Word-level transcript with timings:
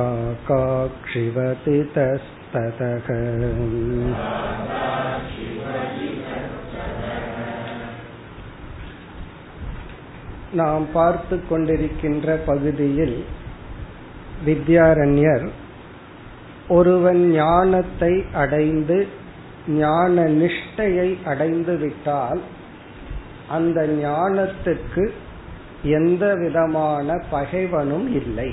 काकाक्षिवति 0.00 1.78
ततः 2.55 3.07
நாம் 10.53 10.85
பார்த்து 10.93 11.35
கொண்டிருக்கின்ற 11.49 12.35
பகுதியில் 12.45 13.25
வித்யாரண்யர் 14.45 15.49
ஒருவன் 16.67 17.31
ஞானத்தை 17.31 18.23
அடைந்து 18.33 19.07
ஞான 19.67 20.23
நிஷ்டையை 20.23 21.09
அடைந்து 21.25 21.77
விட்டால் 21.77 22.41
அந்த 23.49 23.87
ஞானத்துக்கு 23.87 25.05
எந்த 25.83 26.35
விதமான 26.35 27.17
பகைவனும் 27.29 28.07
இல்லை. 28.21 28.49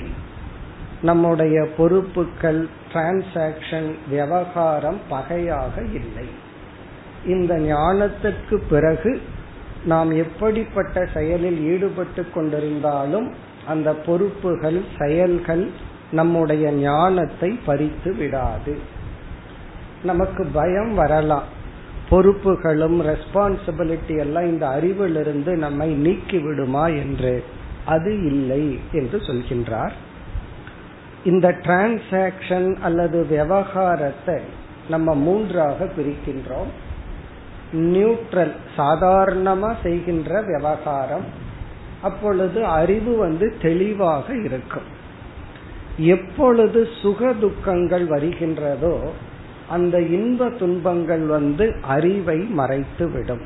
நம்முடைய 1.03 1.67
பொறுப்புகள் 1.77 2.67
டிரான்சாக்சன் 2.93 3.95
விவகாரம் 4.09 4.99
பகையாக 5.09 5.81
இல்லை. 5.81 6.27
இந்த 7.25 7.57
ஞானத்திற்கு 7.57 8.61
பிறகு 8.69 9.21
நாம் 9.85 10.11
எப்படிப்பட்ட 10.11 11.05
செயலில் 11.13 11.59
ஈடுபட்டு 11.59 12.25
கொண்டிருந்தாலும் 12.35 13.31
அந்த 13.67 13.93
பொறுப்புகள் 13.95 14.83
செயல்கள் 14.99 15.69
நம்முடைய 16.11 16.71
ஞானத்தை 16.71 17.59
பறித்து 17.65 18.15
விடாது. 18.15 18.77
நமக்கு 20.03 20.45
பயம் 20.45 20.93
வரலாம். 20.93 21.47
பொறுப்புகளும் 22.09 22.97
ரெஸ்பான்சிபிலிட்டி 23.01 24.19
எல்லாம் 24.19 24.45
இந்த 24.45 24.67
அறிவிலிருந்து 24.67 25.55
நம்மை 25.57 25.89
நீக்கி 25.89 26.37
விடுமா 26.37 26.87
என்று. 26.87 27.43
அது 27.85 28.25
இல்லை 28.25 28.79
என்று 28.91 29.17
சொல்கின்றார். 29.17 29.93
இந்த 31.25 31.51
டிரான்சாக்சன் 31.51 32.75
அல்லது 32.81 33.25
விவகாரத்தை 33.25 34.39
நம்ம 34.89 35.13
மூன்றாக 35.15 35.85
பிரிக்கின்றோம். 35.85 36.71
நியூட்ரல் 37.73 38.51
சாதாரணமா 38.77 39.73
செய்கின்ற 39.83 40.41
விவகாரம். 40.41 41.23
அப்பொழுது 42.01 42.65
அறிவு 42.65 43.17
வந்து 43.17 43.55
தெளிவாக 43.61 44.35
இருக்கும். 44.35 44.89
எப்பொழுது 45.97 46.87
சுக 47.01 47.33
துக்கங்கள் 47.33 48.07
வருகின்றதோ 48.07 48.99
அந்த 49.69 50.01
இன்ப 50.01 50.49
துன்பங்கள் 50.49 51.25
வந்து 51.25 51.75
அறிவை 51.81 52.37
மறைத்து 52.37 53.09
விடும். 53.09 53.41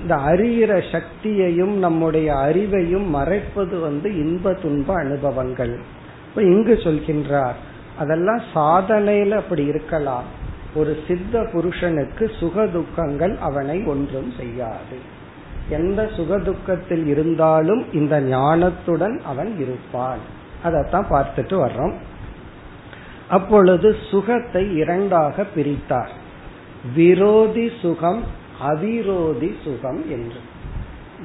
இந்த 0.00 0.14
அறிகிற 0.14 0.82
சக்தியையும் 0.92 1.74
நம்முடைய 1.78 2.32
அறிவையும் 2.32 3.06
மறைப்பது 3.06 3.78
வந்து 3.78 4.18
இன்ப 4.18 4.52
துன்ப 4.52 4.94
அனுபவங்கள். 4.94 5.78
இப்ப 6.36 6.48
இங்கு 6.48 6.74
சொல்கின்றார் 6.74 7.54
அதெல்லாம் 7.98 8.40
சாதனையில 8.54 9.30
அப்படி 9.30 9.64
இருக்கலாம். 9.64 10.22
ஒரு 10.74 10.98
சித்த 11.08 11.48
புருஷனுக்கு 11.52 12.30
சுக 12.40 12.66
துக்கங்கள் 12.66 13.36
அவனை 13.40 13.82
ஒன்றும் 13.82 14.32
செய்யாது. 14.38 14.96
எந்த 15.68 16.10
சுகதுக்கத்தில் 16.16 17.06
இருந்தாலும் 17.06 17.92
இந்த 17.92 18.20
ஞானத்துடன் 18.20 19.20
அவன் 19.20 19.60
இருப்பான். 19.60 20.18
அதத்தான் 20.64 21.04
பார்த்துட்டு 21.10 21.56
வர்றோம். 21.64 21.94
அப்பொழுது 23.28 23.96
சுகத்தை 24.10 24.76
இரண்டாக 24.76 25.44
பிரித்தார். 25.56 26.10
விரோதி 26.94 27.70
சுகம் 27.82 28.22
அவிரோதி 28.68 29.54
சுகம் 29.64 30.04
என்று. 30.10 30.40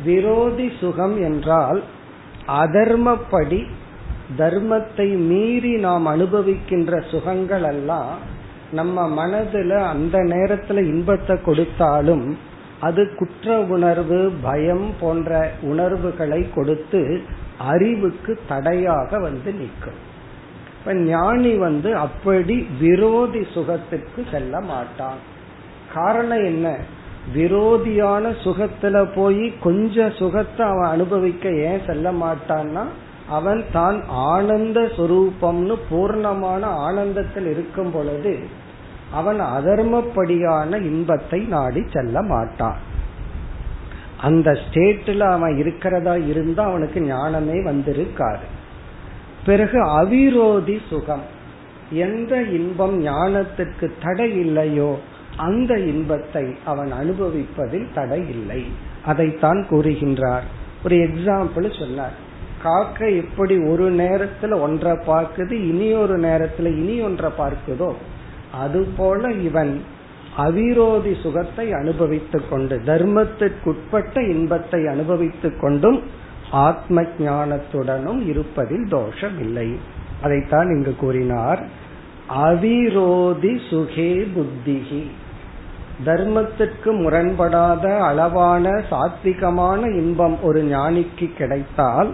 விரோதி 0.04 0.72
சுகம் 0.80 1.22
என்றால் 1.22 1.84
அதர்மப்படி 2.48 3.68
தர்மத்தை 4.38 5.18
மீறி 5.18 5.76
நாம் 5.76 6.08
அனுபவிக்கின்ற 6.08 7.10
சுகங்கள் 7.10 7.64
எல்லாம் 7.64 8.40
நம்ம 8.72 9.28
மனதுல 9.28 9.80
அந்த 9.80 10.18
நேரத்துல 10.20 10.78
இன்பத்தை 10.78 11.42
கொடுத்தாலும் 11.42 12.38
அது 12.80 13.16
குற்ற 13.16 13.56
உணர்வு 13.58 14.32
பயம் 14.42 14.94
போன்ற 15.00 15.52
உணர்வுகளை 15.62 16.50
கொடுத்து 16.56 17.22
அறிவுக்கு 17.58 18.40
தடையாக 18.48 19.20
வந்து 19.20 19.52
நிற்கும். 19.54 20.00
இப்ப 20.80 20.94
ஞானி 20.94 21.54
வந்து 21.54 21.96
அப்படி 21.96 22.68
விரோதி 22.80 23.48
சுகத்துக்கு 23.54 24.24
செல்ல 24.32 24.62
மாட்டான். 24.62 25.20
காரணம் 25.94 26.46
என்ன? 26.46 26.78
விரோதியான 27.36 28.36
சுகத்துல 28.44 29.08
போய் 29.16 29.54
கொஞ்ச 29.60 30.10
சுகத்தை 30.10 30.66
அவன் 30.68 30.90
அனுபவிக்க 30.90 31.50
ஏன் 31.50 31.82
செல்ல 31.88 32.12
மாட்டான்னா 32.12 32.84
அவன் 33.30 33.66
தான் 33.72 34.04
ஆனந்த 34.08 34.80
சுரூபம்னு 34.80 35.76
பூர்ணமான 35.92 36.62
ஆனந்தத்தில் 36.62 37.46
இருக்கும் 37.46 37.92
பொழுது 37.92 38.40
அவன் 39.12 39.40
அதர்மப்படியான 39.40 40.78
இன்பத்தை 40.78 41.40
நாடி 41.40 41.86
செல்ல 41.92 42.22
மாட்டான். 42.22 42.78
அந்த 44.22 44.52
ஸ்டேட்ல 44.52 45.20
அவன் 45.20 45.58
இருக்கிறதா 45.58 46.16
இருந்தா 46.16 46.64
அவனுக்கு 46.64 47.02
ஞானமே 47.02 47.54
வந்திருக்காரு 47.54 48.48
பிறகு 49.46 49.86
அவிரோதி 49.86 50.80
சுகம். 50.90 51.40
எந்த 51.92 52.42
இன்பம் 52.42 53.06
ஞானத்திற்கு 53.06 53.92
தடை 54.02 54.40
இல்லையோ 54.40 55.00
அந்த 55.36 55.80
இன்பத்தை 55.80 56.56
அவன் 56.66 56.92
அனுபவிப்பதில் 56.92 57.94
தடை 57.94 58.30
இல்லை. 58.30 58.66
அதைத்தான் 59.06 59.66
கூறுகின்றார். 59.70 60.42
ஒரு 60.84 60.96
எக்ஸாம்பிள் 60.96 61.80
சொன்னார். 61.80 62.30
காக்கை 62.64 63.18
எப்படி 63.18 63.58
ஒரு 63.68 63.92
நேரத்துல 63.92 64.62
ஒன்றை 64.62 64.92
பார்க்குது 64.92 65.52
இனி 65.52 65.94
ஒரு 65.94 66.20
நேரத்துல 66.20 66.66
இனி 66.66 67.02
ஒன்றை 67.02 67.32
பார்க்குதோ? 67.38 67.94
அதுபோல 68.54 69.32
இவன் 69.32 69.84
அவிரோதி 70.38 71.22
சுகத்தை 71.22 71.74
அனுபவித்துக் 71.74 72.50
கொண்டு 72.50 72.82
தர்மத்திற்குட்பட்ட 72.86 74.30
இன்பத்தை 74.30 74.88
அனுபவித்துக் 74.88 75.60
கொண்டும் 75.62 76.04
ஆத்ம 76.52 77.02
ஞானத்துடனும் 77.02 78.28
இருப்பதில் 78.28 78.88
தோஷம் 78.90 79.40
இல்லை 79.40 79.78
அதைத்தான் 80.22 80.68
இங்கு 80.68 80.96
கூறினார். 80.96 81.68
அவிரோதி 82.36 83.60
சுகே 83.70 84.28
புத்திகி 84.36 85.08
தர்மத்திற்கு 86.06 86.86
முரண்படாத 86.86 87.98
அளவான 87.98 88.70
சாத்விகமான 88.70 89.98
இன்பம் 89.98 90.44
ஒரு 90.44 90.64
ஞானிக்கு 90.64 91.34
கிடைத்தால் 91.34 92.12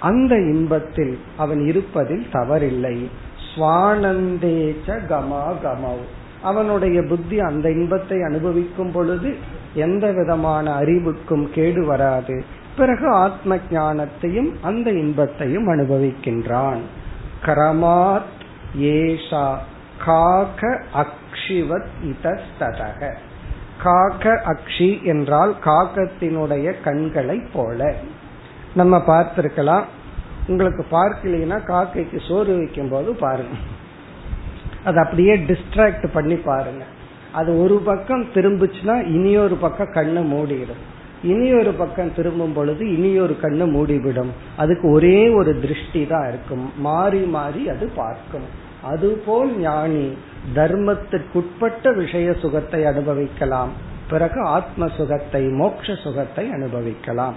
அந்த 0.00 0.34
இன்பத்தில் 0.34 1.18
அவன் 1.36 1.66
இருப்பதில் 1.66 2.26
தவறில்லை. 2.32 3.10
சுவானந்தேச்ச 3.54 4.98
கமா 5.08 5.54
கமௌ. 5.64 5.96
அவனுடைய 6.42 7.02
புத்தி 7.02 7.40
அந்த 7.40 7.70
இன்பத்தை 7.70 8.22
அனுபவிக்கும் 8.22 8.92
பொழுது 8.92 9.36
எந்த 9.74 10.12
விதமான 10.12 10.72
அறிவுக்கும் 10.72 11.50
கேடு 11.50 11.84
வராது. 11.84 12.44
பிறகு 12.76 13.08
ஆத்ம 13.08 13.56
ஞானத்தையும் 13.70 14.52
அந்த 14.62 14.90
இன்பத்தையும் 14.90 15.68
அனுபவிக்கின்றான். 15.68 16.78
கரமாத் 17.44 18.36
ஏஷா 18.80 19.54
காக 20.04 20.82
அக்ஷிவத் 20.94 21.86
இதஸ்ததக. 22.04 23.14
காக 23.82 24.42
அக்ஷி 24.46 25.02
என்றால் 25.02 25.54
காகத்தினுடைய 25.64 26.74
கண்களை 26.84 27.42
போல. 27.52 27.94
நம்ம 28.74 28.96
பார்த்திருக்கலாம். 28.96 29.84
உங்களுக்கு 30.46 30.86
பார்க்கலைன்னா 30.90 31.58
காக்கைக்கு 31.64 32.28
சோறு 32.28 32.56
வைக்கும் 32.56 32.88
போது 32.88 33.14
பாருங்க. 33.14 33.56
அது 34.84 34.98
அப்படியே 34.98 35.36
டிஸ்ட்ராக்ட் 35.36 36.06
பண்ணி 36.12 36.34
பாருங்க. 36.34 36.82
அது 37.32 37.62
ஒரு 37.62 37.74
பக்கம் 37.74 38.24
திரும்பிச்சுன்னா 38.34 39.06
இனியொரு 39.06 39.54
பக்கம் 39.54 39.92
கண்ணு 39.92 40.20
மூடிடும். 40.34 40.82
இனியொரு 41.22 41.72
பக்கம் 41.72 42.14
திரும்பும் 42.14 42.52
பொழுது 42.52 42.92
இனியொரு 42.96 43.36
கண்ணு 43.42 43.64
மூடிவிடும். 43.76 44.28
அதுக்கு 44.56 44.90
ஒரே 44.90 45.28
ஒரு 45.28 45.60
திருஷ்டி 45.60 46.06
தான் 46.06 46.28
இருக்கும். 46.28 46.72
மாறி 46.76 47.18
மாறி 47.18 47.68
அது 47.68 47.90
பார்க்கும். 47.94 48.44
அதுபோல் 48.82 49.58
ஞானி 49.58 50.16
தர்மத்திற்குட்பட்ட 50.54 51.94
விஷய 51.94 52.32
சுகத்தை 52.32 52.84
அனுபவிக்கலாம். 52.84 53.70
பிறகு 54.10 54.42
ஆத்ம 54.42 54.88
சுகத்தை 54.88 55.46
மோட்ச 55.46 56.02
சுகத்தை 56.02 56.50
அனுபவிக்கலாம். 56.50 57.34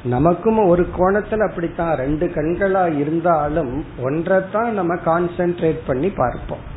நமக்கும் 0.03 0.67
ஒரு 0.67 0.87
கோணத்துல 0.97 1.49
அப்படித்தான். 1.49 1.97
ரெண்டு 1.97 2.27
கண்களா 2.27 2.99
இருந்தாலும் 2.99 3.85
ஒன்றைத்தான் 4.03 4.69
நம்ம 4.69 4.95
கான்சென்ட்ரேட் 4.95 5.79
பண்ணி 5.87 6.09
பார்ப்போம். 6.09 6.71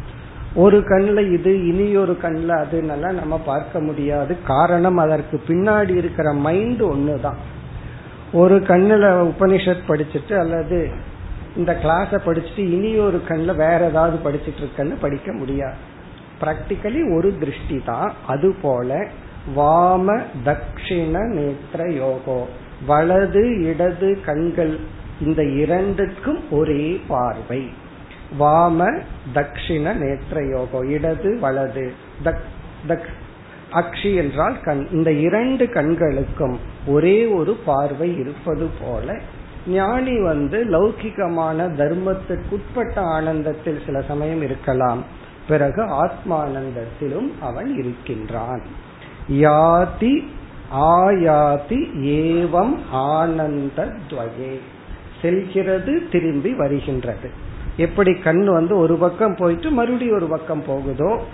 ஒரு 0.56 0.84
கண்ணில் 0.84 1.32
இது 1.32 1.66
இனி 1.66 1.96
ஒரு 1.96 2.18
கண்ணுல 2.22 2.64
அதுன்னெல்லாம் 2.64 3.12
நம்ம 3.12 3.38
பார்க்க 3.38 3.80
முடியாது. 3.80 4.36
காரணம் 4.46 4.96
அதற்கு 4.96 5.40
பின்னாடி 5.48 5.96
இருக்கிற 5.96 6.32
மைண்ட் 6.32 6.82
ஒண்ணுதான். 6.82 7.36
ஒரு 8.32 8.56
கண்ணுல 8.56 9.32
உபனிஷத் 9.32 9.88
படிச்சுட்டு 9.88 10.38
அல்லது 10.38 10.90
இந்த 11.56 11.78
கிளாஸ 11.82 12.18
படிச்சுட்டு 12.26 12.58
இனி 12.58 12.96
ஒரு 12.96 13.20
கண்ணில் 13.28 13.54
வேற 13.54 13.86
ஏதாவது 13.88 14.30
படிச்சுட்டு 14.30 14.60
இருக்கன்னு 14.60 14.96
படிக்க 15.00 15.32
முடியாது. 15.32 15.76
பிராக்டிக்கலி 16.40 17.16
ஒரு 17.16 17.38
திருஷ்டி 17.38 17.80
தான் 17.84 18.14
அது 18.26 18.54
போல 18.62 19.06
வாம 19.56 20.22
தக்ஷிண 20.44 21.20
நேத்திர 21.36 21.78
யோகோ. 21.78 22.42
வலது 22.86 23.62
இடது 23.64 24.18
கண்கள் 24.24 24.78
இந்த 25.20 25.44
இரண்டுக்கும் 25.44 26.50
ஒரே 26.50 27.00
பார்வை. 27.08 27.70
வாம 28.40 29.00
தக்ஷிண 29.34 29.94
நேத்திர 29.94 30.42
யோகோ 30.50 30.86
இடது 30.86 31.38
வலது. 31.38 31.92
தக் 32.24 33.08
அக்ஷி 33.72 34.14
என்றால் 34.14 34.60
கண். 34.60 34.86
இந்த 34.90 35.12
இரண்டு 35.12 35.68
கண்களுக்கும் 35.68 36.58
ஒரே 36.86 37.26
ஒரு 37.26 37.52
பார்வை 37.64 38.18
இருப்பது 38.18 38.68
போல 38.80 39.20
ஞானி 39.68 40.22
வந்து 40.22 40.58
லௌகிகமான 40.64 41.58
தர்மத்துக்குட்பட்ட 41.80 42.96
ஆனந்தத்தில் 42.96 43.80
சில 43.86 44.02
சமயம் 44.02 44.42
இருக்கலாம். 44.42 45.04
பிறகு 45.48 45.82
ஆத்மானந்தத்திலும் 46.04 47.30
அவன் 47.40 47.76
இருக்கின்றான். 47.76 48.62
யாதி 49.32 50.14
ஆயாதி 50.74 51.80
ஏவம் 52.20 52.76
ஆனந்த 52.90 53.92
துவயே. 54.10 54.58
செல்கிறது 55.22 56.08
திரும்பி 56.12 56.54
வருகின்றது. 56.54 57.30
எப்படி 57.76 58.14
கண் 58.14 58.44
வந்து 58.44 58.76
ஒரு 58.76 58.96
பக்கம் 58.96 59.34
போயிட்டு 59.34 59.70
மறுபடியும் 59.70 60.16
ஒரு 60.16 60.26
பக்கம் 60.26 60.64
போகுதோ 60.66 61.24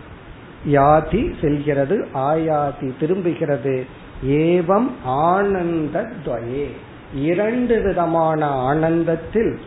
யாதி 0.70 1.32
செல்கிறது 1.40 2.08
ஆயாதி 2.14 2.92
திரும்புகிறது. 3.00 3.86
ஏவம் 4.26 4.90
ஆனந்த 5.04 6.10
துவயே. 6.24 6.66
இரண்டு 7.14 7.82
விதமான 7.82 8.46
ஆனந்தத்தில் 8.46 9.58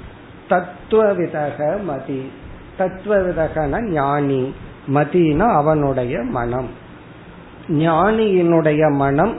தத்துவவிதக 0.49 1.83
மதி. 1.83 2.31
தத்துவவிதகன 2.79 3.81
ஞானி. 3.81 4.53
மதினா 4.87 5.51
அவனுடைய 5.53 6.21
மனம். 6.21 6.69
ஞானியினுடைய 7.67 8.93
மனம் 8.93 9.37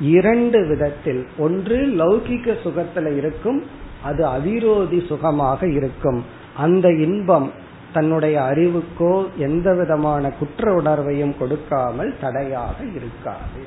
இரண்டு 0.00 0.66
விதத்தில். 0.66 1.26
ஒன்று 1.38 1.76
லௌகிக 1.76 2.56
சுகத்துல 2.64 3.16
இருக்கும் 3.16 3.62
அது 4.02 4.26
அவிரோதி 4.26 5.06
சுகமாக 5.06 5.68
இருக்கும். 5.68 6.24
அந்த 6.64 6.86
இன்பம் 7.06 7.48
தன்னுடைய 7.92 8.36
அறிவுக்கோ 8.50 9.12
எந்த 9.38 9.68
விதமான 9.74 10.30
குற்ற 10.38 10.72
உணர்வையும் 10.80 11.34
கொடுக்காமல் 11.38 12.10
தடையாக 12.20 12.76
இருக்காது. 12.98 13.62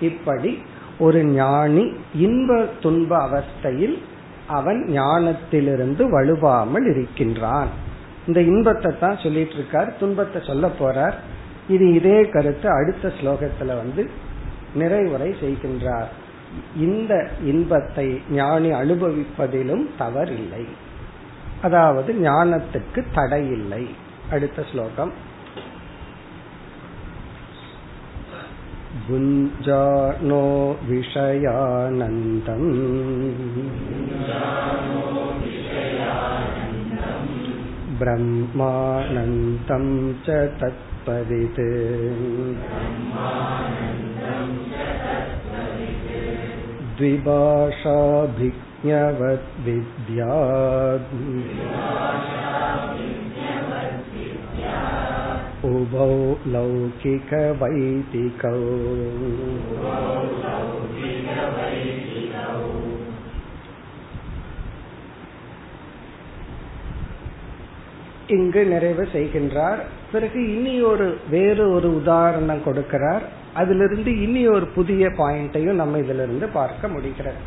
இப்படி 0.00 0.52
ஒரு 0.98 1.20
ஞானி 1.24 1.84
இன்ப 2.26 2.58
துன்ப 2.80 3.10
அவஸ்தையில் 3.28 3.96
அவன் 4.58 4.80
ஞானத்திலிருந்து 4.90 6.02
வலுவாமல் 6.14 6.86
இருக்கின்றான். 6.92 7.70
இந்த 8.26 8.40
இன்பத்தை 8.50 8.90
தான் 9.00 9.22
சொல்லிட்டு 9.22 9.56
இருக்கார் 9.58 9.90
துன்பத்தை 10.00 10.40
சொல்ல 10.46 10.66
போறார். 10.80 11.16
இது 11.68 11.86
இதே 11.94 12.18
கருத்து 12.34 12.68
அடுத்த 12.78 13.12
ஸ்லோகத்துல 13.18 13.76
வந்து 13.82 14.02
நிறைவுரை 14.80 15.30
செய்கின்றார். 15.42 16.10
இந்த 16.86 17.12
இன்பத்தை 17.52 18.06
ஞானி 18.30 18.70
அனுபவிப்பதிலும் 18.82 19.84
தவறில்லை. 19.98 20.64
அதாவது 21.61 22.11
ஞானத்துக்கு 22.21 23.03
தடை 23.13 23.43
இல்லை 23.51 23.83
அடுத்த 24.31 24.65
ஸ்லோகம் 24.71 25.13
भुञ्जानो 29.07 30.43
विषयानन्दम् 30.87 32.71
ब्रह्मानन्दं 37.99 39.85
च 40.25 40.37
तत्पदित् 40.59 41.61
द्विभाषाभिज्ञवद्विद्यात् 48.81 51.13
उभौ 55.67 56.37
लौकिकवैदिकौ 56.53 58.51
இங்கு 68.29 68.65
நிறைவு 68.65 69.07
செய்கின்றார் 69.13 69.77
பிறகு 70.11 70.55
இனி 70.55 70.81
ஒரு 70.81 71.17
வேறு 71.29 71.71
ஒரு 71.71 71.95
உதாரணம் 71.95 72.61
கொடுக்கிறார் 72.65 73.21
அதிலிருந்து 73.53 74.21
இனி 74.21 74.47
ஒரு 74.47 74.67
புதிய 74.67 75.11
பாயிண்டையும் 75.17 75.73
நம்ம 75.73 75.97
இதிலிருந்து 75.97 76.49
பார்க்க 76.49 76.87
முடிகிறது 76.87 77.37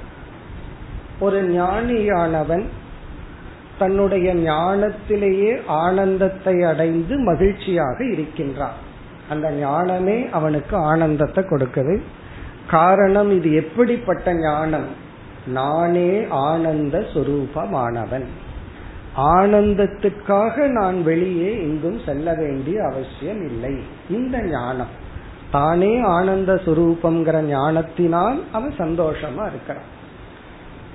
ஒரு 1.19 1.43
ஞானியானவன் 1.43 2.65
தன்னுடைய 3.79 4.35
ஞானத்திலேயே 4.35 5.61
ஆனந்தத்தை 5.67 6.63
அடைந்து 6.63 7.17
மகிழ்ச்சியாக 7.17 8.05
இருக்கின்றான். 8.05 8.73
அந்த 9.29 9.51
ஞானமே 9.51 10.29
அவனுக்கு 10.29 10.75
ஆனந்தத்தை 10.75 11.43
கொடுக்குது. 11.43 12.01
காரணம் 12.69 13.31
இது 13.31 13.53
எப்படிப்பட்ட 13.53 14.33
ஞானம்? 14.33 14.85
நானே 15.47 16.25
ஆனந்த 16.29 17.05
சுரூபமானவன். 17.13 18.25
ஆனந்தத்துக்காக 19.17 20.67
நான் 20.67 21.03
வெளியே 21.03 21.53
எங்கும் 21.61 22.01
செல்ல 22.05 22.33
வேண்டிய 22.33 22.83
அவசியம் 22.83 23.45
இல்லை. 23.45 23.83
இந்த 24.09 24.41
ஞானம். 24.41 25.03
தானே 25.51 26.01
ஆனந்த 26.01 26.53
சுரூபம்ங்கிற 26.53 27.41
ஞானத்தினால் 27.41 28.43
அவன் 28.51 28.73
சந்தோஷமா 28.77 29.47
இருக்கிறான். 29.47 29.93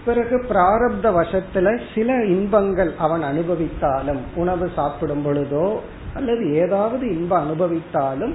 பிறகு 0.04 0.44
பிராரப்த 0.48 1.02
வசத்துல 1.02 1.80
சில 1.94 2.24
இன்பங்கள் 2.24 2.94
அவன் 2.98 3.22
அனுபவித்தாலும் 3.22 4.18
உணவு 4.34 4.70
சாப்பிடும் 4.76 5.26
பொழுதோ 5.26 5.78
அல்லது 6.14 6.54
ஏதாவது 6.54 7.16
இன்பம் 7.16 7.50
அனுபவித்தாலும் 7.50 8.34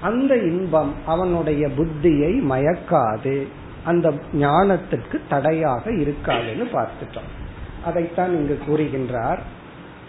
அந்த 0.00 0.36
இன்பம் 0.36 0.94
அவனுடைய 1.06 1.66
புத்தியை 1.66 2.42
மயக்காது. 2.42 3.46
அந்த 3.84 4.12
ஞானத்திற்கு 4.34 5.20
தடையாக 5.28 5.90
இருக்காதுன்னு 5.90 6.64
பார்த்துட்டோம். 6.72 7.30
அதைத்தான் 7.84 8.30
இங்கு 8.30 8.58
கூறுகின்றார். 8.68 9.38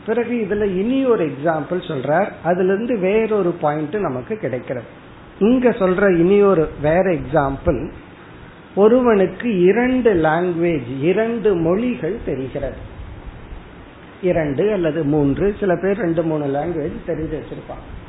பிறகு 0.06 0.48
இதுல 0.50 0.64
இனி 0.64 1.06
ஒரு 1.06 1.26
எக்ஸாம்பிள் 1.26 1.82
சொல்றார். 1.88 2.28
அதுல 2.44 2.74
இருந்து 2.74 3.00
வேறொரு 3.00 3.52
பாயிண்ட் 3.52 3.96
நமக்கு 3.96 4.38
கிடைக்கிறது. 4.38 4.86
இங்க 5.40 5.70
சொல்ற 5.70 6.18
இனி 6.18 6.42
ஒரு 6.42 6.70
வேற 6.82 7.02
எக்ஸாம்பிள் 7.02 7.92
ஒருவனுக்கு 8.76 9.60
இரண்டு 9.60 10.14
லாங்குவேஜ் 10.14 11.02
இரண்டு 11.02 11.56
மொழிகள் 11.56 12.18
தெரிகிறது. 12.26 12.94
இரண்டு 14.22 14.72
அல்லது 14.72 15.04
மூன்று 15.04 15.56
சில 15.60 15.78
பேர் 15.82 15.98
ரெண்டு 15.98 16.24
மூணு 16.24 16.46
லாங்குவேஜ் 16.46 17.10
தெரிஞ்சு 17.10 17.40
வச்சிருப்பாங்க. 17.40 18.04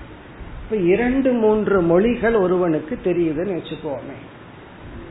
இப்ப 0.65 0.77
இரண்டு 0.77 1.33
மூன்று 1.33 1.81
மொழிகள் 1.81 2.35
ஒருவனுக்கு 2.35 2.99
தெரியுதுன்னு 3.05 3.61
வச்சுக்கோமே. 3.61 4.17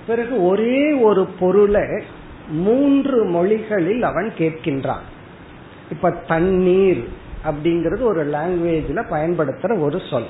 பிறகு 0.07 0.43
ஒரே 0.43 0.91
ஒரு 0.91 1.25
பொருளை 1.39 1.81
மூன்று 2.49 3.23
மொழிகளில் 3.23 4.03
அவன் 4.03 4.31
கேட்கின்றான். 4.37 5.03
இப்ப 5.91 6.11
தண்ணீர் 6.11 7.07
அப்படிங்கிறது 7.45 8.01
ஒரு 8.01 8.25
லாங்குவேஜ்ல 8.25 9.03
பயன்படுத்துற 9.09 9.79
ஒரு 9.79 10.01
சொல். 10.09 10.25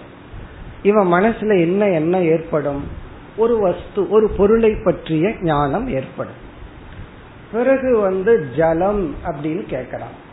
இவன் 0.83 1.07
மனசுல 1.07 1.59
என்ன 1.59 1.89
என்ன 1.89 2.21
ஏற்படும்? 2.21 3.03
ஒரு 3.37 3.59
வஸ்து 3.59 4.09
ஒரு 4.09 4.29
பொருளை 4.29 4.75
பற்றிய 4.83 5.33
ஞானம் 5.41 5.87
ஏற்படும். 5.87 6.43
பிறகு 7.51 7.97
வந்து 7.97 8.47
ஜலம் 8.57 9.15
அப்படின்னு 9.25 9.61
கேட்கலாம். 9.61 10.23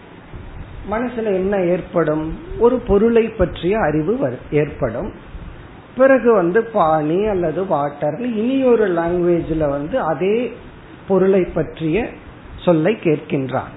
மனசுல 0.90 1.24
என்ன 1.24 1.62
ஏற்படும்? 1.62 2.38
ஒரு 2.58 2.78
பொருளை 2.78 3.28
பற்றிய 3.28 3.78
அறிவு 3.78 4.38
ஏற்படும். 4.50 5.12
பிறகு 5.96 6.34
வந்து 6.34 6.70
பானி 6.74 7.28
அல்லது 7.28 7.66
வாட்டர் 7.66 8.20
இனி 8.20 8.64
ஒரு 8.64 8.88
லாங்குவேஜ்ல 8.88 9.68
வந்து 9.68 10.00
அதே 10.00 10.52
பொருளை 11.08 11.44
பற்றிய 11.44 12.08
சொல்லை 12.58 12.94
கேட்கின்றான். 12.94 13.70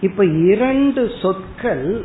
இப்ப 0.00 0.24
இரண்டு 0.24 1.10
சொற்கள் 1.22 2.04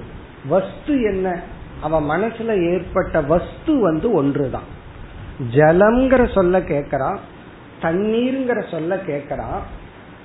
வஸ்து 0.49 1.01
என்ன? 1.01 1.41
அவன் 1.81 2.03
மனசுல 2.03 2.73
ஏற்பட்ட 2.73 3.21
வஸ்து 3.21 3.79
வந்து 3.79 4.11
ஒன்றுதான். 4.11 4.75
ஜலம்ங்கிற 5.53 6.33
சொல்ல 6.33 6.59
கேட்கறான் 6.59 7.17
தண்ணீர்ங்கிற 7.81 8.71
சொல்ல 8.71 8.95
கேட்கறான் 8.95 9.59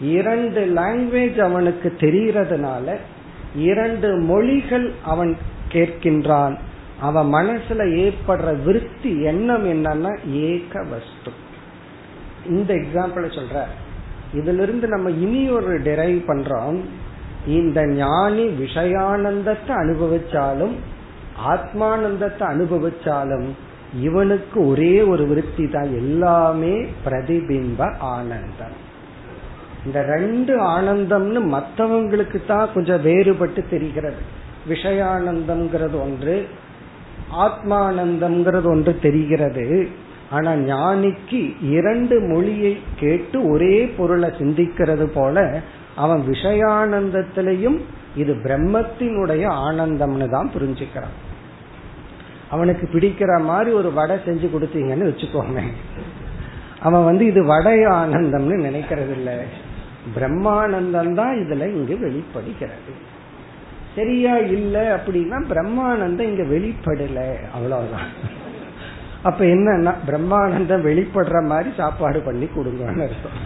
இரண்டு 0.00 0.72
லாங்குவேஜ் 0.74 1.40
அவனுக்கு 1.40 1.94
தெரிகிறதுனால 1.98 2.96
இரண்டு 3.56 4.16
மொழிகள் 4.16 4.92
அவன் 5.04 5.36
கேட்கின்றான். 5.72 6.56
அவன் 7.00 7.26
மனசுல 7.26 8.12
ஏற்படுற 8.12 8.62
விருத்தி 8.62 9.22
எண்ணம் 9.22 9.66
என்னன்னா 9.66 10.18
ஏக 10.32 10.82
வஸ்து. 10.82 11.32
இந்த 12.46 12.74
எக்ஸாம்பிள 12.74 13.38
சொல்ற. 13.38 13.62
இதுல 14.34 14.62
இருந்து 14.62 14.88
நம்ம 14.88 15.10
இனி 15.10 15.48
ஒரு 15.48 15.82
டிரைவ் 15.82 16.18
பண்றோம். 16.18 16.80
இந்த 17.46 17.86
ஞானி 17.86 18.46
விஷயானந்தத்தை 18.46 19.68
அனுபவிச்சாலும் 19.68 20.74
ஆத்மானந்தத்தை 21.48 22.40
அனுபவிச்சாலும் 22.40 23.48
இவனுக்கு 24.00 24.66
ஒரே 24.66 25.02
ஒரு 25.02 25.26
விருத்தி 25.26 25.68
தான். 25.68 25.94
எல்லாமே 25.94 26.86
பிரதிபிம்ப 27.04 27.98
ஆனந்தம். 27.98 28.90
இந்த 29.84 30.02
ரெண்டு 30.02 30.60
ஆனந்தம்னு 30.60 31.40
மற்றவங்களுக்கு 31.54 32.46
தான் 32.46 32.68
கொஞ்சம் 32.74 33.04
வேறுபட்டு 33.04 33.68
தெரிகிறது. 33.70 34.16
விஷயானந்தம்ங்கிறது 34.68 36.00
ஒன்று 36.00 36.48
ஆத்மானந்தம்ங்கிறது 37.32 38.64
ஒன்று 38.64 38.98
தெரிகிறது. 38.98 39.88
ஆனா 40.30 40.52
ஞானிக்கு 40.52 41.54
இரண்டு 41.62 42.20
மொழியை 42.20 42.78
கேட்டு 42.96 43.50
ஒரே 43.50 43.86
பொருளை 43.86 44.30
சிந்திக்கிறது 44.38 45.06
போல 45.06 45.60
அவன் 45.96 46.20
விஷயானந்தத்திலையும் 46.20 47.78
இது 48.16 48.34
பிரம்மத்தினுடைய 48.34 49.46
ஆனந்தம்னு 49.46 50.28
தான் 50.28 50.50
புரிஞ்சுக்கிறான். 50.54 51.30
அவனுக்கு 52.52 52.84
பிடிக்கிற 52.92 53.32
மாதிரி 53.44 53.70
ஒரு 53.80 53.90
வடை 53.98 54.16
செஞ்சு 54.26 54.48
கொடுத்தீங்கன்னு 54.54 55.10
வச்சுக்கோங்க 55.10 55.60
அவன் 56.80 57.04
வந்து 57.04 57.24
இது 57.26 57.40
வடை 57.44 57.78
ஆனந்தம்னு 57.98 58.56
நினைக்கிறது 58.68 59.12
இல்ல 59.18 59.32
பிரம்மானந்தம் 60.14 61.14
தான் 61.14 61.34
இதுல 61.40 61.66
இங்கு 61.74 61.94
வெளிப்படுகிறது. 61.98 62.92
சரியா 63.96 64.34
இல்ல 64.36 64.76
அப்படின்னா 64.96 65.38
பிரம்மானந்தம் 65.50 66.28
இங்க 66.30 66.44
வெளிப்படல. 66.54 67.20
அவ்வளவுதான். 67.54 68.08
அப்ப 69.22 69.40
என்னன்னா 69.44 69.92
பிரம்மானந்தம் 70.06 70.86
வெளிப்படுற 70.88 71.40
மாதிரி 71.46 71.70
சாப்பாடு 71.76 72.20
பண்ணி 72.20 72.46
கொடுங்கன்னு 72.46 73.04
அர்த்தம். 73.08 73.38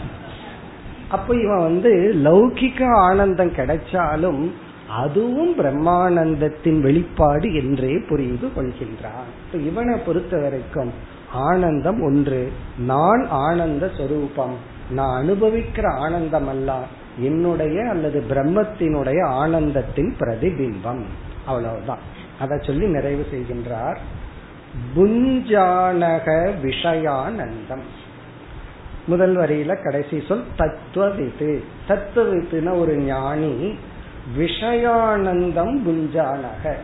அப்ப 1.08 1.28
இவன் 1.44 1.66
வந்து 1.68 1.90
லௌகிக 2.24 2.80
ஆனந்தம் 3.08 3.56
கிடைச்சாலும் 3.58 4.42
அதுவும் 4.88 5.58
பிரம்மானந்தத்தின் 5.58 6.80
வெளிப்பாடு 6.80 7.54
என்றே 7.54 7.98
புரிந்து 8.08 8.48
கொள்கின்றான். 8.56 9.60
இவனை 9.60 9.98
பொறுத்த 9.98 10.38
வரைக்கும் 10.38 10.92
ஆனந்தம் 11.32 12.02
ஒன்று. 12.02 12.52
நான் 12.78 13.26
ஆனந்த 13.28 13.90
சொரூபம். 13.96 14.54
நான் 14.90 15.24
அனுபவிக்கிற 15.24 15.86
ஆனந்தம் 15.86 16.48
அல்ல 16.48 16.82
என்னுடைய 17.18 17.88
அல்லது 17.88 18.24
பிரம்மத்தினுடைய 18.30 19.26
ஆனந்தத்தின் 19.26 20.14
பிரதிபிம்பம். 20.20 21.04
அவ்வளவுதான். 21.46 21.98
அதை 22.40 22.58
சொல்லி 22.62 22.86
நிறைவு 22.86 23.26
செய்கின்றார். 23.32 23.96
புஞ்சானக 24.96 26.50
விஷயானந்தம். 26.62 27.82
முதல் 29.06 29.36
வரியில 29.36 29.82
கடைசி 29.82 30.22
சொல் 30.28 30.44
தத்துவவித்து. 30.58 31.62
தத்துவவித்துன 31.88 32.78
ஒரு 32.78 32.96
ஞானி 32.96 33.78
விஷயானந்தம் 34.38 35.74
குஞ்சானக. 35.86 36.74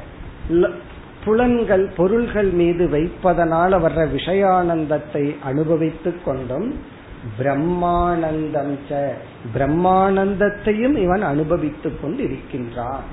புலன்கள் 1.24 1.84
பொருள்கள் 1.96 2.50
மீது 2.60 2.84
வைப்பதனால 2.86 3.78
வர்ற 3.84 4.00
விஷயானந்தத்தை 4.14 5.24
அனுபவித்துக் 5.44 6.24
கொண்டும் 6.24 6.68
பிரம்மானந்தம் 7.38 8.72
ச 8.88 9.10
பிரம்மானந்தத்தையும் 9.54 10.96
இவன் 10.96 11.22
அனுபவித்துக் 11.22 11.98
கொண்டு 12.02 12.22
இருக்கின்றான் 12.24 13.04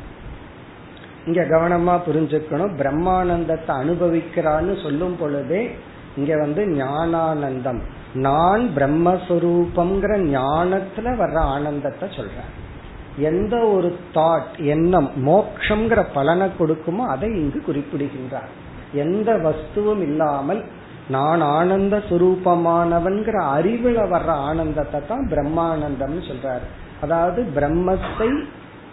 இங்க 1.26 1.42
கவனமா 1.44 1.96
புரிஞ்சுக்கணும். 2.08 2.74
பிரம்மானந்தத்தை 2.82 3.72
அனுபவிக்கிறான்னு 3.82 4.74
சொல்லும் 4.84 5.18
பொழுதே 5.20 5.62
இங்க 6.16 6.38
வந்து 6.38 6.62
ஞானானந்தம். 6.68 7.82
நான் 8.14 8.64
பிரம்மஸ்வரூபம்ங்கிற 8.76 10.14
ஞானத்துல 10.38 11.08
வர்ற 11.22 11.38
ஆனந்தத்தை 11.38 12.10
சொல்றேன். 12.16 12.50
எந்த 13.18 13.66
ஒரு 13.66 14.00
தாட் 14.14 14.58
எண்ணம் 14.58 15.12
மோக்ஷங்கிற 15.26 16.06
பலனை 16.14 16.50
கொடுக்குமோ 16.60 17.06
அதை 17.08 17.30
இங்கு 17.30 17.62
குறிப்பிடுகின்றார். 17.62 18.50
எந்த 18.94 19.34
வஸ்துவும் 19.34 20.02
இல்லாமல் 20.02 20.64
நான் 21.10 21.42
ஆனந்த 21.42 21.98
சுரூபமானவன்கிற 21.98 23.38
அறிவுல 23.58 24.00
வர்ற 24.10 24.28
ஆனந்தத்தை 24.28 25.02
தான் 25.08 25.30
பிரம்மானந்தம்னு 25.32 26.24
சொல்றாரு. 26.30 26.66
அதாவது 27.02 27.46
பிரம்மத்தை 27.56 28.44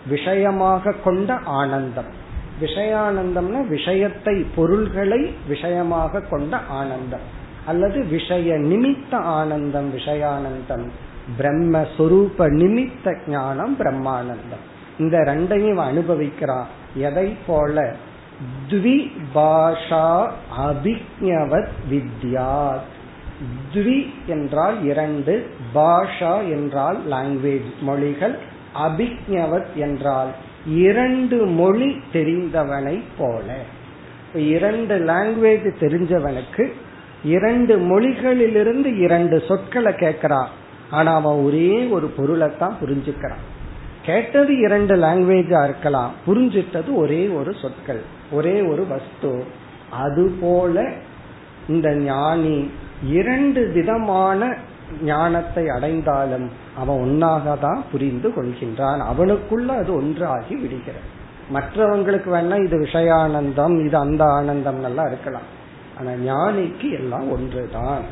விஷயமாக 0.08 0.92
கொண்ட 1.04 1.34
ஆனந்தம். 1.34 2.24
விஷயானந்தம்னா 2.60 3.66
விஷயத்தை 3.66 4.44
பொருள்களை 4.54 5.34
விஷயமாக 5.48 6.20
கொண்ட 6.20 6.56
ஆனந்தம். 6.56 7.26
அல்லது 7.66 8.04
விஷய 8.04 8.54
நிமித்த 8.54 9.14
ஆனந்தம் 9.14 9.94
விஷயானந்தம். 9.94 10.86
பிரம்மஸ்வரூப 11.38 12.38
நிமித்த 12.38 13.16
ஞானம் 13.26 13.76
பிரம்மானந்தம். 13.78 14.64
இந்த 14.98 15.18
ரெண்டையும் 15.18 15.82
அனுபவிக்கிறான். 15.88 16.66
எதை 16.94 17.36
போல? 17.46 17.94
த்வி 18.68 19.10
பாஷா 19.34 20.30
அபிஜவத் 20.58 21.68
வித்யா 21.90 22.76
த்வி 23.74 24.06
என்றால் 24.26 24.84
இரண்டு 24.84 25.50
பாஷா 25.74 26.38
என்றால் 26.50 26.98
லாங்குவேஜ் 27.10 27.70
மொழிகள் 27.80 28.38
அபிஜவத் 28.74 29.72
என்றால் 29.74 30.28
இரண்டு 30.66 31.46
மொழி 31.46 32.00
தெரிந்தவனை 32.12 33.02
போல. 33.18 33.58
இரண்டு 34.34 34.98
லாங்குவேஜ் 34.98 35.72
தெரிஞ்சவனுக்கு 35.80 36.72
இரண்டு 37.24 37.78
மொழிகளிலிருந்து 37.78 38.98
இரண்டு 38.98 39.42
சொற்களை 39.48 39.92
கேட்கிறான். 39.92 40.48
ஆனா 40.90 41.14
அவன் 41.14 41.44
ஒரே 41.44 41.86
ஒரு 41.86 42.06
பொருளை 42.06 42.56
தான் 42.56 42.76
புரிஞ்சுக்கிறான். 42.82 43.44
கேட்டது 44.04 44.58
இரண்டு 44.58 44.96
லாங்குவேஜா 44.96 45.64
இருக்கலாம் 45.64 46.10
புரிஞ்சிட்டது 46.26 46.94
ஒரே 46.94 47.28
ஒரு 47.28 47.54
சொற்கள் 47.54 48.02
ஒரே 48.30 48.62
ஒரு 48.62 48.86
வஸ்து. 48.86 49.44
அதுபோல 49.90 50.92
இந்த 51.68 51.94
ஞானி 51.94 52.70
இரண்டு 53.08 53.72
விதமான 53.74 54.56
ஞானத்தை 55.02 55.68
அடைந்தாலும் 55.68 56.50
அவன் 56.76 56.96
ஒன்னாக 56.96 57.60
தான் 57.60 57.82
புரிந்து 57.92 58.28
கொள்கின்றான். 58.28 59.00
அவனுக்குள்ள 59.12 59.66
அது 59.66 59.94
ஒன்றாகி 59.94 60.56
விடுகிறது. 60.56 61.14
மற்றவங்களுக்கு 61.54 62.28
வேணா 62.34 62.64
இது 62.64 62.78
விஷயானந்தம் 62.78 63.86
இது 63.86 63.96
அந்த 63.96 64.24
ஆனந்தம் 64.24 64.84
எல்லாம் 64.84 65.06
இருக்கலாம். 65.06 65.48
ஆனா 65.98 66.10
ஞானிக்கு 66.10 66.92
எல்லாம் 66.92 67.30
ஒன்றுதான். 67.32 68.02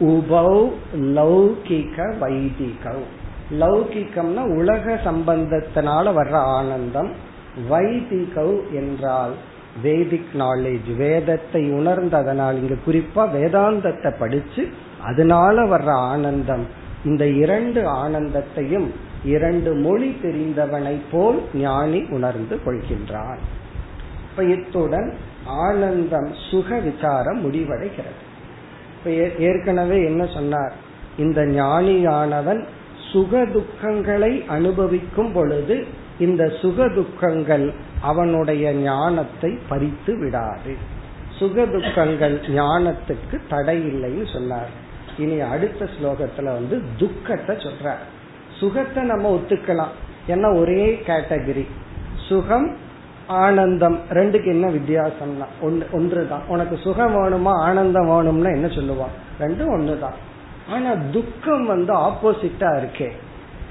உபௌ 0.00 0.70
லௌகிக 0.94 2.18
வைதிகம். 2.18 3.04
லௌகிக்கம்னா 3.50 4.56
உலக 4.56 5.00
சம்பந்தத்தினால 5.04 6.12
வர்ற 6.14 6.32
ஆனந்தம். 6.32 7.10
வைதிகவ் 7.70 8.70
என்றால் 8.72 9.32
வேதிக் 9.82 10.32
நாலேஜ் 10.38 10.96
வேதத்தை 10.96 11.72
உணர்ந்ததனால் 11.72 12.54
இங்க 12.54 12.74
குறிப்பா 12.86 13.24
வேதாந்தத்தை 13.36 14.18
படிச்சு 14.18 14.68
அதனால 15.02 15.62
வர்ற 15.62 15.90
ஆனந்தம். 15.90 16.66
இந்த 17.04 17.26
இரண்டு 17.26 17.82
ஆனந்தத்தையும் 17.82 18.86
இரண்டு 19.24 19.74
மொழி 19.74 20.16
தெரிந்தவனை 20.22 21.00
போல் 21.10 21.42
ஞானி 21.54 22.04
உணர்ந்து 22.10 22.60
கொள்கின்றான். 22.64 23.38
இப்ப 24.30 24.44
இத்துடன் 24.44 25.14
ஆனந்தம் 25.44 26.30
சுக 26.50 26.78
விசாரம் 26.78 27.52
முடிவடைகிறது. 27.52 28.32
இப்ப 29.06 29.16
ஏற்கனவே 29.38 30.04
என்ன 30.04 30.26
சொன்னார்? 30.26 30.72
இந்த 31.18 31.40
ஞானியானவன் 31.42 32.64
சுக 33.12 33.42
துக்கங்களை 33.44 34.46
அனுபவிக்கும் 34.46 35.32
பொழுது 35.32 35.84
இந்த 36.18 36.48
சுக 36.60 36.88
துக்கங்கள் 36.88 37.72
அவனுடைய 38.00 38.72
ஞானத்தை 38.72 39.58
பறித்து 39.68 40.18
விடாது. 40.18 40.76
சுக 41.30 41.66
துக்கங்கள் 41.66 42.40
ஞானத்துக்கு 42.40 43.40
தடை 43.48 43.82
இல்லைன்னு 43.86 44.32
சொன்னார். 44.32 44.68
இனி 45.18 45.40
அடுத்த 45.40 45.88
ஸ்லோகத்துல 45.96 46.44
வந்து 46.44 46.82
துக்கத்தை 46.96 47.56
சொல்ற 47.56 47.92
சுகத்தை 48.60 49.04
நம்ம 49.04 49.40
ஒத்துக்கலாம். 49.40 49.94
ஏன்னா 50.28 50.58
ஒரே 50.58 51.02
கேட்டகரி. 51.06 51.66
சுகம் 52.28 52.76
ஆனந்தம். 53.26 53.98
ரெண்டுக்கு 54.10 54.46
என்ன 54.46 54.68
வித்தியாசம்னா? 54.68 55.46
ஒன்றுதான். 55.92 56.42
உனக்கு 56.48 56.76
சுகம் 56.76 57.14
வேணுமா 57.14 57.50
ஆனந்தம் 57.50 58.08
வேணும்னா 58.08 58.48
என்ன 58.48 58.66
சொல்லுவான்? 58.66 59.14
ரெண்டும் 59.40 59.72
ஒன்று 59.72 59.98
தான் 59.98 60.32
ஆனா 60.70 60.94
துக்கம் 61.12 61.66
வந்து 61.66 61.92
ஆப்போசிட்டா 61.94 62.68
இருக்கே. 62.80 63.08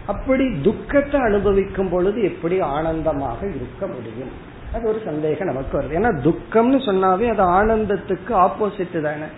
அப்படி 0.06 0.62
துக்கத்தை 0.62 1.20
அனுபவிக்கும் 1.22 1.90
பொழுது 1.90 2.24
எப்படி 2.24 2.60
ஆனந்தமாக 2.60 3.46
இருக்க 3.46 3.88
முடியும்? 3.88 4.52
அது 4.74 4.88
ஒரு 4.88 5.02
சந்தேகம் 5.06 5.48
நமக்கு 5.48 5.82
வருது. 5.82 5.98
ஏன்னா 6.00 6.12
துக்கம்னு 6.28 6.80
சொன்னாவே 6.90 7.38
அது 7.38 7.44
ஆனந்தத்துக்கு 7.44 8.30
ஆப்போசிட் 8.30 9.02
தானே. 9.02 9.30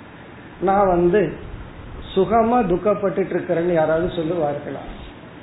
நான் 0.62 0.88
வந்து 0.88 1.34
சுகமா 2.16 2.58
துக்கப்பட்டு 2.72 3.22
இருக்கிறேன்னு 3.26 3.74
யாராவது 3.74 4.08
சொல்லுவார்களா? 4.08 4.84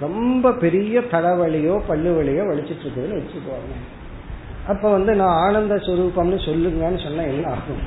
ரொம்ப 0.00 0.52
பெரிய 0.52 1.00
தலைவலியோ 1.00 1.80
பல்லு 1.86 2.10
வழியோ 2.18 2.42
வலிச்சிட்டு 2.50 2.84
இருக்குதுன்னு 2.84 3.20
வச்சுக்கோங்க. 3.20 3.76
அப்ப 4.66 4.90
வந்து 4.90 5.14
நான் 5.14 5.36
ஆனந்த 5.36 5.74
சுரூபம்னு 5.74 6.38
சொல்லுங்கன்னு 6.46 7.02
சொன்னா 7.02 7.22
என்ன 7.22 7.50
ஆகும்? 7.50 7.82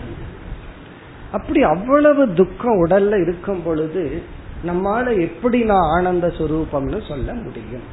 அப்படி 1.31 1.61
அவ்வளவு 1.63 2.33
துக்கம் 2.33 2.87
உடல்ல 2.87 3.21
இருக்கும் 3.21 3.63
பொழுது 3.63 4.21
நம்மால 4.65 5.21
எப்படி 5.21 5.63
நான் 5.63 5.89
ஆனந்த 5.97 6.27
சுரூபம்னு 6.27 7.07
சொல்ல 7.07 7.33
முடியும்? 7.33 7.87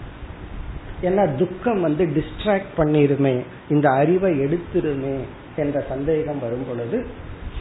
ஏன்னா 1.02 1.37
துக்கம் 1.37 1.81
வந்து 1.81 2.05
டிஸ்ட்ராக்ட் 2.05 2.72
பண்ணிருமே 2.76 3.35
இந்த 3.70 3.90
அறிவை 3.90 4.33
எடுத்துருமே 4.40 5.16
என்ற 5.57 5.81
சந்தேகம் 5.88 6.38
வரும் 6.38 6.66
பொழுது 6.68 7.07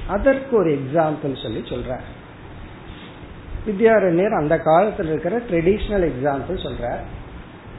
அதற்கு 0.07 0.57
ஒரு 0.57 0.79
எக்ஸாம்பிள் 0.79 1.41
சொல்லி 1.43 1.61
சொல்ற 1.69 1.99
வித்யாரண்யர் 3.67 4.39
அந்த 4.39 4.55
காலத்துல 4.65 5.11
இருக்கிற 5.13 5.37
ட்ரெடிஷ்னல் 5.49 6.05
எக்ஸாம்பிள் 6.09 6.65
சொல்றார். 6.65 7.03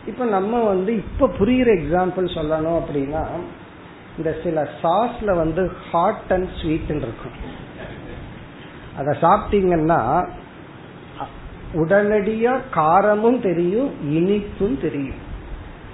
இப்ப 0.07 0.25
நம்ம 0.25 0.63
வந்து 0.65 0.95
இப்ப 0.95 1.31
புரியுற 1.39 1.69
எக்ஸாம்பிள் 1.81 2.27
சொல்லணும் 2.39 2.79
அப்படின்னா 2.81 3.23
இந்த 4.17 4.37
சில 4.43 4.69
சாஸ்ல 4.83 5.37
வந்து 5.37 5.73
ஹாட் 5.91 6.31
அண்ட் 6.31 6.49
ஸ்வீட் 6.61 6.93
இருக்கும். 6.97 7.39
அத 8.97 9.17
சாப்பிட்டீங்கன்னா 9.21 10.01
உடனடியா 11.75 12.53
காரமும் 12.75 13.41
தெரியும் 13.41 13.91
இனிப்பும் 14.11 14.81
தெரியும். 14.81 15.23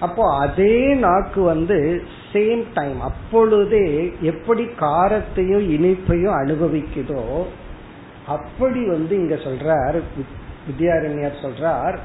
அப்போ 0.00 0.22
அதே 0.36 0.94
நாக்கு 0.94 1.42
வந்து 1.42 2.02
சேம் 2.32 2.62
டைம் 2.74 3.00
அப்பொழுதே 3.00 4.14
எப்படி 4.20 4.64
காரத்தையும் 4.80 5.66
இனிப்பையும் 5.76 6.36
அனுபவிக்குதோ 6.42 7.24
அப்படி 8.26 8.86
வந்து 8.86 9.16
இங்க 9.16 9.34
சொல்றார் 9.34 10.00
வித்யாரண்யர் 10.68 11.42
சொல்றார் 11.42 11.98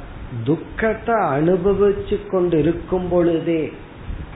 துக்கத்தை 0.43 1.15
அனுபவிச்சு 1.15 2.27
கொண்டு 2.30 2.60
இருக்கும் 2.60 3.10
பொழுதே 3.10 3.71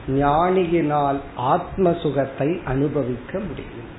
ஞானியினால் 0.08 1.20
ஆத்ம 1.36 1.94
சுகத்தை 1.94 2.60
அனுபவிக்க 2.66 3.40
முடியும். 3.40 3.90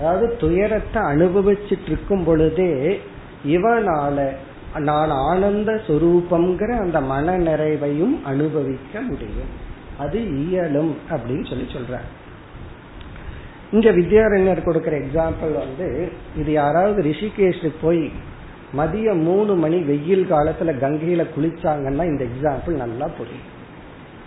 அதாவது 0.00 0.36
துயரத்தை 0.36 1.02
அனுபவிச்சுட்டு 1.02 1.86
இருக்கும் 1.86 2.24
பொழுதே 2.24 3.00
இவனால 3.46 4.30
நான் 4.74 5.10
ஆனந்த 5.10 5.80
சுரூபம்ங்கிற 5.86 6.78
அந்த 6.78 7.00
மன 7.00 7.38
நிறைவையும் 7.38 8.22
அனுபவிக்க 8.24 9.00
முடியும். 9.00 9.52
அது 9.98 10.46
இயலும் 10.46 10.96
அப்படின்னு 11.10 11.48
சொல்லி 11.48 11.66
சொல்ற 11.72 11.98
இங்க 13.72 13.90
வித்யாரண்யர் 13.90 14.64
கொடுக்கிற 14.64 14.96
எக்ஸாம்பிள் 14.96 15.52
வந்து 15.52 16.12
இது 16.36 16.52
யாராவது 16.52 17.02
ரிஷிகேஷுக்கு 17.02 17.72
போய் 17.82 18.10
மதியம் 18.76 19.22
மூணு 19.22 19.54
மணி 19.54 19.78
வெயில் 19.82 20.26
காலத்துல 20.30 20.72
கங்கையில 20.80 21.22
குளிச்சாங்கன்னா 21.36 22.04
இந்த 22.04 22.24
எக்ஸாம்பிள் 22.24 22.74
நல்லா 22.74 23.06
புரியும். 23.18 23.48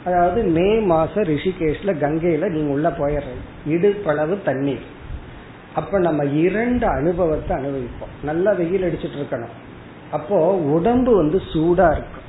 அதாவது 0.06 0.44
மே 0.44 0.80
மாசம் 0.80 1.24
ரிஷிகேஷ்ல 1.24 1.92
கங்கையில 2.04 2.50
நீங்க 2.50 2.72
உள்ள 2.72 2.90
போயிடுறீங்க 2.90 3.46
இடுப்பளவு 3.68 4.44
தண்ணீர். 4.44 4.88
அப்ப 5.76 6.00
நம்ம 6.00 6.24
இரண்டு 6.24 6.88
அனுபவத்தை 6.88 7.58
அனுபவிப்போம். 7.58 8.16
நல்லா 8.24 8.52
வெயில் 8.52 8.84
அடிச்சிட்டு 8.84 9.20
இருக்கணும். 9.20 9.56
அப்போ 10.12 10.56
உடம்பு 10.56 11.16
வந்து 11.16 11.42
சூடா 11.54 11.88
இருக்கும். 11.92 12.28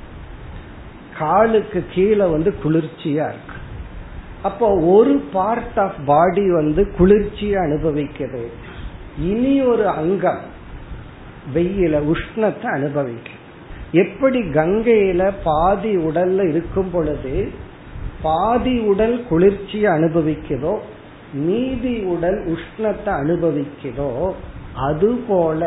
காலுக்கு 1.17 1.83
கீழே 1.91 2.25
வந்து 2.25 2.53
குளிர்ச்சியா 2.63 3.25
இருக்கும். 3.33 3.54
அப்போ 4.45 4.67
ஒரு 4.79 5.13
பார்ட் 5.33 5.79
ஆஃப் 5.79 5.99
பாடி 6.05 6.45
வந்து 6.51 6.81
குளிர்ச்சியை 6.97 7.55
அனுபவிக்குது 7.55 8.43
இனி 9.19 9.61
ஒரு 9.61 9.87
அங்கம் 9.87 10.43
வெயில 11.53 11.95
உஷ்ணத்தை 12.13 12.67
அனுபவிக்கும். 12.73 13.41
எப்படி 13.91 14.39
கங்கையில 14.39 15.21
பாதி 15.43 15.91
உடல்ல 15.97 16.49
இருக்கும் 16.49 16.91
பொழுது 16.91 17.49
பாதி 18.21 18.79
உடல் 18.79 19.17
குளிர்ச்சியை 19.29 19.89
அனுபவிக்குதோ 19.91 20.73
மீதி 21.33 21.95
உடல் 22.03 22.39
உஷ்ணத்தை 22.45 23.11
அனுபவிக்குதோ 23.21 24.11
அதுபோல 24.75 25.61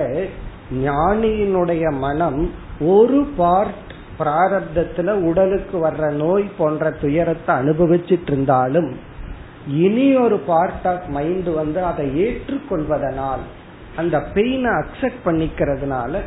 ஞானியினுடைய 0.84 1.84
மனம் 1.98 2.50
ஒரு 2.80 3.20
பார்ட் 3.36 3.87
பிராரப்தத்துல 4.18 5.10
உடலுக்கு 5.10 5.88
வர்ற 5.88 6.10
நோய் 6.10 6.50
போன்ற 6.58 6.90
துயரத்தை 6.90 7.54
அனுபவிச்சுட்டு 7.54 8.30
இருந்தாலும் 8.32 8.98
இனி 9.66 10.16
ஒரு 10.16 10.38
பார்ட் 10.38 10.86
ஆஃப் 10.86 11.06
மைண்ட் 11.06 11.48
வந்து 11.48 11.84
அதை 11.84 12.26
ஏற்றுக்கொள்வதனால் 12.26 13.44
அந்த 13.96 14.18
பெயினை 14.34 14.70
அக்செப்ட் 14.80 15.24
பண்ணிக்கிறதுனால 15.24 16.20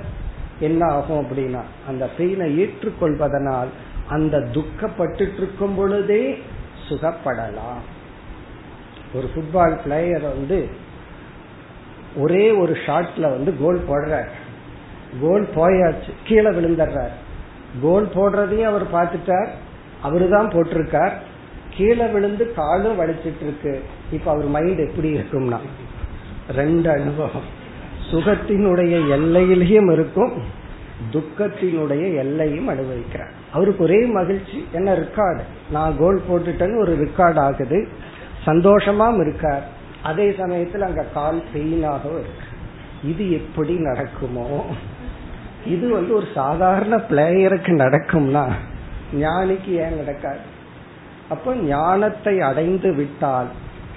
என்ன 0.59 0.85
ஆகும் 0.85 1.25
அப்படின்னா 1.25 1.61
அந்த 1.87 2.09
பெயினை 2.17 2.47
ஏற்றுக்கொள்வதனால் 2.63 3.67
அந்த 4.07 4.37
துக்கப்பட்டு 4.37 5.37
இருக்கும் 5.37 5.75
பொழுதே 5.75 6.37
சுகப்படலாம். 6.89 7.81
ஒரு 9.13 9.29
ஃபுட்பால் 9.33 9.75
பிளேயர் 9.83 10.21
வந்து 10.21 10.69
ஒரே 12.17 12.51
ஒரு 12.51 12.77
ஷாட்ல 12.85 13.21
வந்து 13.21 13.53
கோல் 13.59 13.81
போடுறார். 13.89 14.29
கோல் 15.21 15.47
போயாச்சு 15.55 16.11
கீழே 16.27 16.49
விழுந்துடுறார். 16.49 17.15
கோல் 17.81 18.09
போடுறதையும் 18.15 18.71
அவர் 18.71 18.91
பார்த்துட்டார். 18.93 19.47
அவரு 20.01 20.29
தான் 20.29 20.47
போட்டிருக்கார். 20.47 21.11
கீழே 21.69 22.05
விழுந்து 22.05 22.53
காலும் 22.53 22.99
வலிச்சிட்டு 22.99 23.41
இருக்கு 23.41 23.83
இப்ப 24.11 24.31
அவர் 24.31 24.45
மைண்ட் 24.45 24.77
எப்படி 24.77 25.17
இருக்கும்னா 25.17 25.57
ரெண்டு 26.51 26.89
அனுபவம். 26.89 27.59
சுகத்தினுடைய 28.11 28.93
எல்லையிலையும் 29.17 29.91
இருக்கும். 29.91 30.59
துக்கத்தினுடைய 31.11 32.15
எல்லையும் 32.15 32.69
அனுபவிக்கிறார். 32.69 33.31
அவருக்கு 33.53 33.83
ஒரே 33.83 34.05
மகிழ்ச்சி 34.05 34.67
என்ன 34.71 34.95
ரெக்கார்டு 34.95 35.39
நான் 35.71 35.95
கோல் 35.99 36.21
போட்டுட்டேன்னு 36.29 36.79
ஒரு 36.79 36.95
ரெக்கார்ட் 36.95 37.39
ஆகுது. 37.39 37.87
சந்தோஷமாம் 38.45 39.21
இருக்கார். 39.21 39.67
அதே 40.03 40.35
சமயத்தில் 40.37 40.81
அங்க 40.81 41.03
கால் 41.03 41.43
பெயினாகவும் 41.55 42.23
இருக்கு. 42.23 42.47
இது 43.03 43.31
எப்படி 43.31 43.73
நடக்குமோ? 43.75 44.65
இது 45.65 45.93
வந்து 45.93 46.15
ஒரு 46.15 46.27
சாதாரண 46.33 46.97
பிளேயருக்கு 46.97 47.69
நடக்கும்னா 47.75 48.45
ஞானிக்கு 49.13 49.71
ஏன் 49.71 49.97
நடக்காது? 49.97 50.39
அப்ப 51.29 51.55
ஞானத்தை 51.55 52.41
அடைந்து 52.41 52.93
விட்டால் 52.93 53.47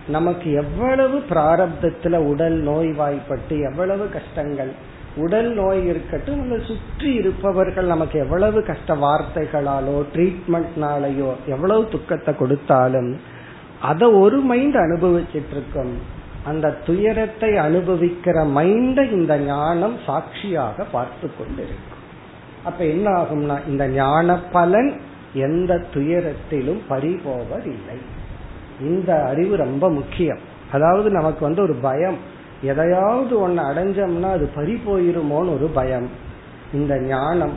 நமக்கு 0.06 0.52
எவ்வளவு 0.52 1.18
பிராரப்தத்துல 1.18 2.14
உடல் 2.14 2.54
நோய்வாய்ப்பட்டு 2.54 3.60
எவ்வளவு 3.60 4.08
கஷ்டங்கள் 4.08 4.72
உடல் 5.16 5.52
நோய் 5.52 5.86
இருக்கட்டும் 5.86 6.38
நம்ம 6.38 6.56
சுற்றி 6.56 7.14
இருப்பவர்கள் 7.14 7.86
நமக்கு 7.86 8.18
எவ்வளவு 8.18 8.62
கஷ்ட 8.62 8.94
வார்த்தைகளாலோ 8.94 10.06
ட்ரீட்மெண்ட்னாலேயோ 10.14 11.34
எவ்வளவு 11.46 11.88
துக்கத்தை 11.88 12.36
கொடுத்தாலும் 12.36 13.20
அதை 13.80 14.08
ஒரு 14.12 14.40
மைண்ட் 14.40 14.76
அனுபவிச்சிட்டு 14.76 15.50
இருக்கும் 15.50 15.94
அந்த 16.44 16.70
துயரத்தை 16.70 17.50
அனுபவிக்கிற 17.50 18.36
மைண்ட 18.56 19.10
இந்த 19.10 19.38
ஞானம் 19.38 19.96
சாட்சியாக 20.06 20.84
பார்த்து 20.84 21.30
கொண்டிருக்கும். 21.38 22.02
அப்ப 22.64 22.84
என்ன 22.84 23.10
ஆகும்னா 23.10 23.68
இந்த 23.68 23.88
ஞான 23.88 24.38
பலன் 24.38 25.00
எந்த 25.34 25.84
துயரத்திலும் 25.94 26.80
பறிபோவதில்லை. 26.88 27.98
இந்த 28.80 29.24
அறிவு 29.24 29.56
ரொம்ப 29.56 29.90
முக்கியம். 29.90 30.38
அதாவது 30.72 31.10
நமக்கு 31.10 31.44
வந்து 31.44 31.62
ஒரு 31.62 31.74
பயம். 31.74 32.16
எதையாவது 32.62 33.40
ஒன்னு 33.40 33.62
அடைஞ்சோம்னா 33.62 34.30
அது 34.30 34.50
பறி 34.54 34.80
போயிருமோன்னு 34.86 35.54
ஒரு 35.54 35.70
பயம். 35.74 36.08
இந்த 36.72 37.00
ஞானம் 37.00 37.52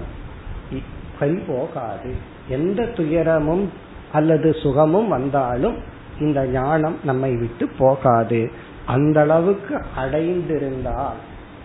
பறி 1.19 1.35
போகாது 1.35 2.13
எந்த 2.49 2.85
துயரமும் 2.85 3.71
அல்லது 4.11 4.53
சுகமும் 4.53 5.07
வந்தாலும் 5.07 5.77
இந்த 6.19 6.45
ஞானம் 6.45 6.97
நம்மை 7.03 7.35
விட்டு 7.35 7.69
போகாது. 7.77 8.51
அந்த 8.87 9.21
அளவுக்கு 9.21 9.75
அடைந்திருந்தால். 9.75 11.17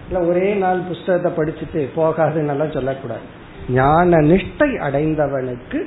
இல்ல 0.06 0.20
ஒரே 0.20 0.54
நாள் 0.54 0.78
புஸ்தகத்தை 0.78 1.44
படிச்சுட்டு 1.44 1.88
போகாதுன்னு 1.96 2.72
சொல்லக்கூடாது. 2.72 3.20
ஞான 3.70 4.16
நிஷ்டை 4.16 4.76
அடைந்தவனுக்கு 4.78 5.84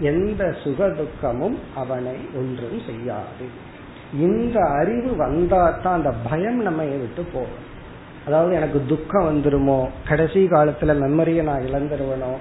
எந்த 0.00 0.54
சுக 0.64 0.90
துக்கமும் 0.90 1.58
அவனை 1.74 2.12
ஒன்றும் 2.34 2.82
செய்யாது. 2.86 3.72
இந்த 4.18 4.60
அறிவு 4.60 5.16
வந்தா 5.16 5.70
தான் 5.70 5.94
அந்த 5.94 6.12
பயம் 6.30 6.62
நம்ம 6.62 6.82
விட்டு 6.82 7.22
போகும். 7.32 7.72
அதாவது 8.26 8.54
எனக்கு 8.54 8.82
துக்கம் 8.88 9.28
வந்துருமோ? 9.28 9.88
கடைசி 10.08 10.46
காலத்துல 10.46 10.94
மெமரியை 10.96 11.42
நான் 11.42 11.60
இழந்துருவனோ? 11.60 12.34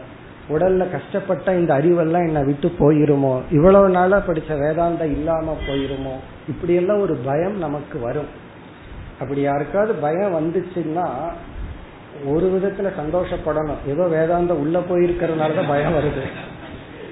உடல்ல 0.49 0.91
கஷ்டப்பட்ட 0.91 1.55
இந்த 1.55 1.73
அறிவெல்லாம் 1.73 2.27
என்னை 2.27 2.43
விட்டு 2.43 2.71
போயிருமோ? 2.79 3.41
இவ்வளவு 3.51 3.89
நாளா 3.89 4.17
படிச்ச 4.17 4.51
வேதாந்தம் 4.51 5.11
இல்லாம 5.11 5.57
போயிருமோ? 5.67 6.13
இப்படி 6.47 6.73
எல்லாம் 6.73 6.99
ஒரு 6.99 7.15
பயம் 7.15 7.57
நமக்கு 7.57 7.99
வரும். 7.99 8.27
அப்படி 9.19 9.41
யாருக்காவது 9.41 9.93
பயம் 9.93 10.35
வந்துச்சுன்னா 10.35 11.09
ஒரு 12.25 12.47
விதத்துல 12.47 12.91
சந்தோஷப்படணும். 13.01 13.87
ஏதோ 13.87 14.03
வேதாந்தம் 14.03 14.57
உள்ள 14.57 14.79
போயிருக்கிறதுனாலதான் 14.79 15.67
பயம் 15.67 15.93
வருது. 15.93 16.23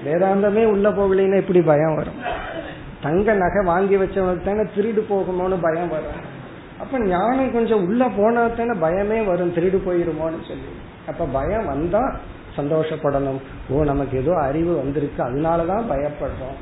வேதாந்தமே 0.04 0.64
உள்ள 0.64 0.90
போகலைன்னா 0.90 1.36
இப்படி 1.36 1.62
பயம் 1.62 1.94
வரும்? 1.94 2.50
தங்க 3.02 3.32
நகை 3.32 3.64
வாங்கி 3.64 3.96
வச்சவனுக்கு 3.96 4.42
தானே 4.42 4.60
திருடு 4.60 5.02
போகுமோன்னு 5.10 5.58
பயம் 5.60 5.88
வரும். 5.88 6.30
அப்ப 6.80 7.00
ஞானம் 7.00 7.52
கொஞ்சம் 7.52 7.86
உள்ள 7.86 8.08
போனா 8.16 8.46
தானே 8.46 8.70
பயமே 8.70 9.24
வரும். 9.26 9.54
திருடு 9.54 9.80
போயிருமோன்னு 9.86 10.46
சொல்லி. 10.48 10.72
அப்ப 11.06 11.24
பயம் 11.32 11.66
வந்தா 11.66 12.16
சந்தோஷப்படணும். 12.56 13.40
ஓ 13.68 13.82
நமக்கு 13.82 14.20
ஏதோ 14.20 14.34
அறிவு 14.34 14.76
வந்திருக்கு. 14.76 15.24
அதனாலதான் 15.24 15.84
பயப்படுறோம். 15.90 16.58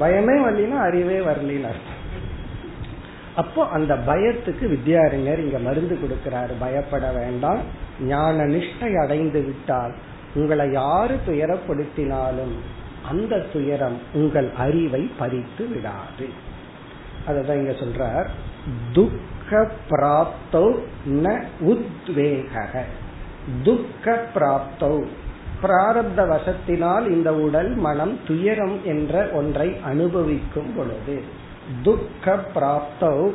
பயமே 0.00 0.38
வரலினா 0.38 0.76
அறிவே 0.76 1.18
வரலின்னு 1.18 1.64
அர்த்தம். 1.64 2.04
அப்போ 3.36 3.66
அந்த 3.66 3.94
பயத்துக்கு 3.94 4.68
வித்யாரிஞர் 4.68 5.40
இங்க 5.40 5.58
மருந்து 5.58 5.98
கொடுக்கிறாரு. 6.02 6.50
பயப்பட 6.58 7.12
வேண்டாம். 7.12 7.58
ஞான 8.00 8.42
நிஷ்டை 8.42 8.94
அடைந்து 8.94 9.42
விட்டால் 9.42 9.94
உங்களை 10.34 10.72
யாரு 10.72 11.16
துயரப்படுத்தினாலும் 11.26 12.54
அந்த 13.08 13.38
துயரம் 13.52 13.98
உங்கள் 14.12 14.50
அறிவை 14.56 15.10
பறித்து 15.18 15.68
விடாது. 15.68 16.28
அததான் 17.28 17.54
இங்க 17.54 17.70
சொல்றார். 17.70 18.26
துக்க 18.92 19.70
பிராப்தோ 19.90 20.78
ந 21.08 21.42
உத்வேக 21.60 22.80
துக்க 23.64 24.24
பிராப்தோ 24.34 25.04
பிராரப்த 25.62 26.16
வசத்தினால் 26.16 27.06
இந்த 27.06 27.34
உடல் 27.34 27.74
மனம் 27.74 28.18
துயரம் 28.26 28.84
என்ற 28.84 29.28
ஒன்றை 29.32 29.76
அனுபவிக்கும் 29.84 30.72
பொழுது 30.76 31.22
துக்க 31.82 32.38
பிராப்தௌ 32.54 33.30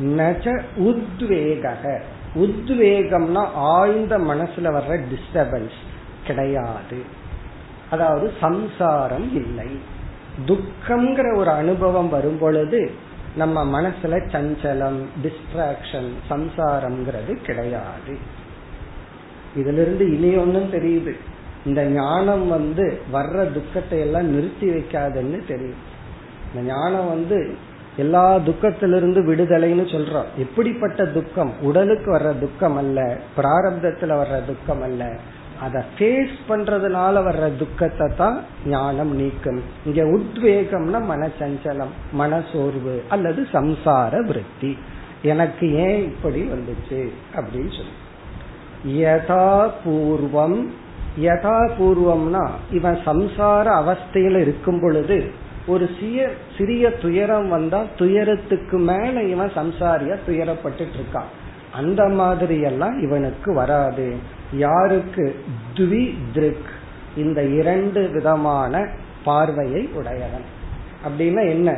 நஜ 0.00 0.62
உத்வேக 0.78 2.00
உத்வேகம்னா 2.34 3.44
ஆழ்ந்த 3.54 4.18
மனசுல 4.18 4.72
வர்ற 4.76 5.00
டிஸ்டர்பன்ஸ் 5.12 5.78
கிடையாது. 6.26 6.98
அதாவது 7.90 8.32
சம்சாரம் 8.40 9.34
இல்லை. 9.34 9.70
துக்கம்ங்கிற 10.46 11.36
ஒரு 11.36 11.50
அனுபவம் 11.50 12.08
வரும் 12.08 12.38
பொழுது 12.38 12.90
நம்ம 13.36 13.80
மனசுல 13.80 14.20
சஞ்சலம் 14.32 15.00
டிஸ்ட்ராக்ஷன் 15.22 16.10
சம்சாரம்ங்கிறது 16.30 17.32
கிடையாது. 17.42 18.46
இதுல 19.56 19.72
இருந்து 19.72 20.20
இனி 20.20 20.36
ஒன்னும் 20.36 20.72
தெரியுது. 20.72 21.12
இந்த 21.66 21.84
ஞானம் 21.84 22.48
வந்து 22.48 23.00
வர்ற 23.12 23.52
துக்கத்தை 23.52 23.98
எல்லாம் 23.98 24.34
நிறுத்தி 24.34 24.68
வைக்காதுன்னு 24.68 25.46
தெரியும் 25.46 25.96
இந்த 26.54 26.72
ஞானம் 26.72 27.08
வந்து 27.08 27.54
எல்லா 27.96 28.36
துக்கத்திலிருந்து 28.36 29.20
விடுதலைன்னு 29.26 29.84
சொல்றோம். 29.94 30.24
எப்படிப்பட்ட 30.36 31.06
துக்கம்? 31.06 31.52
உடலுக்கு 31.62 32.16
வர்ற 32.16 32.38
துக்கம் 32.38 32.76
அல்ல 32.76 33.18
பிராரப்தத்துல 33.36 34.24
வர்ற 34.24 34.44
துக்கம் 34.46 34.82
அல்ல. 34.82 35.16
அதை 35.60 35.82
ஃபேஸ் 35.98 36.36
பண்றதுனால 36.48 37.22
வர்ற 37.22 37.56
துக்கத்தை 37.56 38.10
தான் 38.16 38.44
ஞானம் 38.66 39.16
நீக்கும். 39.16 39.62
இங்க 39.84 40.02
உத்வேகம்னா 40.02 41.00
மனச்சஞ்சலம் 41.10 41.94
மனசோர்வு 42.18 43.02
அல்லது 43.08 43.46
சம்சார 43.52 44.26
விருத்தி. 44.26 44.78
எனக்கு 45.22 45.72
ஏன் 45.72 46.02
இப்படி 46.02 46.42
வந்துச்சு? 46.42 47.08
அப்படின்னு 47.34 47.76
சொல்லி 47.76 48.06
யதா 48.86 49.70
பூர்வம். 49.84 50.66
யதா 51.20 51.70
பூர்வம்னா 51.78 52.48
இவன் 52.70 52.98
சம்சார 53.04 53.66
அவஸ்தையில 53.80 54.40
இருக்கும் 54.40 54.80
பொழுது 54.80 55.30
ஒரு 55.66 55.88
சிய 56.00 56.30
சிறிய 56.58 56.90
துயரம் 56.90 57.48
வந்தா 57.48 57.84
துயரத்துக்கு 57.96 58.78
மேல 58.78 59.22
இவன் 59.22 59.50
சம்சாரியா 59.54 60.16
துயரப்பட்டு 60.28 60.78
இருக்கான் 60.78 61.30
அந்த 61.72 62.08
மாதிரி 62.08 62.60
எல்லாம் 62.60 62.98
இவனுக்கு 62.98 63.54
வராது. 63.54 64.16
யாருக்கு? 64.52 65.36
த்வி 65.74 66.14
திருக் 66.32 66.70
இந்த 67.16 67.42
இரண்டு 67.42 68.08
விதமான 68.08 68.88
பார்வையை 69.24 69.88
உடையவன். 69.94 70.44
அப்படின்னா 71.08 71.48
என்ன? 71.48 71.76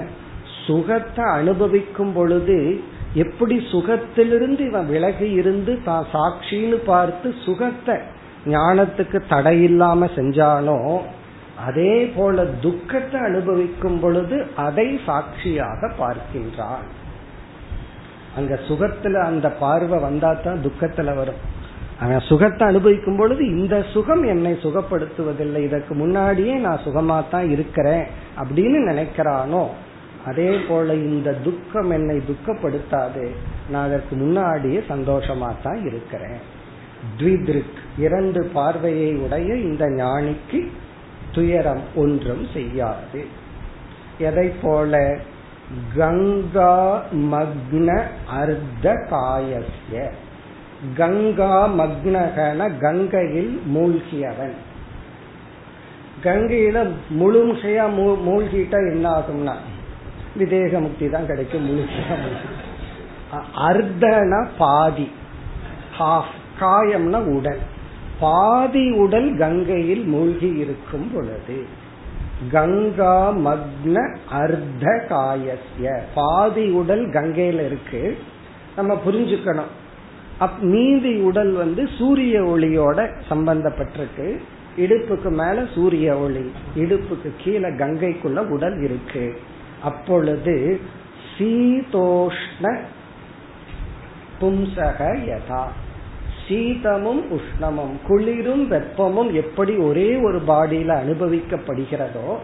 சுகத்தை 0.67 1.25
அனுபவிக்கும் 1.25 2.13
பொழுது 2.13 2.81
எப்படி 3.15 3.57
சுகத்திலிருந்து 3.73 4.59
இவன் 4.59 4.87
விலகி 4.87 5.31
இருந்து 5.31 5.83
தான் 5.83 6.07
சாட்சின்னு 6.13 6.77
பார்த்து 6.85 7.35
சுகத்தை 7.45 7.97
ஞானத்துக்கு 8.47 9.19
தடையில்லாம 9.29 10.09
செஞ்சானோ 10.17 11.01
அதே 11.59 12.07
போல 12.17 12.45
துக்கத்தை 12.45 13.21
அனுபவிக்கும் 13.21 14.01
பொழுது 14.01 14.47
அதை 14.55 14.99
சாட்சியாக 15.07 15.91
பார்க்கின்றான். 15.99 16.85
அங்க 18.37 18.59
சுகத்துல 18.69 19.23
அந்த 19.23 19.49
பார்வை 19.49 19.99
வந்தா 19.99 20.33
தான் 20.33 20.63
துக்கத்துல 20.65 21.15
வரும். 21.15 21.41
அவன் 21.99 22.21
சுகத்தை 22.21 22.69
அனுபவிக்கும் 22.69 23.17
பொழுது 23.17 23.47
இந்த 23.47 23.83
சுகம் 23.83 24.23
என்னை 24.23 24.53
சுகப்படுத்துவதில்லை 24.63 25.57
இதற்கு 25.57 25.95
முன்னாடியே 25.95 26.55
நான் 26.59 26.85
சுகமா 26.85 27.29
தான் 27.31 27.51
இருக்கிறேன் 27.51 28.07
அப்படின்னு 28.37 28.79
நினைக்கிறானோ 28.93 29.71
அதே 30.27 30.59
போல 30.69 30.95
இந்த 30.95 31.35
துக்கம் 31.35 31.91
என்னை 31.91 32.17
துக்கப்படுத்தாது. 32.17 33.31
நான் 33.71 33.87
அதற்கு 33.87 34.17
முன்னாடியே 34.17 34.83
சந்தோஷமா 34.89 35.53
தான் 35.63 35.87
இருக்கிறேன். 35.87 36.41
த்விதிருக் 37.19 37.79
இரண்டு 37.99 38.45
பார்வையை 38.45 39.15
உடைய 39.15 39.55
இந்த 39.55 39.87
ஞானிக்கு 39.87 40.69
துயரம் 41.33 41.81
ஒன்றும் 41.95 42.47
செய்யாது. 42.53 43.25
எதை 44.19 44.53
போல? 44.63 45.19
கங்கா 45.97 47.03
மக்ன 47.13 48.03
அர்த்த 48.29 48.93
காயசிய 49.11 50.11
கங்கா 50.97 51.69
மக்னகன 51.69 52.79
கங்கையில் 52.79 53.63
மூழ்கியவன். 53.75 54.57
கங்கையில 56.23 56.91
முழுமையா 57.21 57.85
மூழ்கிட்டா 57.97 58.93
என்ன 58.93 59.09
ஆகும்னா 59.11 59.55
விதேக 60.39 60.81
முக்தி 60.81 61.09
தான் 61.09 61.27
கிடைக்கும் 61.27 61.67
முழுமையா 61.69 62.19
அர்த்தன 63.57 64.49
பாதி. 64.59 65.11
ஹாஃப் 65.99 66.35
காயம்னா 66.61 67.25
உடல். 67.37 67.59
பாதி 68.21 68.91
உடல் 68.91 69.37
கங்கையில் 69.37 70.05
மூழ்கி 70.05 70.47
இருக்கும் 70.47 71.11
பொழுது 71.15 71.67
கங்கா 72.51 73.33
மக்ன 73.33 74.17
அர்த்த 74.31 75.07
காயசிய 75.09 76.03
பாதி 76.15 76.71
உடல் 76.71 77.09
கங்கையில 77.09 77.65
இருக்கு. 77.65 78.19
நம்ம 78.77 79.01
புரிஞ்சுக்கணும். 79.07 79.71
அப் 80.39 80.61
மீதி 80.61 81.17
உடல் 81.17 81.53
வந்து 81.53 81.89
சூரிய 81.99 82.43
ஒளியோட 82.43 83.09
சம்பந்தப்பட்டிருக்கு. 83.31 84.39
இடுப்புக்கு 84.77 85.31
மேல 85.31 85.65
சூரிய 85.75 86.17
ஒளி 86.17 86.53
இடுப்புக்கு 86.77 87.31
கீழே 87.39 87.69
கங்கைக்குள்ள 87.69 88.37
உடல் 88.37 88.81
இருக்கு. 88.83 89.41
அப்பொழுது 89.83 90.81
சீதோஷ்ண 91.39 92.79
பும்சக 94.41 94.99
யதா. 95.31 95.65
சீதமும் 96.49 97.23
உஷ்ணமும் 97.37 97.95
குளிரும் 98.07 98.71
வெப்பமும் 98.71 99.33
எப்படி 99.33 99.77
ஒரே 99.77 100.17
ஒரு 100.17 100.43
பாடியில 100.47 100.91
அனுபவிக்கப்படுகிறதோ 101.03 102.37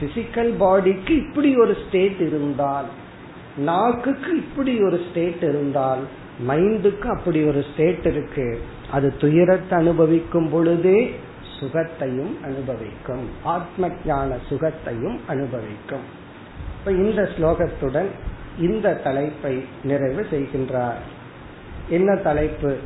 பிசிக்கல் 0.00 0.52
பாடிக்கு 0.60 1.10
இப்படி 1.10 1.56
ஒரு 1.56 1.76
ஸ்டேட் 1.86 2.20
இருந்தால் 2.20 2.84
நாக்குக்கு 3.56 4.36
இப்படி 4.36 4.80
ஒரு 4.80 5.04
ஸ்டேட் 5.10 5.42
இருந்தால் 5.42 6.00
மைண்டுக்கு 6.48 7.06
அப்படி 7.06 7.44
ஒரு 7.44 7.64
ஸ்டேட் 7.72 8.06
இருக்கு. 8.06 8.60
அது 8.90 9.16
துயரத்தை 9.16 9.78
அனுபவிக்கும் 9.78 10.48
பொழுதே 10.50 11.14
சுகத்தையும் 11.60 12.42
அனுபவிக்கும். 12.44 13.28
ஆத்ம 13.42 13.90
ஞான 14.06 14.36
சுகத்தையும் 14.50 15.18
அனுபவிக்கும். 15.28 16.20
இப்ப 16.84 16.92
இந்த 16.92 17.22
ஸ்லோகத்துடன் 17.22 18.08
இந்த 18.58 18.94
தலைப்பை 18.94 19.64
நிறைவு 19.82 20.26
செய்கின்றார். 20.30 20.96
என்ன 21.88 22.16
தலைப்பு? 22.16 22.76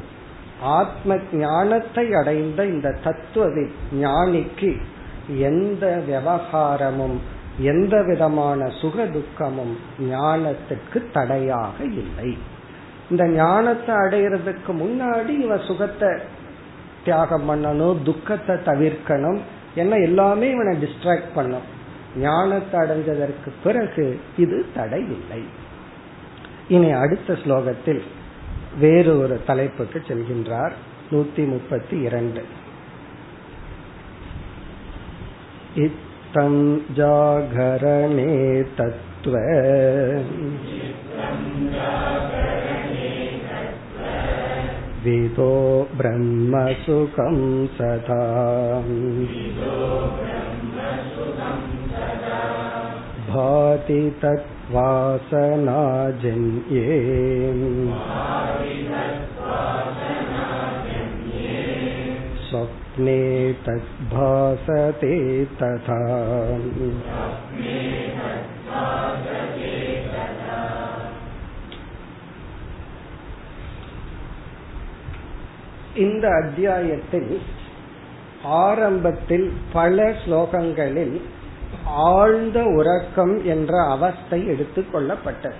ஆத்ம 0.60 1.16
ஞானத்தை 1.32 2.14
அடைந்த 2.14 2.66
இந்த 2.66 2.98
தத்துவ 3.04 3.46
ஞானிக்கு 3.92 4.76
எந்த 5.28 6.02
விவகாரமும் 6.08 7.20
எந்த 7.58 8.02
விதமான 8.02 8.68
சுக 8.70 9.06
துக்கமும் 9.06 9.78
ஞானத்துக்கு 10.00 11.10
தடையாக 11.12 11.84
இல்லை. 11.84 12.36
இந்த 13.10 13.28
ஞானத்தை 13.28 13.94
அடையிறதுக்கு 13.94 14.68
முன்னாடி 14.68 15.28
இவன் 15.28 15.60
சுகத்தை 15.60 16.08
தியாகம் 17.04 17.48
பண்ணணும் 17.50 18.02
துக்கத்தை 18.02 18.56
தவிர்க்கணும் 18.56 19.40
என்ன 19.74 19.96
எல்லாமே 19.96 20.50
இவனை 20.50 20.76
டிஸ்ட்ராக்ட் 20.82 21.34
பண்ணும். 21.34 21.74
ஞானத்தை 22.19 22.77
அடைஞ்சதற்கு 22.79 23.49
பிறகு 23.63 24.05
இது 24.37 24.57
தடை 24.73 25.01
இல்லை 25.09 25.41
இனி 26.69 26.89
அடுத்த 26.93 27.37
ஸ்லோகத்தில் 27.43 28.01
வேறு 28.79 29.13
ஒரு 29.19 29.37
தலைப்புக்கு 29.47 29.99
செல்கின்றார் 30.07 30.75
நூத்தி 31.11 31.45
முப்பத்தி 31.47 31.95
இரண்டு 32.01 32.43
இத்தம் 35.77 36.61
ஜாகரணே 36.95 38.31
தத்துவ 38.75 39.35
विदो 45.03 45.53
ब्रह्मसुखं 45.97 47.37
सदा 47.77 48.19
भाति 53.35 54.01
तद्वासनाजन्ये 54.21 54.85
स्वप्ने 62.47 63.19
तद्भासते 63.65 65.15
तथा 65.61 65.99
இந்த 76.03 76.25
அத்தியாயத்தில் 76.41 77.31
ஆரம்பத்தில் 78.61 79.47
பல 79.73 79.97
ஸ்லோகங்களில் 80.21 81.15
ஆழ்ந்த 81.84 82.62
உறக்கம் 82.62 83.44
என்ற 83.44 83.82
அவஸ்தை 83.88 84.48
எடுத்துக்கொள்ளப்பட்டது 84.48 85.52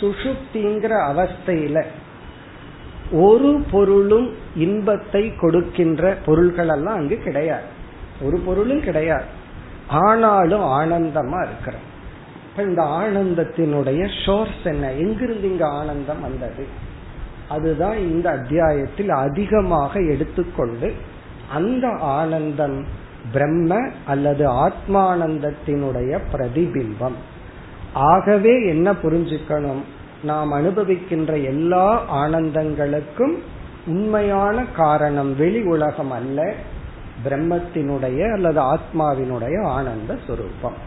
சுஷுப்திங்கிற 0.00 0.92
அவஸ்தையில 1.10 1.84
ஒரு 3.12 3.64
பொருளும் 3.70 4.34
இன்பத்தை 4.56 5.34
கொடுக்கின்ற 5.36 6.16
பொருள்கள் 6.26 6.68
எல்லாம் 6.68 6.94
அங்கு 6.94 7.16
கிடையாது. 7.16 7.62
ஒரு 8.20 8.38
பொருளும் 8.38 8.80
கிடையாது. 8.80 9.24
ஆனாலும் 9.88 10.60
ஆனந்தமா 10.60 11.46
இருக்கிறோம். 11.46 11.92
இந்த 12.56 12.82
ஆனந்தத்தினுடைய 12.82 14.24
சோர்ஸ் 14.24 14.64
என்ன? 14.64 14.92
எங்கிருந்து 14.92 15.50
இங்க 15.50 15.66
ஆனந்தம் 15.66 16.20
வந்தது? 16.20 16.66
அதுதான் 17.48 17.98
இந்த 17.98 18.30
அத்தியாயத்தில் 18.30 19.08
அதிகமாக 19.08 20.00
எடுத்துக்கொண்டு 20.00 20.94
அந்த 21.52 21.88
ஆனந்தம் 22.00 22.86
பிரம்ம 23.32 23.88
அல்லது 24.06 24.50
ஆத்மானந்தத்தினுடைய 24.50 26.18
பிரதிபிம்பம். 26.32 27.18
ஆகவே 27.92 28.66
என்ன 28.66 28.92
புரிஞ்சுக்கணும்? 28.92 29.82
நாம் 30.22 30.52
அனுபவிக்கின்ற 30.52 31.44
எல்லா 31.44 32.16
ஆனந்தங்களுக்கும் 32.24 33.34
உண்மையான 33.86 34.64
காரணம் 34.64 35.36
வெளி 35.36 35.62
உலகம் 35.62 36.10
அல்ல 36.10 36.52
பிரம்மத்தினுடைய 37.28 38.32
அல்லது 38.32 38.60
ஆத்மாவினுடைய 38.60 39.64
ஆனந்த 39.64 40.18
சுரூபம். 40.28 40.78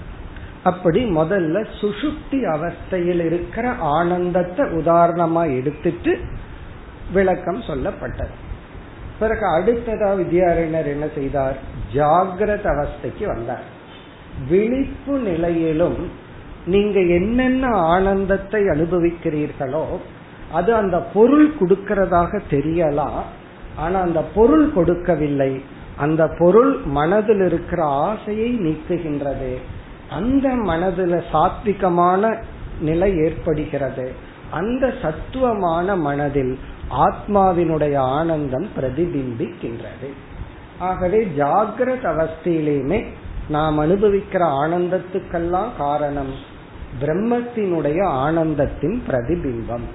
அப்படி 0.64 1.16
முதல்ல 1.16 1.68
சுசுப்தி 1.82 2.32
அவஸ்தையில் 2.32 3.26
இருக்கிற 3.26 3.70
ஆனந்தத்தை 3.70 4.66
உதாரணமா 4.66 5.56
எடுத்துட்டு 5.56 6.20
விளக்கம் 7.14 7.62
சொல்லப்பட்டது. 7.62 8.36
பிறகு 9.20 9.46
அடுத்ததா 9.58 10.10
வித்யாரண்யர் 10.22 10.86
என்ன 10.86 11.08
செய்தார்? 11.16 11.58
ஜாகிரத 11.94 12.66
அவஸ்தைக்கு 12.76 13.26
வந்தார். 13.26 13.66
விழிப்பு 14.50 15.18
நிலையிலும் 15.20 16.26
நீங்க 16.66 17.00
என்னென்ன 17.00 17.68
ஆனந்தத்தை 17.68 18.62
அனுபவிக்கிறீர்களோ 18.64 19.86
அது 20.54 20.74
அந்த 20.74 20.98
பொருள் 21.00 21.54
கொடுக்கிறதாக 21.60 22.42
தெரியலாம் 22.50 23.22
ஆனா 23.76 24.00
அந்த 24.00 24.22
பொருள் 24.22 24.74
கொடுக்கவில்லை 24.74 25.62
அந்த 25.98 26.28
பொருள் 26.40 26.80
மனதில் 26.86 27.46
இருக்கிற 27.46 27.86
ஆசையை 27.86 28.60
நீக்குகின்றது 28.60 29.58
அந்த 30.10 30.50
மனதில் 30.50 31.24
சாத்விகமான 31.32 32.38
நிலை 32.80 33.18
ஏற்படுகிறது 33.18 34.12
அந்த 34.52 34.94
சத்துவமான 35.02 35.96
மனதில் 35.96 36.58
ஆத்மாவினுடைய 36.90 37.96
ஆனந்தம் 37.96 38.68
பிரதிபிம்பிக்கின்றது. 38.80 40.10
ஆகவே 40.80 41.28
ஜாகிரத 41.38 42.04
அவஸ்தையிலையுமே 42.04 43.06
நாம் 43.50 43.80
அனுபவிக்கிற 43.80 44.44
ஆனந்தத்துக்கெல்லாம் 44.64 45.68
காரணம் 45.78 46.34
பிரம்மத்தினுடைய 47.02 48.06
ஆனந்தத்தின் 48.06 49.02
பிரதிபிம்பம். 49.08 49.88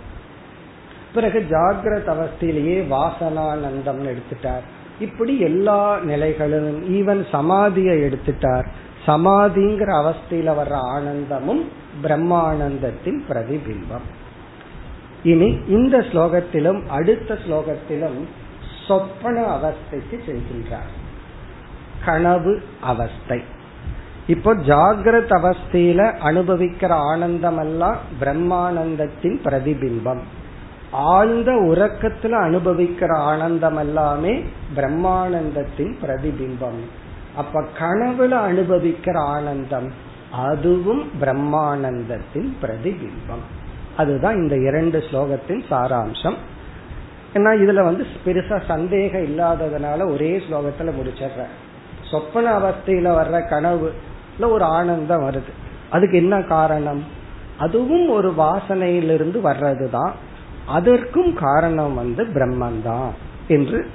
பிறகு 1.14 1.46
ஜாகிரத 1.50 2.06
அவஸ்தையிலேயே 2.06 2.86
வாசனானந்தம் 2.90 4.12
எடுத்துட்டார். 4.12 4.60
இப்படி 5.00 5.38
எல்லா 5.38 5.98
நிலைகளிலும் 5.98 6.82
ஈவன் 6.90 7.24
சமாதியை 7.32 7.96
எடுத்துட்டார். 8.02 8.66
சமாதிங்கிற 9.06 9.90
அவஸ்தையில 9.92 10.54
வர்ற 10.60 10.72
ஆனந்தமும் 10.72 11.68
பிரம்மானந்தத்தின் 12.02 13.20
பிரதிபிம்பம். 13.28 14.06
இனி 15.22 15.58
இந்த 15.68 15.98
ஸ்லோகத்திலும் 15.98 16.86
அடுத்த 16.86 17.38
ஸ்லோகத்திலும் 17.48 18.26
சொப்பன 18.86 19.40
அவஸ்தைக்கு 19.56 20.20
செல்கின்றார். 20.26 20.92
கனவு 22.04 22.62
அவஸ்தை. 22.80 23.42
இப்போ 24.26 24.54
ஜாகிரத 24.54 25.30
அவஸ்தையில 25.30 26.16
அனுபவிக்கிற 26.24 26.88
ஆனந்தம் 26.88 27.58
எல்லாம் 27.58 27.96
பிரம்மானந்தத்தின் 28.20 29.38
பிரதிபிம்பம். 29.44 30.20
ஆழ்ந்த 30.90 31.52
உறக்கத்துல 31.52 32.30
அனுபவிக்கிற 32.30 33.16
ஆனந்தம் 33.16 33.76
எல்லாமே 33.76 34.44
பிரம்மானந்தத்தின் 34.76 35.94
பிரதிபிம்பம். 36.02 36.80
அப்ப 37.36 37.64
கனவுல 37.78 38.32
அனுபவிக்கிற 38.50 39.16
ஆனந்தம் 39.18 39.92
அதுவும் 40.32 41.10
பிரம்மானந்தத்தின் 41.20 42.52
பிரதிபிம்பம். 42.62 43.44
அதுதான் 43.96 44.36
இந்த 44.36 44.56
இரண்டு 44.56 44.98
ஸ்லோகத்தின் 44.98 45.62
சாராம்சம். 45.70 46.34
ஏன்னா 47.34 47.64
இதுல 47.64 47.84
வந்து 47.84 48.06
பெருசா 48.24 48.60
சந்தேகம் 48.66 49.22
இல்லாததுனால 49.22 50.10
ஒரே 50.12 50.38
ஸ்லோகத்துல 50.38 50.92
முடிச்சிடுற 50.92 51.44
சொப்பன 52.10 52.58
அவஸ்தையில 52.58 53.08
வர்ற 53.10 53.42
கனவுல 53.50 54.50
ஒரு 54.50 54.64
ஆனந்தம் 54.64 55.30
வருது. 55.30 55.52
அதுக்கு 55.90 56.16
என்ன 56.16 56.42
காரணம்? 56.42 57.04
அதுவும் 57.58 58.08
ஒரு 58.08 58.34
வாசனையிலிருந்து 58.38 59.40
வர்றதுதான். 59.44 60.10
அதற்கும் 60.66 61.34
காரணம் 61.34 61.94
வந்து 61.94 62.24
பிரம்மந்தான் 62.24 63.10
என்று 63.48 63.90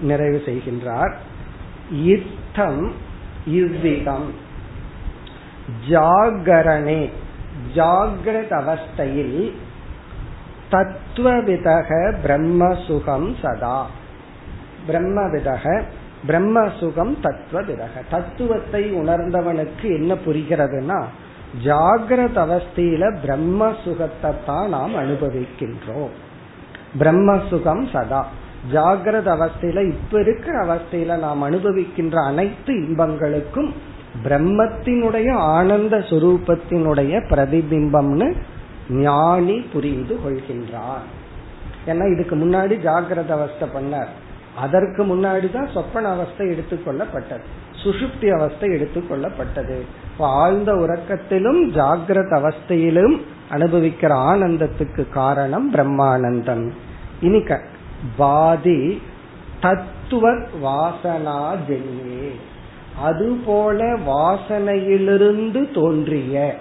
நிறைவு 0.00 0.42
செய்கின்றார். 0.46 1.14
இத்தம் 1.92 2.92
இவ்விதம். 3.46 4.32
ஜாகரணே 5.88 7.10
ஜாகிரத 7.74 8.50
அவஸ்தையில் 8.50 9.52
தத்துவவிதக 10.70 12.14
பிரம்மசுகம் 12.26 13.34
சதா. 13.42 13.86
பிரம்மவிதக 14.88 15.82
பிரம்மசுகம் 16.28 17.14
தத்துவவிதக 17.22 17.94
தத்துவத்தை 18.10 18.92
உணர்ந்தவனுக்கு 18.92 19.82
என்ன 19.82 20.14
புரிகிறதுனா 20.26 21.04
ஜாகிரத 21.64 22.36
அவஸ்தையில 22.44 23.20
பிரம்ம 23.20 23.72
சுகத்தை 23.84 24.32
தான் 24.46 24.68
நாம் 24.68 24.94
அனுபவிக்கின்றோம். 24.94 26.14
பிரம்ம 26.98 27.40
சுகம் 27.50 27.88
சதா. 27.92 28.26
ஜாகிரத 28.72 29.28
அவஸ்தையில 29.36 29.88
இப்ப 29.88 30.20
இருக்கிற 30.20 30.64
அவஸ்தையில 30.64 31.18
நாம் 31.18 31.42
அனுபவிக்கின்ற 31.42 32.26
அனைத்து 32.26 32.74
இன்பங்களுக்கும் 32.74 33.74
பிரம்மத்தினுடைய 34.24 35.32
ஆனந்த 35.32 35.98
சுரூபத்தினுடைய 35.98 37.12
பிரதிபிம்பம்னு 37.30 38.34
ஞானி 38.88 39.60
புரிந்து 39.60 40.18
கொள்கின்றார். 40.26 41.06
ஏன்னா 41.86 42.12
இதுக்கு 42.12 42.36
முன்னாடி 42.36 42.74
ஜாகிரத 42.86 43.28
அவஸ்தை 43.28 43.68
பண்ணார். 43.68 44.06
அதற்கு 44.58 45.04
முன்னாடி 45.04 45.52
தான் 45.52 45.68
சொப்பன 45.74 46.08
அவஸ்தை 46.08 46.46
எடுத்துக்கொள்ளப்பட்டது 46.46 47.46
சுசுப்தி 47.84 48.28
அவஸ்தை 48.34 48.68
எடுத்துக்கொள்ளப்பட்டது 48.68 49.80
ஆழ்ந்த 50.18 50.72
உறக்கத்திலும் 50.72 51.70
ஜாகிரத 51.70 52.32
அவஸ்தையிலும் 52.38 53.20
அனுபவிக்கிற 53.50 54.12
ஆனந்தத்துக்கு 54.30 55.08
காரணம் 55.08 55.72
பிரம்மானந்தம் 55.72 56.70
இனி 57.20 57.42
பாதி 58.16 59.02
தத்துவ 59.60 60.32
வாசனா 60.62 61.56
ஜென்யே. 61.68 62.30
அதுபோல 63.02 63.96
வாசனையிலிருந்து 63.96 65.74
தோன்றிய 65.74 66.56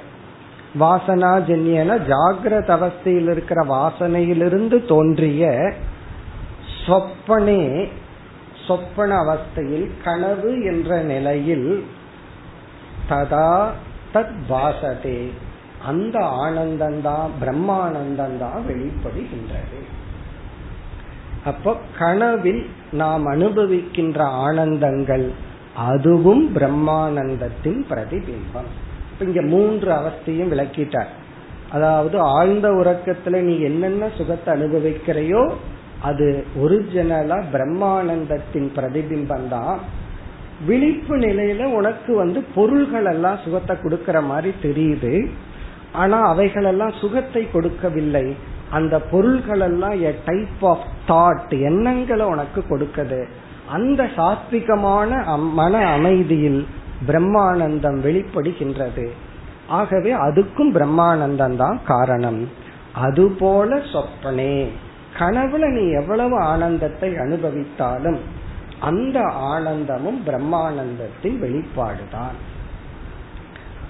வாசனா 0.79 1.31
ஜென்யன 1.49 2.11
ஜாகிரத 2.11 2.69
அவஸ்தையில் 2.77 3.31
இருக்கிற 3.31 3.65
வாசனையிலிருந்து 3.65 4.85
தோன்றிய 4.85 5.73
சொப்பனே 6.85 7.87
சொப்பன 8.67 9.15
அவஸ்தையில் 9.15 9.91
கனவு 10.03 10.63
என்ற 10.63 11.01
நிலையில் 11.01 11.85
ததா 13.09 13.69
தத் 14.13 14.35
பாசதே. 14.49 15.29
அந்த 15.85 16.19
ஆனந்தந்தான் 16.19 17.29
பிரம்மானந்தந்தான் 17.41 18.59
வெளிப்படுகின்றது. 18.67 19.79
அப்போ 21.45 21.75
கனவில் 21.97 22.69
நாம் 22.91 23.27
அனுபவிக்கின்ற 23.27 24.23
ஆனந்தங்கள் 24.47 25.29
அதுவும் 25.75 26.55
பிரம்மானந்தத்தின் 26.55 27.83
பிரதிபிம்பம். 27.89 28.71
இங்க 29.19 29.41
மூன்று 29.41 29.91
அவஸ்தையும் 29.91 30.51
விளக்கிட்டார். 30.51 31.11
அதாவது 31.71 32.19
ஆழ்ந்த 32.19 32.69
உறக்கத்துல 32.69 33.41
நீ 33.41 33.59
என்னென்ன 33.59 34.09
சுகத்தை 34.17 34.49
அனுபவிக்கிறையோ 34.53 35.51
அது 36.01 36.45
ஒரிஜினலா 36.61 37.37
பிரம்மானந்தத்தின் 37.53 38.69
பிரதிபிம்பம் 38.75 39.47
தான். 39.47 39.79
விழிப்பு 40.65 41.17
நிலையில 41.17 41.63
உனக்கு 41.63 42.15
வந்து 42.15 42.43
பொருள்கள் 42.55 43.05
எல்லாம் 43.05 43.39
சுகத்தை 43.43 43.75
கொடுக்கற 43.75 44.23
மாதிரி 44.23 44.53
தெரியுது. 44.61 45.27
ஆனா 45.91 46.21
அவைகளெல்லாம் 46.27 46.91
சுகத்தை 46.91 47.51
கொடுக்கவில்லை. 47.51 48.35
அந்த 48.69 48.99
பொருள்கள் 48.99 49.59
எல்லாம் 49.59 50.01
எ 50.01 50.13
டைப் 50.25 50.65
ஆஃப் 50.65 50.87
தாட் 51.07 51.53
எண்ணங்களை 51.61 52.25
உனக்கு 52.25 52.63
கொடுக்குது. 52.69 53.27
அந்த 53.69 54.03
சாத்விகமான 54.03 55.39
மன 55.53 55.87
அமைதியில் 55.87 56.65
பிரம்மானந்தம் 57.07 58.01
வெளிப்படுகின்றது. 58.01 59.09
ஆகவே 59.67 60.13
அதுக்கும் 60.13 60.73
பிரம்மானந்தம் 60.73 61.55
தான் 61.55 61.79
காரணம். 61.85 62.49
அதுபோல 62.93 63.77
சொப்பனே 63.77 64.67
கனவுல 65.19 65.81
நீ 65.81 65.91
எவ்வளவு 65.91 66.39
ஆனந்தத்தை 66.39 67.13
அனுபவித்தாலும் 67.13 68.17
அந்த 68.79 69.21
ஆனந்தமும் 69.23 70.23
பிரம்மானந்தத்தின் 70.25 71.41
வெளிப்பாடுதான். 71.41 72.35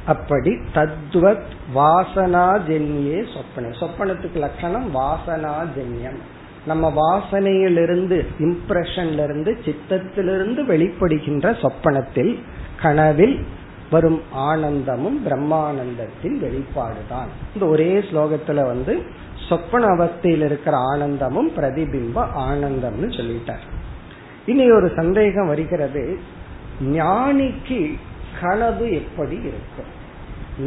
அப்படி 0.05 0.57
தத்வத் 0.73 1.49
வாசனாஜன்யே 1.75 3.25
சொப்பனை 3.33 3.69
சொப்பனத்துக்கு 3.71 4.35
லட்சணம் 4.35 4.95
வாசனாஜன்யம். 4.95 6.17
நம்ம 6.65 6.93
வாசனையிலிருந்து 6.95 8.25
இம்ப்ரெஷன்ல 8.39 9.23
இருந்து 9.23 9.57
சித்தத்திலிருந்து 9.65 10.65
வெளிப்படுகின்ற 10.65 11.59
சொப்பனத்தில் 11.61 12.39
கனவில் 12.81 13.45
வரும் 13.91 14.21
ஆனந்தமும் 14.31 15.25
பிரம்மானந்தத்தின் 15.25 16.41
வெளிப்பாடுதான். 16.41 17.27
இந்த 17.53 17.65
ஒரே 17.65 17.99
ஸ்லோகத்துல 17.99 18.65
வந்து 18.65 19.03
சொப்பன 19.49 19.85
அவஸ்தையில் 19.85 20.45
இருக்கிற 20.45 20.77
ஆனந்தமும் 20.77 21.51
பிரதிபிம்ப 21.51 22.27
ஆனந்தம்னு 22.37 23.07
சொல்லிட்டார். 23.07 23.91
இனி 24.45 24.71
ஒரு 24.71 24.91
சந்தேகம் 24.95 25.47
வருகிறது. 25.47 26.19
ஞானிக்கு 26.83 27.97
கனவு 28.41 28.93
எப்படி 28.93 29.35
இருக்கும்? 29.35 29.95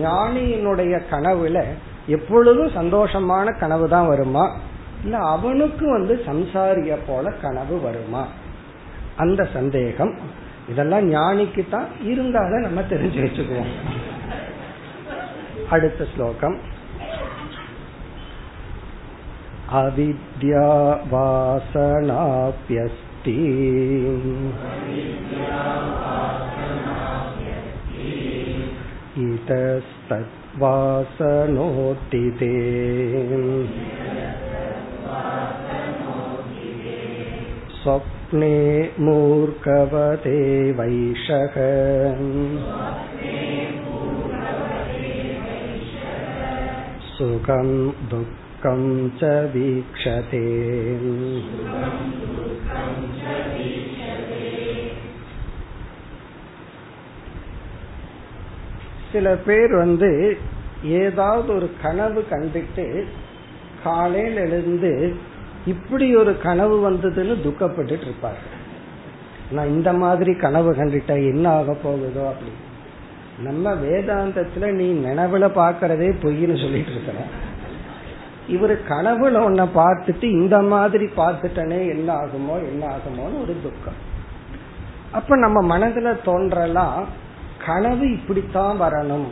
ஞானியினுடைய 0.02 1.00
கனவுல 1.10 1.64
எப்பொழுதும் 2.06 2.68
சந்தோஷமான 2.68 3.58
கனவு 3.58 3.88
தான் 3.88 4.06
வருமா? 4.06 4.56
இல்ல 5.04 5.18
அவனுக்கு 5.18 5.90
வந்து 5.90 6.22
சம்சாரிய 6.26 6.96
போல 7.06 7.30
கனவு 7.30 7.80
வருமா? 7.80 8.26
அந்த 9.16 9.48
சந்தேகம். 9.52 10.14
இதெல்லாம் 10.69 11.07
ஞானிக்கு 11.09 11.63
தான் 11.69 11.89
இருந்தாலும் 12.03 12.61
நம்ம 12.61 12.81
தெரிஞ்சு 12.89 13.19
வச்சுக்குவோம் 13.25 13.73
அடுத்த 15.69 16.07
ஸ்லோகம் 16.15 16.57
अविद्या 19.73 20.65
वासनाप्यस्ति 21.11 22.15
इतस्तद्वासनोत्थिते 31.27 32.51
स्वप्ने 38.30 38.90
मूर्खवते 38.98 40.40
वैषः 40.72 41.54
सुखं 47.14 47.70
दुःखं 48.10 48.82
च 49.18 49.32
वीक्षते। 49.54 50.44
சில 59.12 59.28
பேர் 59.36 59.72
வந்து 59.74 60.10
ஏதாவது 60.84 61.48
ஒரு 61.54 61.68
கனவு 61.82 62.20
கண்டுட்டு 62.30 62.84
காலையில் 63.84 64.36
எழுந்து 64.36 64.92
இப்படி 65.66 66.16
ஒரு 66.16 66.38
கனவு 66.38 66.90
வந்ததுன்னு 66.90 67.34
துக்கப்பட்டு 67.44 68.00
இருப்பார்கள் 68.00 68.58
நான் 69.50 69.68
இந்த 69.68 69.92
மாதிரி 69.92 70.34
கனவு 70.34 70.72
கண்டுட்ட 70.72 71.08
என்ன 71.08 71.48
ஆக 71.48 71.72
போகுதோ 71.72 72.32
அப்படின்னு 72.32 72.68
நம்ம 73.42 73.74
வேதாந்தத்துல 73.74 74.72
நீ 74.72 74.92
நினைவுல 74.92 75.48
பாக்கிறதே 75.48 76.12
பொய்ன்னு 76.22 76.62
சொல்லிட்டு 76.62 76.90
இருக்கிற 76.90 77.18
இவரு 78.48 78.78
கனவுல 78.88 79.38
உன்னை 79.38 79.66
பார்த்துட்டு 79.74 80.22
இந்த 80.22 80.62
மாதிரி 80.62 81.04
பார்த்துட்டனே 81.04 81.88
என்ன 81.88 82.14
ஆகுமோ 82.14 82.68
என்ன 82.68 82.86
ஆகுமோன்னு 82.86 83.42
ஒரு 83.42 83.56
துக்கம். 83.62 83.94
அப்ப 85.12 85.36
நம்ம 85.36 85.78
மனதுல 85.78 86.16
தோன்றலாம் 86.24 87.06
கனவு 87.66 88.12
இப்படித்தான் 88.12 88.80
வரணும். 88.80 89.26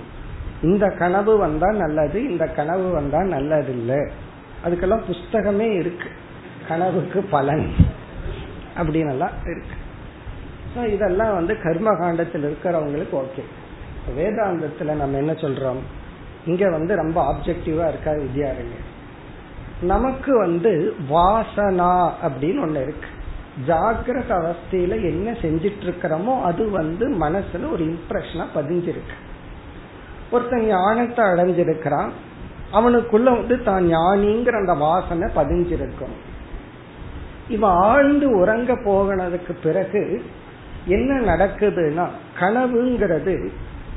இந்த 0.63 0.89
கனவு 0.89 1.39
வந்தா 1.39 1.73
நல்லது 1.73 2.31
இந்த 2.31 2.47
கனவு 2.47 2.91
வந்தா 2.91 3.23
நல்லது 3.23 3.73
இல்லை 3.73 4.11
அதுக்கெல்லாம் 4.65 5.03
புஸ்தகமே 5.11 5.75
இருக்கு. 5.75 6.09
கனவுக்கு 6.69 7.23
பலன். 7.23 7.73
அப்படின்னு 8.77 9.11
எல்லாம் 9.11 9.31
இருக்கு 9.45 9.77
இதெல்லாம் 10.93 11.35
வந்து 11.35 11.63
கர்ம 11.63 11.97
காண்டத்தில் 11.97 12.45
இருக்கிறவங்களுக்கு 12.45 13.23
ஓகே. 13.23 13.43
வேதாந்தத்துல 14.19 14.93
நம்ம 14.95 15.17
என்ன 15.17 15.33
சொல்றோம்? 15.33 15.81
இங்க 16.47 16.71
வந்து 16.71 16.97
ரொம்ப 16.97 17.35
ஆப்ஜெக்டிவா 17.35 17.89
இருக்கா 17.89 18.11
வித்யாருங்க 18.11 18.77
நமக்கு 19.83 20.39
வந்து 20.39 20.95
வாசனா 21.11 22.13
அப்படின்னு 22.25 22.63
ஒண்ணு 22.65 22.83
இருக்கு. 22.83 23.09
ஜாகிரத 23.67 24.29
அவஸ்தையில 24.29 25.03
என்ன 25.03 25.33
செஞ்சிட்டு 25.33 25.83
இருக்கிறோமோ 25.83 26.43
அது 26.43 26.71
வந்து 26.71 27.09
மனசுல 27.09 27.73
ஒரு 27.73 27.85
இம்ப்ரெஷனா 27.85 28.47
பதிஞ்சிருக்கு. 28.55 29.17
ஒருத்தன் 30.31 30.67
ஞானத்தை 30.67 31.25
அடைஞ்சிருக்கிறான். 31.25 32.09
அவனுக்குள்ள 32.73 33.23
வந்து 33.23 33.63
தான் 33.63 33.85
ஞானிங்கிற 33.95 34.53
அந்த 34.53 34.73
வாசனை 34.73 35.29
பதிஞ்சிருக்கும். 35.37 36.17
இவன் 37.49 37.71
ஆழ்ந்து 37.71 38.31
உறங்க 38.31 38.73
போகனதுக்கு 38.73 39.53
பிறகு 39.63 40.23
என்ன 40.87 41.37
நடக்குதுன்னா 41.37 42.07
கனவுங்கிறது 42.41 43.49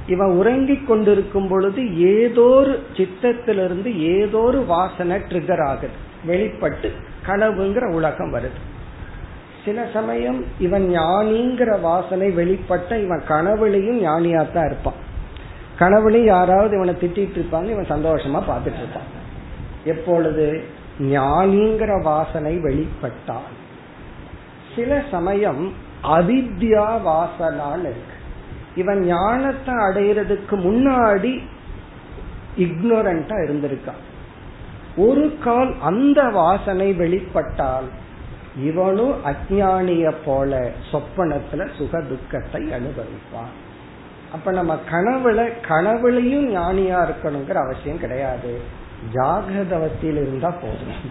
இவன் 0.08 0.32
உறங்கிக் 0.32 0.88
கொண்டிருக்கும் 0.88 1.48
பொழுது 1.48 1.98
ஏதோ 1.98 2.42
ஒரு 2.42 2.84
சித்தத்திலிருந்து 2.98 3.90
ஏதோ 4.18 4.38
ஒரு 4.38 4.66
வாசனை 4.66 5.22
ட்ரிகர் 5.30 5.64
ஆகுது. 5.66 5.94
வெளிப்பட்டு 6.26 6.92
கனவுங்கிற 7.28 7.94
உலகம் 7.94 8.34
வருது. 8.34 8.60
சில 9.66 9.88
சமயம் 9.94 10.46
இவன் 10.60 10.92
ஞானிங்கிற 10.98 11.82
வாசனை 11.82 12.30
வெளிப்பட்ட 12.30 13.04
இவன் 13.04 13.24
கனவுலையும் 13.28 14.02
ஞானியாத்தான் 14.08 14.66
இருப்பான். 14.66 15.01
கனவுலையும் 15.82 16.32
யாராவது 16.36 16.76
இவனை 16.76 16.94
திட்டிட்டு 17.02 17.38
இருப்பாங்க 17.40 17.70
இவன் 17.70 17.92
சந்தோஷமா 17.96 18.40
பார்த்துட்டு 18.50 18.82
இருப்பான். 18.84 19.10
எப்பொழுது 19.84 20.46
ஞானிங்கிற 21.00 21.92
வாசனை 22.04 22.54
வெளிப்பட்டால் 22.58 23.56
சில 24.76 25.04
சமயம் 25.12 25.64
அவித்யா 26.04 26.86
வாசனான்னு 27.08 27.90
இருக்கு. 27.94 28.16
இவன் 28.76 29.02
ஞானத்தை 29.06 29.74
அடையிறதுக்கு 29.88 30.56
முன்னாடி 30.68 31.34
இக்னோரண்டா 32.58 33.36
இருந்திருக்கான். 33.48 34.02
ஒரு 34.96 35.26
கால் 35.44 35.72
அந்த 35.82 36.22
வாசனை 36.24 36.88
வெளிப்பட்டால் 36.94 37.90
இவனும் 38.64 39.16
அஜானிய 39.26 40.14
போல 40.26 40.72
சொப்பனத்துல 40.92 41.68
சுக 41.78 42.02
துக்கத்தை 42.02 42.64
அனுபவிப்பான். 42.72 43.54
அப்ப 44.34 44.52
நம்ம 44.52 44.78
கனவுல 44.92 45.42
கனவுலையும் 45.68 46.48
ஞானியா 46.58 47.00
இருக்கணுங்கிற 47.08 47.54
அவசியம் 47.54 48.00
கிடையாது. 48.00 48.52
ஜாகிரத 49.14 49.72
அவஸ்தையில் 49.80 50.22
இருந்தா 50.22 50.50
போதும். 50.50 51.02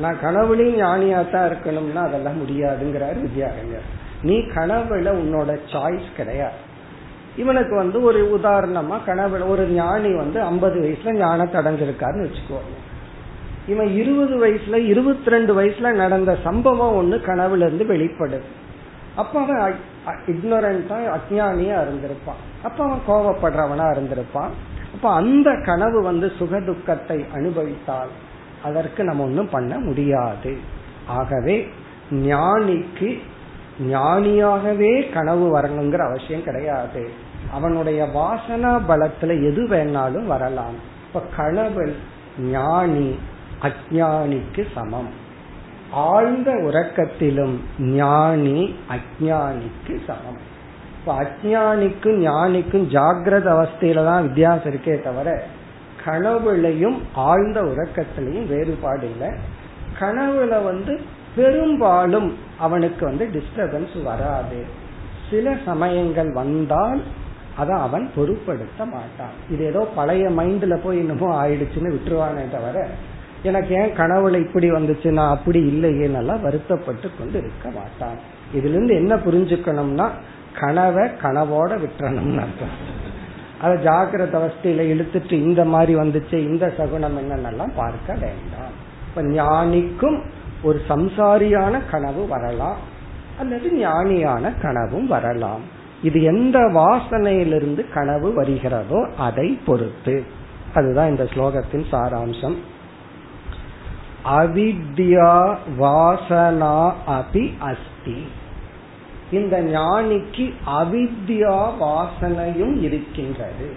நான் 0.00 0.16
கனவுலையும் 0.22 0.80
ஞானியா 0.84 1.30
தான் 1.30 1.48
இருக்கணும்னா 1.50 2.02
அதெல்லாம் 2.08 2.40
முடியாதுங்கிறாரு 2.42 3.18
வித்யாரண்யர். 3.26 3.86
நீ 4.22 4.36
கனவுல 4.38 5.12
உன்னோட 5.22 5.58
சாய்ஸ் 5.72 6.08
கிடையாது. 6.16 6.58
இவனுக்கு 7.36 7.74
வந்து 7.76 8.02
ஒரு 8.02 8.40
உதாரணமா 8.40 8.96
கனவுல 9.06 9.48
ஒரு 9.48 9.64
ஞானி 9.68 10.14
வந்து 10.14 10.42
ஐம்பது 10.42 10.76
வயசுல 10.80 11.12
ஞானத்தை 11.12 11.56
அடைஞ்சிருக்காருன்னு 11.60 12.26
வச்சுக்கோங்க 12.26 12.74
இவன் 13.66 13.90
இருபது 13.92 14.34
வயசுல 14.46 14.76
இருபத்தி 14.86 15.30
ரெண்டு 15.30 15.52
வயசுல 15.60 15.92
நடந்த 15.92 16.36
சம்பவம் 16.44 16.96
ஒண்ணு 17.00 17.16
கனவுல 17.26 17.66
இருந்து 17.66 17.84
வெளிப்படுது. 17.94 18.48
அப்ப 19.16 19.40
அவன் 19.40 19.76
இக்னோரண்டா 20.06 21.16
அஜானியா 21.16 21.76
இருந்திருப்பான். 21.86 22.40
அப்ப 22.62 22.84
அவன் 22.84 23.02
கோவப்படுறவனா 23.08 23.86
இருந்திருப்பான். 23.96 24.50
அப்ப 24.94 25.10
அந்த 25.10 25.60
கனவு 25.64 26.02
வந்து 26.02 26.32
சுகதுக்கத்தை 26.38 27.24
அனுபவித்தால் 27.34 28.08
அதற்கு 28.64 29.04
நம்ம 29.04 29.22
ஒன்றும் 29.22 29.50
பண்ண 29.50 29.78
முடியாது. 29.78 30.58
ஆகவே 31.06 31.68
ஞானிக்கு 32.10 33.18
ஞானியாகவே 33.90 35.12
கனவு 35.12 35.58
வரணுங்கிற 35.58 35.98
அவசியம் 35.98 36.44
கிடையாது. 36.44 37.10
அவனுடைய 37.52 38.04
வாசனா 38.04 38.80
பலத்துல 38.88 39.32
எது 39.50 39.68
வேணாலும் 39.68 40.26
வரலாம். 40.26 40.74
இப்ப 41.06 41.22
கனவு 41.36 41.96
ஞானி 42.38 43.18
அஜானிக்கு 43.62 44.66
சமம். 44.74 45.24
ஆழ்ந்த 45.90 46.52
உறக்கத்திலும் 46.52 47.56
ஞானி 47.78 48.76
அஜானிக்கு 48.88 50.00
சமம். 50.06 50.40
இப்ப 50.98 51.14
அஜானிக்கும் 51.14 52.18
ஞானிக்கும் 52.22 52.86
ஜாகிரத 52.92 53.46
அவஸ்தையில 53.56 54.04
தான் 54.04 54.22
வித்தியாசம் 54.22 54.72
இருக்கே 54.72 55.02
தவிர 55.02 55.44
கனவுலையும் 56.06 56.98
ஆழ்ந்த 57.14 57.62
உறக்கத்திலையும் 57.62 58.46
வேறுபாடு 58.46 59.10
இல்லை. 59.10 59.28
கனவுல 60.00 60.64
வந்து 60.64 61.00
பெரும்பாலும் 61.36 62.36
அவனுக்கு 62.58 63.04
வந்து 63.06 63.30
டிஸ்டர்பன்ஸ் 63.32 64.02
வராது. 64.02 64.64
சில 65.30 65.56
சமயங்கள் 65.64 66.32
வந்தால் 66.32 67.02
அதை 67.56 67.76
அவன் 67.76 68.10
பொருட்படுத்த 68.16 68.84
மாட்டான். 68.84 69.34
இது 69.50 69.64
ஏதோ 69.64 69.86
பழைய 69.94 70.28
மைண்ட்ல 70.28 70.76
போய் 70.82 70.98
இன்னமும் 70.98 71.42
ஆயிடுச்சுன்னு 71.42 71.94
விட்டுருவானே 71.94 72.50
தவிர 72.50 72.88
எனக்கு 73.42 73.74
ஏன் 73.74 73.96
கனவுல 73.96 74.40
இப்படி 74.40 74.70
வந்துச்சு? 74.70 75.10
நான் 75.10 75.36
அப்படி 75.36 75.58
இல்லையே. 75.58 76.06
நல்லா 76.06 76.34
வருத்தப்பட்டு 76.34 77.10
கொண்டு 77.18 77.38
இருக்க 77.38 77.70
மாட்டான். 77.70 78.18
இதுல 78.54 78.68
இருந்து 78.68 78.94
என்ன 78.94 79.16
புரிஞ்சுக்கணும்னா 79.16 80.08
கனவை 80.60 81.08
கனவோட 81.08 81.78
விட்டுறணும்னு 81.78 82.38
அர்த்தம். 82.38 83.04
அதை 83.60 83.84
ஜாக்கிரத 83.84 84.40
அவஸ்தையில 84.40 84.80
இழுத்துட்டு 84.92 85.32
இந்த 85.32 85.64
மாதிரி 85.64 85.96
வந்துச்சு 85.96 86.34
இந்த 86.34 86.72
சகுனம் 86.76 87.18
என்னன்னெல்லாம் 87.18 87.72
பார்க்க 87.76 88.12
வேண்டாம். 88.12 88.84
இப்ப 89.08 89.22
ஞானிக்கும் 89.22 90.20
ஒரு 90.62 90.80
சம்சாரியான 90.88 91.80
கனவு 91.90 92.28
வரலாம் 92.28 92.76
அல்லது 93.38 93.70
ஞானியான 93.70 94.60
கனவும் 94.60 95.06
வரலாம். 95.06 95.60
இது 96.02 96.22
எந்த 96.22 96.58
வாசனையிலிருந்து 96.58 97.92
கனவு 97.92 98.32
வருகிறதோ 98.32 99.08
அதை 99.18 99.58
பொறுத்து. 99.66 100.24
அதுதான் 100.74 101.08
இந்த 101.08 101.24
ஸ்லோகத்தின் 101.24 101.84
சாராம்சம். 101.92 102.54
அவித்யா 104.30 105.56
வாசனா 105.78 106.92
அபி 107.06 107.58
அஸ்தி. 107.58 108.26
இந்த 109.30 109.62
ஞானிக்கு 109.62 110.52
அவித்யா 110.66 111.70
வாசனையும் 111.80 112.80
இருக்கின்றது. 112.80 113.68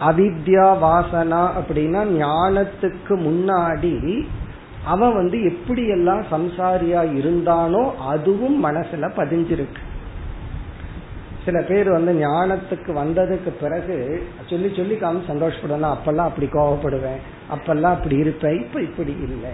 அவித்யா 0.00 0.66
வாசனா 0.84 1.48
அப்படின்னா 1.60 2.02
ஞானத்துக்கு 2.24 3.08
முன்னாடி 3.08 4.26
அவன் 4.84 5.14
வந்து 5.14 5.44
எப்படி 5.44 5.86
எல்லாம் 5.86 6.22
சம்சாரியா 6.30 7.16
இருந்தானோ 7.16 7.94
அதுவும் 7.96 8.64
மனசுல 8.64 9.10
பதிஞ்சிருக்கு. 9.16 9.82
சில 11.44 11.62
பேர் 11.62 11.90
வந்து 11.90 12.12
ஞானத்துக்கு 12.12 12.90
வந்ததுக்கு 12.90 13.50
பிறகு 13.60 14.26
சொல்லி 14.46 14.74
சொல்லி 14.76 14.96
காம 14.96 15.18
சந்தோஷப்படுவேன். 15.28 15.94
அப்பெல்லாம் 15.94 16.30
அப்படி 16.30 16.46
கோவப்படுவேன். 16.46 17.20
அப்பெல்லாம் 17.54 17.96
அப்படி 17.96 18.16
இருப்பேன் 18.16 18.60
இப்ப 18.60 18.80
இப்படி 18.80 19.10
இல்லை. 19.10 19.50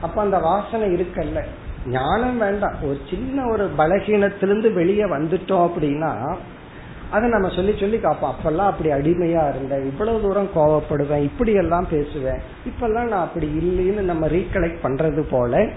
அப்ப 0.00 0.22
அந்த 0.22 0.38
வாசனை 0.38 0.88
இருக்கல்ல. 0.88 1.44
ஞானம் 1.86 2.38
வேண்டாம். 2.38 2.74
ஒரு 2.82 2.98
சின்ன 3.10 3.46
ஒரு 3.46 3.70
பலகீனத்திலிருந்து 3.78 4.72
வெளியே 4.72 5.04
வந்துட்டோம் 5.04 5.70
அப்படின்னா 5.70 6.36
அதை 7.10 7.28
நம்ம 7.28 7.48
சொல்லி 7.48 7.74
சொல்லி 7.80 7.96
காப்போம். 7.96 8.32
அப்பெல்லாம் 8.32 8.66
அப்படி 8.66 8.90
அடிமையா 8.90 9.48
இருந்தேன். 9.48 9.84
இவ்வளவு 9.84 10.20
தூரம் 10.20 10.50
கோவப்படுவேன் 10.54 11.22
இப்படி 11.22 11.52
எல்லாம் 11.52 11.86
பேசுவேன். 11.90 12.40
இப்பெல்லாம் 12.64 13.08
நான் 13.08 13.12
அப்படி 13.12 13.46
இல்லைன்னு 13.46 14.00
நம்ம 14.00 14.26
ரீகலெக்ட் 14.26 14.76
பண்றது 14.82 15.24
போல 15.30 15.68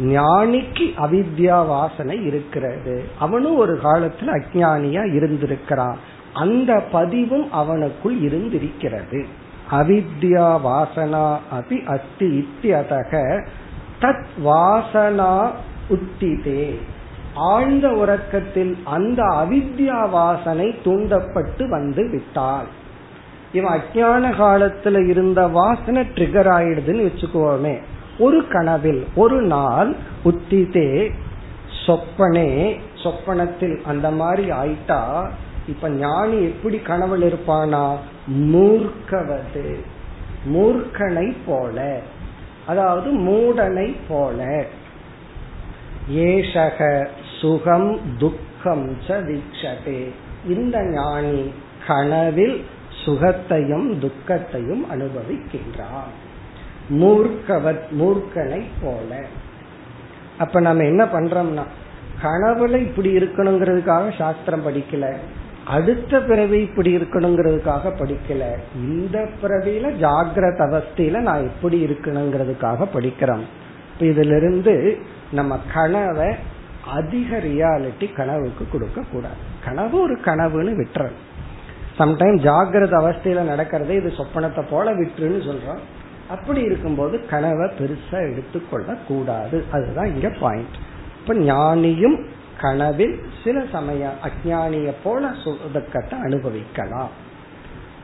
ஞானிக்கு 0.00 0.92
அவித்யா 0.96 1.66
வாசனை 1.66 2.24
இருக்கிறது. 2.24 3.04
அவனும் 3.18 3.56
ஒரு 3.56 3.80
காலத்துல 3.82 4.26
அஜானியா 4.26 5.14
இருந்திருக்கிறான். 5.14 5.98
அந்த 6.32 6.82
பதிவும் 6.92 7.52
அவனுக்குள் 7.52 8.20
இருந்திருக்கிறது. 8.20 9.26
அவித்யா 9.72 10.48
வாசனா 10.66 11.26
அபி 11.58 11.78
அஸ்தி 11.86 12.28
இத்தியதக 12.40 13.12
தத் 14.00 14.28
வாசனா 14.44 15.32
உத்திதே. 15.90 16.64
ஆழ்ந்த 17.34 17.88
உறக்கத்தில் 17.88 18.78
அந்த 18.84 19.22
அவித்யா 19.22 20.10
வாசனை 20.10 20.68
தூண்டப்பட்டு 20.84 21.68
வந்து 21.68 22.10
விட்டால் 22.10 22.68
இவன் 23.52 23.80
அஜான 23.80 24.24
காலத்துல 24.40 25.08
இருந்த 25.08 25.40
வாசனை 25.46 26.02
ட்ரிகர் 26.14 26.50
ஆயிடுதுன்னு 26.58 27.06
வச்சுக்கோமே. 27.08 27.74
ஒரு 28.18 28.46
கனவில் 28.48 29.06
ஒரு 29.14 29.42
நாள் 29.42 29.90
உத்திதே 30.24 30.90
சொப்பனே 31.86 32.50
சொப்பனத்தில் 33.02 33.76
அந்த 33.86 34.10
மாதிரி 34.10 34.50
ஆயிட்டா 34.50 35.02
இப்ப 35.66 35.90
ஞானி 35.90 36.42
எப்படி 36.42 36.76
கனவுல 36.76 37.34
இருப்பானா? 37.34 37.96
மூர்க்கவது. 38.30 39.76
மூர்க்கனை 40.52 41.36
போல. 41.46 42.00
அதாவது 42.66 43.10
மூடனை 43.10 43.96
போல. 44.08 44.64
ஏஷக 46.10 47.08
சுகம் 47.40 48.00
துக்கம் 48.18 48.96
ச 49.06 50.08
இந்த 50.46 50.82
ஞானி 50.82 51.52
கனவில் 51.86 52.64
சுகத்தையும் 53.04 53.98
துக்கத்தையும் 53.98 54.84
அனுபவிக்கின்றான். 54.90 56.10
மூர்க்கவத் 56.90 57.80
மூர்க்கனை 57.98 58.64
போல. 58.82 59.24
அப்ப 60.38 60.60
நம்ம 60.60 60.82
என்ன 60.82 61.04
பண்றோம்னா 61.04 61.62
கனவுல 62.22 62.76
இப்படி 62.76 63.16
இருக்கணுங்கிறதுக்காக 63.16 64.16
சாஸ்திரம் 64.18 64.66
படிக்கல. 64.66 65.16
அடுத்த 65.74 66.20
பிறவி 66.20 66.58
இப்படி 66.60 66.90
இருக்கணுங்கிறதுக்காக 66.96 67.92
படிக்கல. 67.98 68.44
இந்த 68.86 69.16
பிறவியில 69.42 69.90
ஜாகிரத 70.04 70.60
அவஸ்தையில 70.68 71.20
நான் 71.28 71.48
எப்படி 71.50 71.78
இருக்கணுங்கிறதுக்காக 71.86 72.86
படிக்கிறோம் 72.94 73.44
இதுல 74.00 74.36
இருந்து 74.36 74.74
நம்ம 75.32 75.58
கனவை 75.74 76.30
அதிக 76.98 77.38
ரியாலிட்டி 77.38 78.06
கனவுக்கு 78.12 78.64
கொடுக்க 78.72 79.00
கூடாது. 79.12 79.40
கனவு 79.64 79.96
ஒரு 80.00 80.14
கனவுன்னு 80.24 80.72
விட்டுறது 80.80 81.18
சம்டைம் 81.98 82.38
ஜாகிரத 82.46 82.94
அவஸ்தையில 83.00 83.40
நடக்கிறதே 83.52 83.96
இது 84.00 84.12
சொப்பனத்தை 84.18 84.62
போல 84.70 84.94
விட்டுருன்னு 84.94 85.42
சொல்றோம். 85.48 85.82
அப்படி 86.28 86.60
இருக்கும்போது 86.60 87.16
கனவை 87.32 87.66
பெருசா 87.78 88.18
எடுத்துக்கொள்ள 88.30 88.94
கூடாது 89.08 89.56
அதுதான் 89.72 90.12
இங்க 90.14 90.28
பாயிண்ட் 90.40 90.76
இப்ப 91.20 91.34
ஞானியும் 91.50 92.16
கனவில் 92.61 93.15
சில 93.43 93.57
சமயம் 93.71 94.19
அஜானிய 94.23 94.91
போல 95.03 95.23
சுதக்கத்தை 95.43 96.17
அனுபவிக்கலாம் 96.19 97.13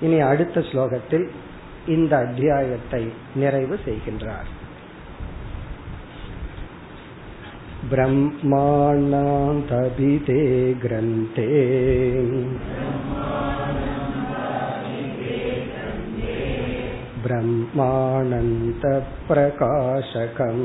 இனி 0.02 0.20
அடுத்த 0.22 0.60
ஸ்லோகத்தில் 0.72 1.28
இந்த 1.88 2.14
அத்தியாயத்தை 2.18 3.04
நிறைவு 3.36 3.76
செய்கின்றார் 3.86 4.50
ब्रह्माणान्तभिते 9.06 10.38
ग्रन्थे 10.84 11.48
ब्रह्मानन्तप्रकाशकम् 19.34 20.64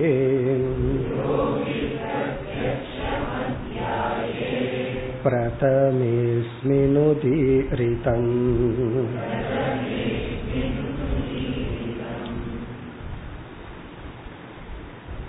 प्रथमेऽस्मिनुदीरितम् 7.14 8.30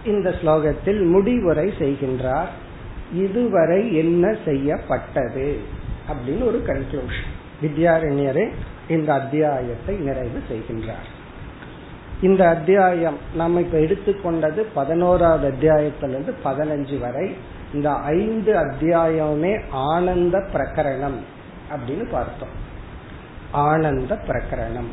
இந்த 0.05 0.35
ஸ்லோகத்தில் 0.39 1.05
முடிவுரை 1.05 1.73
செய்கின்றார் 1.79 2.49
இதுவரை 3.17 3.95
என்ன 3.95 4.37
செய்யப்பட்டது 4.45 5.57
அப்படின்னு 6.09 6.43
ஒரு 6.43 6.63
கன்க்ளூஷன் 6.67 7.31
வித்யாரண்யரே 7.61 8.51
இந்த 8.88 9.12
அத்தியாயத்தை 9.12 9.96
நிறைவு 9.96 10.42
செய்கின்றார். 10.50 11.06
இந்த 12.22 12.48
அத்தியாயம் 12.48 13.16
நம்ம 13.34 13.60
இப்ப 13.60 13.78
எடுத்துக்கொண்டது 13.78 14.64
பதினோராவது 14.74 15.54
அத்தியாயத்திலிருந்து 15.54 16.34
பதினஞ்சு 16.44 16.98
வரை 16.98 17.36
இந்த 17.74 17.92
ஐந்து 17.92 18.54
அத்தியாயமே 18.54 19.60
ஆனந்த 19.70 20.38
பிரகரணம் 20.52 21.18
அப்படின்னு 21.70 22.10
பார்த்தோம். 22.10 22.66
ஆனந்த 23.50 24.18
பிரகரணம். 24.26 24.90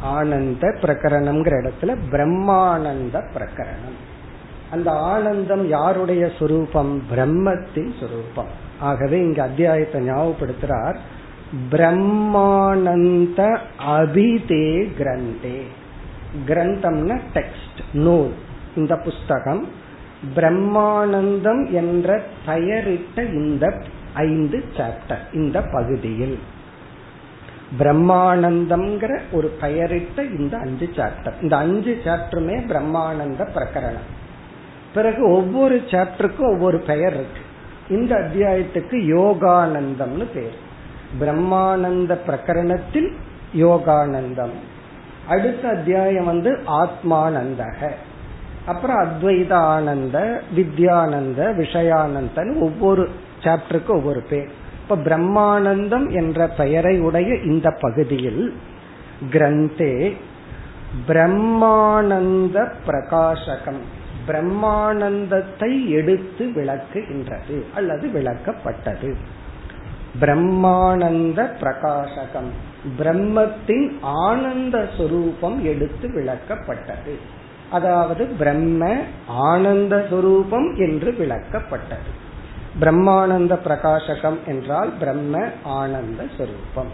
ஆனந்த 0.00 0.68
பிரகரணம்ங்கிற 0.68 1.52
இடத்துல 1.62 1.96
பிரம்மானந்த 2.10 3.22
பிரகரணம். 3.34 3.98
அந்த 4.70 4.90
ஆனந்தம் 4.90 5.68
யாருடைய 5.68 6.30
சுரூபம்? 6.38 7.00
பிரம்மத்தின் 7.14 7.92
சுரூபம். 8.00 8.48
ஆகவே 8.80 9.18
இங்க 9.18 9.42
அத்தியாயத்தை 9.42 10.10
ஞாபகப்படுத்துறார் 10.10 10.96
பிரம்மானந்த 11.70 13.58
அபிதே 13.86 14.88
கிரந்தே. 14.98 15.62
கிரந்தம்னா 16.46 17.20
டெக்ஸ்ட் 17.34 17.80
நூல் 17.92 18.32
இந்த 18.76 18.96
புஸ்தகம். 18.96 19.68
பிரம்மானந்தம் 20.34 21.70
என்ற 21.70 22.22
பெயரிட்ட 22.46 23.22
இந்த 23.22 23.82
ஐந்து 24.14 24.64
சாப்டர் 24.76 25.18
இந்த 25.32 25.62
பகுதியில். 25.72 26.38
பிரம்மானந்தம்ங்கிற 27.78 29.20
ஒரு 29.32 29.48
பெயரிட்ட 29.60 30.24
இந்த 30.24 30.56
அஞ்சு 30.56 30.88
சாப்டர் 30.96 31.42
இந்த 31.42 31.56
அஞ்சு 31.56 32.00
சாப்டருமே 32.04 32.66
பிரம்மானந்த 32.66 33.48
பிரகரணம். 33.54 34.08
பிறகு 34.94 35.28
ஒவ்வொரு 35.28 35.82
சாப்டருக்கும் 35.86 36.52
ஒவ்வொரு 36.52 36.78
பெயர் 36.78 37.14
இருக்கு. 37.14 37.40
இந்த 37.88 38.16
அத்தியாயத்துக்கு 38.16 38.96
யோகானந்தம்னு 39.16 40.26
பேர். 40.34 40.64
பிரம்மானந்த 41.20 42.18
பிரகரணத்தில் 42.26 43.12
யோகானந்தம். 43.56 44.56
அடுத்த 45.28 45.68
அத்தியாயம் 45.68 46.24
வந்து 46.24 46.58
ஆத்மானந்தக. 46.66 47.90
அப்புறம் 48.66 48.96
அத்வைத 48.96 49.52
ஆனந்த 49.52 50.40
வித்யானந்த 50.56 51.54
விஷயானந்தன் 51.58 52.58
ஒவ்வொரு 52.58 53.08
சாப்டருக்கு 53.42 53.88
ஒவ்வொரு 53.88 54.20
பேர். 54.20 54.48
இப்ப 54.82 54.96
பிரம்மானந்தம் 54.96 56.12
என்ற 56.12 56.46
பெயரை 56.46 57.00
உடைய 57.00 57.34
இந்த 57.34 57.70
பகுதியில் 57.80 58.54
கிரந்தே 59.30 60.16
பிரம்மானந்த 61.08 62.72
பிரகாசகம் 62.86 64.04
பிரம்மானந்தத்தை 64.28 65.88
எடுத்து 65.88 66.46
விளக்குகின்றது 66.46 67.62
அல்லது 67.74 68.08
விளக்கப்பட்டது. 68.08 69.14
பிரம்மானந்த 70.20 71.56
பிரகாசகம். 71.60 72.50
பிரம்மத்தின் 72.98 73.88
ஆனந்த 74.00 74.88
சுரூபம் 74.98 75.62
எடுத்து 75.62 76.08
விளக்கப்பட்டது. 76.08 77.14
அதாவது 77.70 78.26
பிரம்ம 78.38 78.96
ஆனந்த 79.26 80.06
சுரூபம் 80.10 80.76
என்று 80.76 81.10
விளக்கப்பட்டது. 81.18 82.10
பிரம்மானந்த 82.80 83.58
பிரகாசகம் 83.64 84.38
என்றால் 84.46 84.90
பிரம்ம 84.98 85.44
ஆனந்த 85.64 86.24
சுரூபம். 86.38 86.92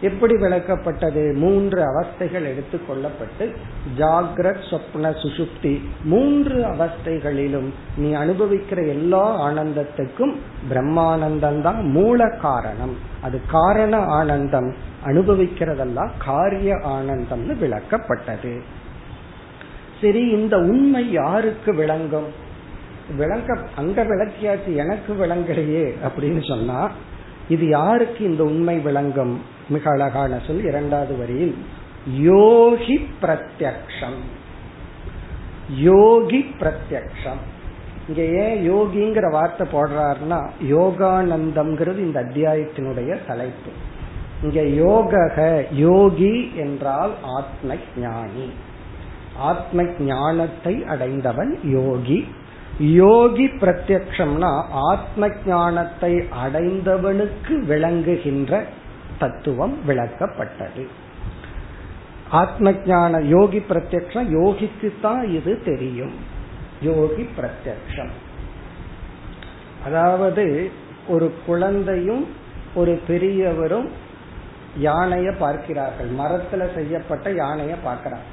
எப்படி 0.00 0.34
விளக்கப்பட்டது? 0.34 1.34
மூன்று 1.34 1.82
அவஸ்தைகள் 1.82 2.54
எடுத்துக்கொள்ளப்பட்டு 2.54 3.54
ஜாகிரத் 3.98 4.66
சொப்ன 4.70 5.14
சுசுப்தி 5.22 5.80
மூன்று 6.04 6.64
அவஸ்தைகளிலும் 6.64 7.68
நீ 7.96 8.14
அனுபவிக்கிற 8.14 8.88
எல்லா 8.88 9.50
ஆனந்தத்துக்கும் 9.50 10.34
பிரம்மானந்தம் 10.70 11.60
தான் 11.60 11.90
மூல 11.90 12.28
காரணம். 12.28 12.96
அது 13.22 13.40
காரண 13.46 13.96
ஆனந்தம் 13.96 14.74
அனுபவிக்கிறதெல்லாம் 15.04 16.10
காரிய 16.18 16.74
ஆனந்தம்னு 16.74 17.56
விளக்கப்பட்டது. 17.60 18.60
சரி 20.00 20.28
இந்த 20.28 20.58
உண்மை 20.58 21.12
யாருக்கு 21.12 21.74
விளங்கும்? 21.74 22.44
விளங்க 23.16 23.58
அங்க 23.76 24.04
விளக்கியாச்சு 24.04 24.74
எனக்கு 24.76 25.12
விளங்கலையே 25.12 25.94
அப்படின்னு 26.08 26.48
சொன்னா 26.48 26.90
இது 27.48 27.68
யாருக்கு 27.68 28.24
இந்த 28.24 28.44
உண்மை 28.44 28.78
விளங்கும்? 28.78 29.54
மிக 29.68 29.90
அழகான 29.90 30.38
சொல் 30.46 30.64
இரண்டாவது 30.64 31.16
வரியில் 31.16 31.54
யோகி 32.20 33.08
பிரத்யக்ஷம். 33.22 34.20
யோகி 35.76 36.40
பிரத்யக்ஷம். 36.58 37.42
இங்க 38.08 38.22
ஏன் 38.44 38.72
யோகிங்கிற 38.72 39.30
வார்த்தை 39.30 39.66
போடுறாருன்னா 39.72 40.38
யோகானந்தம்ங்கிறது 40.70 41.98
இந்த 41.98 42.20
அத்தியாயத்தினுடைய 42.22 43.18
தலைப்பு. 43.26 43.70
இங்க 44.42 44.62
யோக 44.62 45.64
யோகி 45.72 46.50
என்றால் 46.56 47.12
ஆத்ம 47.22 47.74
ஞானி 47.96 48.48
ஆத்ம 49.36 49.82
ஞானத்தை 49.98 50.84
அடைந்தவன் 50.84 51.58
யோகி. 51.62 52.26
யோகி 52.78 53.46
பிரத்யக்ஷம்னா 53.46 54.62
ஆத்ம 54.70 55.28
ஞானத்தை 55.46 56.14
அடைந்தவனுக்கு 56.44 57.54
விளங்குகின்ற 57.68 58.64
தத்துவம் 59.18 59.74
விளக்கப்பட்டது. 59.88 60.84
ஆத்ம 62.30 62.70
ஜான 62.70 63.20
யோகி 63.24 63.60
பிரத்யக்ஷம் 63.68 64.28
யோகிக்கு 64.38 64.88
தான் 65.00 65.22
இது 65.28 65.52
தெரியும். 65.64 66.14
யோகி 66.80 67.24
பிரத்யக்ஷம். 67.36 68.12
அதாவது 69.84 70.70
ஒரு 71.08 71.26
குழந்தையும் 71.46 72.24
ஒரு 72.74 73.00
பெரியவரும் 73.06 73.88
யானைய 74.78 75.28
பார்க்கிறார்கள். 75.38 76.08
மரத்துல 76.20 76.62
செய்யப்பட்ட 76.74 77.30
யானைய 77.30 77.74
பார்க்கிறார் 77.84 78.26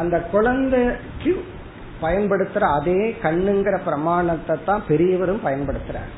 அந்த 0.00 0.16
குழந்தைக்கு 0.32 1.32
பயன்படுத்துற 2.02 2.64
அதே 2.78 3.00
கண்ணுங்கிற 3.22 3.76
பிரமாணத்தை 3.84 4.56
தான் 4.64 4.82
பெரியவரும் 4.88 5.44
பயன்படுத்துறார். 5.44 6.10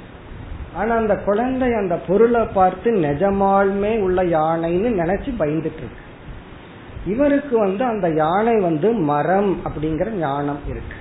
ஆனா 0.78 0.96
அந்த 0.96 1.14
குழந்தை 1.16 1.68
அந்த 1.74 1.94
பொருளை 1.96 2.42
பார்த்து 2.54 2.90
நிஜமாலுமே 2.92 3.98
உள்ள 3.98 4.24
யானைன்னு 4.24 4.90
நினைச்சு 5.02 5.30
பயந்துட்டு 5.40 5.82
இருக்கு. 5.82 6.06
இவருக்கு 7.06 7.58
வந்து 7.58 7.84
அந்த 7.84 8.08
யானை 8.08 8.60
வந்து 8.60 8.92
மரம் 8.92 9.60
அப்படிங்கிற 9.64 10.08
ஞானம் 10.10 10.62
இருக்கு. 10.68 10.96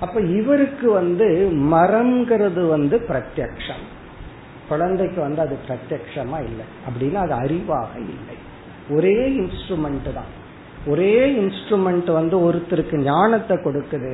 அப்ப 0.00 0.20
இவருக்கு 0.20 0.90
வந்து 0.90 1.26
மரம்ங்கிறது 1.52 2.68
வந்து 2.68 2.96
பிரத்யக்ஷம். 3.08 3.84
குழந்தைக்கு 4.68 5.20
வந்து 5.20 5.40
அது 5.40 5.58
பிரத்யக்ஷமா 5.68 6.38
இல்லை. 6.44 6.66
அப்படின்னா 6.88 7.20
அது 7.26 7.34
அறிவாக 7.34 7.92
இல்லை. 7.96 8.36
ஒரே 8.90 9.16
இன்ஸ்ட்ருமெண்ட் 9.28 10.12
தான். 10.14 10.32
ஒரே 10.86 11.14
இன்ஸ்ட்ருமெண்ட் 11.40 12.10
வந்து 12.12 12.36
ஒருத்தருக்கு 12.38 12.96
ஞானத்தை 13.02 13.56
கொடுக்குது 13.56 14.12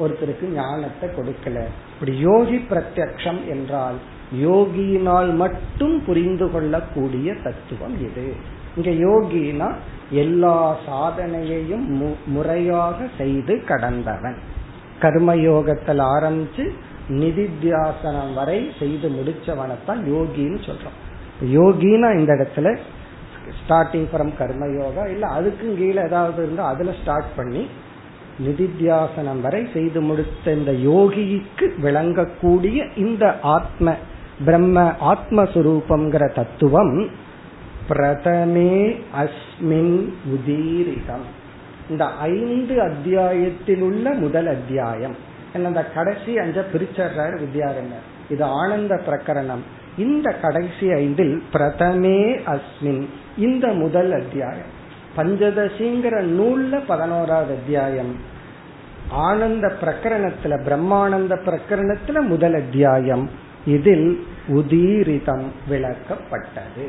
ஒருத்தருக்கு 0.00 0.46
ஞானத்தை 0.52 1.08
கொடுக்கல. 1.08 1.58
இப்படி 1.92 2.12
யோகி 2.18 2.56
பிரத்யக்ஷம் 2.70 3.40
என்றால் 3.48 3.98
யோகியினால் 4.32 5.36
மட்டும் 5.36 6.04
புரிந்து 6.06 6.50
கொள்ளக்கூடிய 6.50 7.34
தத்துவம் 7.34 7.96
இது. 8.00 8.34
இங்க 8.76 8.90
யோகினா 8.90 9.72
எல்லா 10.10 10.76
சாதனையையும் 10.86 12.12
முறையாக 12.26 13.06
செய்து 13.18 13.64
கடந்தவன். 13.64 14.36
கர்மயோகத்தில் 15.00 16.02
ஆரம்பிச்சு 16.16 16.70
நிதித்தியாசனம் 17.08 18.34
வரை 18.34 18.70
செய்து 18.78 19.08
முடிச்சவனைத்தான் 19.08 20.02
யோகின்னு 20.12 20.60
சொல்றோம். 20.66 20.98
யோகினா 21.44 22.18
இந்த 22.18 22.32
இடத்துல 22.32 22.78
ஸ்டார்டிங் 23.68 24.06
ஃப்ரம் 24.12 24.32
கர்மயோகா 24.38 25.10
இல்ல 25.10 25.26
அதுக்கும் 25.26 25.76
கீழே 25.76 26.02
ஏதாவது 26.02 26.42
இருந்தால் 26.42 26.74
அதுல 26.74 26.92
ஸ்டார்ட் 27.02 27.34
பண்ணி 27.36 27.66
நிதித்தியாசனம் 28.44 29.40
வரை 29.40 29.68
செய்து 29.72 30.00
முடித்த 30.00 30.52
இந்த 30.52 30.72
யோகிக்கு 30.72 31.66
விளங்கக்கூடிய 31.82 32.96
இந்த 32.96 33.38
ஆத்ம 33.40 33.96
பிரம்ம 34.44 34.92
ஆத்மஸ்வரூபம்ங்கிற 35.00 36.32
தத்துவம் 36.32 37.08
பிரதமே 37.88 38.96
அஸ்மின் 39.20 40.12
உதீரிதம். 40.30 41.26
இந்த 41.90 42.04
ஐந்து 42.04 42.80
அத்தியாயத்தில் 42.80 43.80
உள்ள 43.80 44.12
முதல் 44.12 44.46
அத்தியாயம். 44.46 45.16
அந்த 45.54 45.84
கடைசி 45.84 46.38
அஞ்ச 46.38 46.64
பிரிச்சர்றார் 46.72 47.40
வித்யாரண்யர். 47.40 48.04
இது 48.28 48.44
ஆனந்த 48.44 49.00
பிரகரணம். 49.06 49.62
இந்த 49.98 50.32
கடைசி 50.32 50.92
ஐந்தில் 50.92 51.42
பிரதமே 51.52 52.40
அஸ்மின் 52.46 53.06
இந்த 53.36 53.66
முதல் 53.66 54.12
அத்தியாயம். 54.12 54.82
பஞ்சதசிங்கிற 55.16 56.22
நூல்ல 56.22 56.82
பதினோராவது 56.86 57.54
அத்தியாயம். 57.54 58.16
ஆனந்த 59.10 59.72
பிரகரணத்துல 59.80 60.62
பிரம்மானந்த 60.64 61.38
பிரகரணத்துல 61.44 62.20
முதல் 62.20 62.54
அத்தியாயம். 62.54 63.42
இதில் 63.66 64.26
உதீரிதம் 64.48 65.44
விளக்கப்பட்டது. 65.70 66.86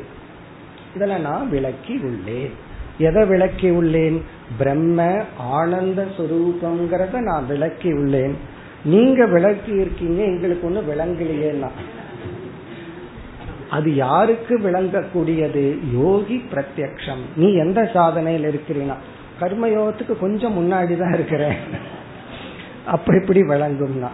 இதில் 0.94 1.20
நான் 1.20 1.48
விளக்கி 1.48 1.94
உள்ளேன் 1.94 2.50
எதை 2.98 3.24
விளக்கி 3.24 3.70
உள்ளேன் 3.70 4.22
பிரம்ம 4.58 5.24
ஆனந்த 5.36 6.06
சுரூபங்கிறத 6.18 7.20
நான் 7.20 7.46
விளக்கி 7.46 7.92
உள்ளேன் 7.92 8.34
நீங்க 8.84 9.26
விளக்கி 9.26 9.72
இருக்கீங்க 9.72 10.22
எங்களுக்கு 10.22 10.70
ஒண்ணு 10.70 10.82
விளங்கலையேன்னா. 10.92 11.68
அது 13.70 13.94
யாருக்கு 13.94 14.58
விளங்கக்கூடியது? 14.58 15.78
யோகி 15.92 16.44
பிரத்யக்ஷம். 16.52 17.22
நீ 17.36 17.54
எந்த 17.54 17.90
சாதனையில் 17.94 18.48
இருக்கிறீனா? 18.50 18.94
கர்மயோகத்துக்கு 19.40 20.18
கொஞ்சம் 20.18 20.56
முன்னாடி 20.58 20.96
தான் 20.96 21.12
இருக்கிறேன். 21.12 21.56
அப்ப 22.86 23.16
இப்படி 23.16 23.40
விளங்கும்னா? 23.40 24.08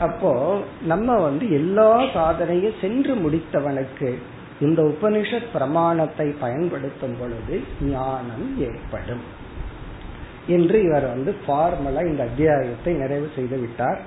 அப்போ 0.00 0.60
நம்ம 0.82 1.16
வந்து 1.16 1.52
எல்லா 1.52 2.00
சாதனையும் 2.00 2.80
சென்று 2.80 3.14
முடித்தவனுக்கு 3.14 4.14
இந்த 4.60 4.82
உபனிஷத் 4.82 5.52
பிரமாணத்தை 5.52 6.34
பயன்படுத்தும் 6.40 7.16
பொழுது 7.20 7.60
ஞானம் 7.80 8.46
ஏற்படும் 8.58 9.24
என்று 10.46 10.82
இவர் 10.82 11.06
வந்து 11.08 11.36
ஃபார்மலா 11.46 12.02
இந்த 12.06 12.22
அத்தியாயத்தை 12.22 12.92
நிறைவு 12.92 13.28
செய்து 13.34 13.58
விட்டார். 13.58 14.00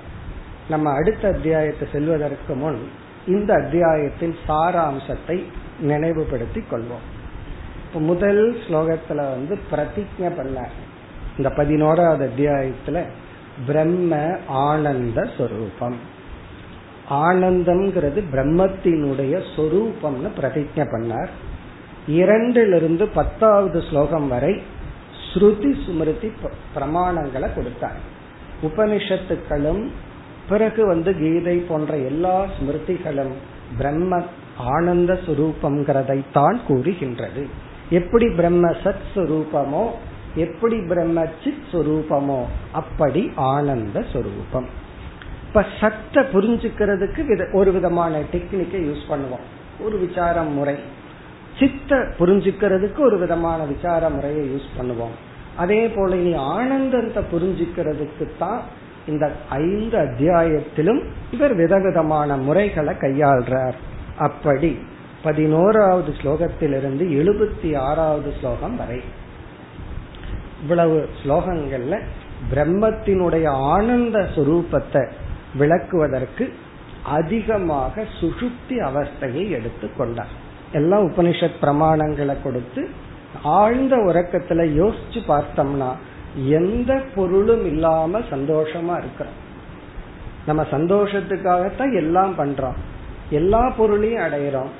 நம்ம 0.68 0.90
அடுத்த 0.90 1.28
அத்தியாயத்தை 1.28 1.88
செல்வதற்கு 1.92 2.54
முன் 2.54 2.88
இந்த 3.26 3.54
அத்தியாயத்தின் 3.54 4.34
சாராம்சத்தை 4.48 5.42
நினைவுபடுத்தி 5.80 6.62
கொள்வோம். 6.70 7.06
இப்ப 7.86 8.00
முதல் 8.00 8.56
ஸ்லோகத்துல 8.68 9.16
வந்து 9.16 9.58
பிரதிஜ 9.70 10.36
பண்ண 10.36 10.68
இந்த 11.36 11.50
பதினோராவது 11.50 12.30
அத்தியாயத்துல 12.30 13.04
பிரம்ம 13.66 14.36
ஆனந்த 14.48 15.28
சொரூபம். 15.36 15.96
ஆனந்தம்ங்கிறது 17.10 18.20
பிரம்மத்தினுடைய 18.32 19.42
சொரூபம்னு 19.56 20.30
பிரதிஜை 20.40 20.84
பண்ணார். 20.94 21.28
இரண்டிலிருந்து 22.08 23.08
பத்தாவது 23.14 23.82
ஸ்லோகம் 23.82 24.28
வரை 24.28 24.62
ஸ்ருதி 25.34 25.70
சுமிருதி 25.84 26.32
பிரமாணங்களை 26.74 27.54
கொடுத்தார். 27.54 28.00
உபனிஷத்துக்களும் 28.62 29.88
பிறகு 30.48 30.86
வந்து 30.86 31.18
கீதை 31.18 31.56
போன்ற 31.58 31.96
எல்லா 31.96 32.46
ஸ்மிருதிகளும் 32.56 33.34
பிரம்ம 33.76 34.22
ஆனந்த 34.56 35.18
சுரூபம்ங்கிறதை 35.26 36.24
தான் 36.32 36.60
கூறுகின்றது. 36.66 37.46
எப்படி 37.90 38.28
பிரம்ம 38.28 38.70
சத் 38.70 39.06
சுரூபமோ 39.14 39.90
எப்படி 40.34 40.76
பிரம்ம 40.88 41.26
சித் 41.44 41.66
சுரூபமோ 41.72 42.44
அப்படி 42.72 43.32
ஆனந்த 43.34 44.04
சுரூபம். 44.12 44.66
இப்ப 45.46 45.64
சத்தை 45.80 46.22
புரிஞ்சுக்கிறதுக்கு 46.22 47.52
ஒரு 47.52 47.72
விதமான 47.72 48.20
டெக்னிக்கை 48.32 48.80
யூஸ் 48.88 49.04
பண்ணுவோம். 49.08 49.44
ஒரு 49.80 49.98
விசாரம் 49.98 50.52
முறை 50.52 50.76
சித்த 51.58 51.96
புரிஞ்சுக்கிறதுக்கு 52.18 52.98
ஒரு 52.98 53.18
விதமான 53.18 53.64
விசார 53.64 54.08
முறையை 54.10 54.48
யூஸ் 54.48 54.80
பண்ணுவோம். 54.80 55.14
அதே 55.56 55.88
போல 55.88 56.16
இனி 56.16 56.34
ஆனந்தத்தை 56.34 57.22
புரிஞ்சுக்கிறதுக்கு 57.32 58.28
தான் 58.38 58.62
இந்த 59.06 59.32
ஐந்து 59.48 59.98
அத்தியாயத்திலும் 59.98 61.02
இவர் 61.30 61.54
விதவிதமான 61.54 62.36
முறைகளை 62.36 62.94
கையாள்றார். 62.94 63.74
அப்படி 64.18 64.78
பதினோராவது 65.22 66.14
ஸ்லோகத்திலிருந்து 66.22 67.04
எழுபத்தி 67.20 67.76
ஆறாவது 67.76 68.32
ஸ்லோகம் 68.40 68.76
வரை. 68.76 69.00
இவ்வளவு 70.64 71.08
ஸ்லோகங்கள்ல 71.22 72.00
பிரம்மத்தினுடைய 72.54 73.48
ஆனந்த 73.48 74.28
சுரூபத்தை 74.36 75.10
விளக்குவதற்கு 75.58 76.52
அதிகமாக 77.04 78.04
சுசுப்தி 78.20 78.68
அவஸ்தையை 78.68 79.50
எடுத்து 79.50 79.96
கொண்டார். 79.96 80.32
எல்லாம் 80.72 81.12
உபனிஷத் 81.12 81.60
பிரமாணங்களை 81.60 82.36
கொடுத்து 82.42 82.88
ஆழ்ந்த 83.42 83.96
உறக்கத்துல 83.96 84.62
யோசிச்சு 84.80 85.20
பார்த்தோம்னா 85.28 85.92
எந்த 86.46 87.02
பொருளும் 87.14 87.66
இல்லாம 87.66 88.18
சந்தோஷமா 88.18 88.98
இருக்கிறோம். 88.98 89.42
நம்ம 90.46 90.62
சந்தோஷத்துக்காகத்தான் 90.70 91.94
எல்லாம் 91.94 92.34
பண்றோம். 92.38 92.76
எல்லா 93.30 93.70
பொருளையும் 93.70 94.22
அடையிறோம். 94.22 94.72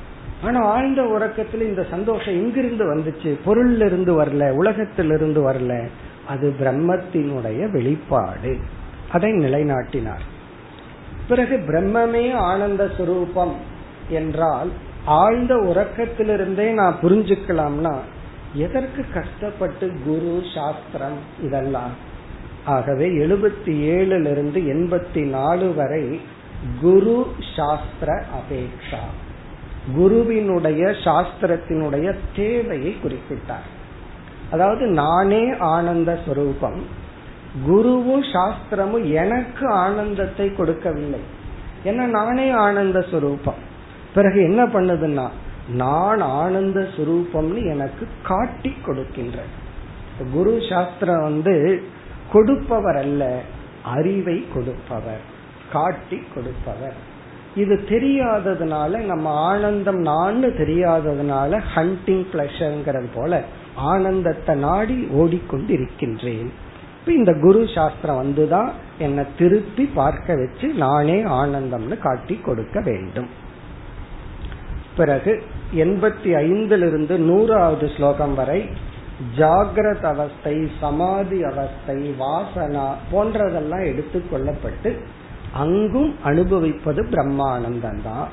ஆனா 0.44 0.60
ஆழ்ந்த 0.60 1.02
உறக்கத்துல 1.02 1.60
இந்த 1.60 1.86
சந்தோஷம் 1.90 2.34
எங்கிருந்து 2.34 2.96
வந்துச்சு? 2.96 3.38
பொருள்ல 3.46 3.84
இருந்து 3.84 4.24
வரல 4.24 4.50
உலகத்திலிருந்து 4.50 5.52
வரல. 5.52 5.88
அது 6.28 6.54
பிரம்மத்தினுடைய 6.60 7.70
வெளிப்பாடு. 7.70 8.58
அதை 9.12 9.32
நிலைநாட்டினார். 9.32 10.24
பிறகு 11.28 11.56
பிரம்மமே 11.56 12.34
ஆனந்த 12.34 12.90
சுரூபம் 12.98 13.52
என்றால் 14.08 14.70
ஆழ்ந்த 15.04 15.54
உறக்கத்திலிருந்தே 15.54 16.72
நான் 16.72 16.98
புரிஞ்சுக்கலாம்னா 17.02 17.96
எதற்கு 18.54 19.04
கஷ்டப்பட்டு 19.14 19.92
குரு 20.06 20.42
சாஸ்திரம் 20.54 21.18
இதெல்லாம்? 21.42 21.90
ஆகவே 22.64 23.06
எழுபத்தி 23.06 23.66
ஏழுல 23.66 24.30
இருந்து 24.30 24.60
எண்பத்தி 24.60 25.28
நாலு 25.28 25.74
வரை 25.74 26.20
குரு 26.80 27.26
சாஸ்திர 27.56 28.24
அபேக்ஷா. 28.40 29.23
குருவினுடைய 29.92 30.84
சாஸ்திரத்தினுடைய 30.86 32.16
தேவையை 32.36 32.96
குறிப்பிட்டார். 33.02 33.68
அதாவது 34.50 34.86
நானே 34.86 35.54
ஆனந்த 35.58 36.18
ஸ்வரூபம் 36.26 36.82
குருவும் 37.68 38.24
சாஸ்திரமும் 38.32 39.06
எனக்கு 39.12 39.68
ஆனந்தத்தை 39.68 40.54
கொடுக்கவில்லை. 40.54 41.20
ஏன்னா 41.84 42.04
நானே 42.06 42.50
ஆனந்த 42.50 43.00
ஸ்வரூபம் 43.10 43.62
பிறகு 44.14 44.42
என்ன 44.42 44.62
பண்ணுதுன்னா 44.64 45.26
நான் 45.68 46.20
ஆனந்த 46.20 46.88
சுரூபம்னு 46.96 47.60
எனக்கு 47.64 48.06
காட்டி 48.22 48.72
கொடுக்கின்ற 48.86 49.38
குரு 50.32 50.52
சாஸ்திரம் 50.68 51.22
வந்து 51.22 51.82
கொடுப்பவர் 52.32 52.96
அல்ல 52.96 53.40
அறிவை 53.82 54.44
கொடுப்பவர் 54.54 55.24
காட்டி 55.72 56.22
கொடுப்பவர். 56.34 57.12
இது 57.56 57.84
தெரியாததுனால 57.88 59.04
நம்ம 59.04 59.30
ஆனந்தம் 59.30 59.98
நான் 59.98 60.44
தெரியாததுனால 60.44 61.62
ஹண்டிங் 61.74 62.24
பிளஷர்ங்கிறது 62.32 63.06
போல 63.14 63.42
ஆனந்தத்தை 63.76 64.54
நாடி 64.56 65.06
ஓடிக்கொண்டு 65.10 65.72
இருக்கின்றேன் 65.72 66.52
இந்த 67.06 67.32
குரு 67.34 67.68
சாஸ்திரம் 67.74 68.20
வந்துதான் 68.22 68.70
என்னை 68.98 69.24
திருப்பி 69.38 69.90
பார்க்க 69.94 70.34
வச்சு 70.34 70.68
நானே 70.68 71.24
ஆனந்தம்னு 71.24 71.98
காட்டி 71.98 72.34
கொடுக்க 72.34 72.80
வேண்டும். 72.80 73.28
பிறகு 74.96 75.42
எண்பத்தி 75.74 76.30
ஐந்திலிருந்து 76.34 77.16
நூறாவது 77.16 77.90
ஸ்லோகம் 77.96 78.34
வரை 78.34 78.68
ஜாகிரத 79.38 80.02
அவஸ்தை 80.02 80.70
சமாதி 80.80 81.42
அவஸ்தை 81.42 82.14
வாசனா 82.20 82.94
போன்றதெல்லாம் 83.12 83.84
எடுத்துக்கொள்ளப்பட்டு 83.84 84.96
அங்கும் 85.54 86.14
அனுபவிப்பது 86.24 87.02
பிரம்மானந்தம் 87.02 88.02
தான் 88.02 88.28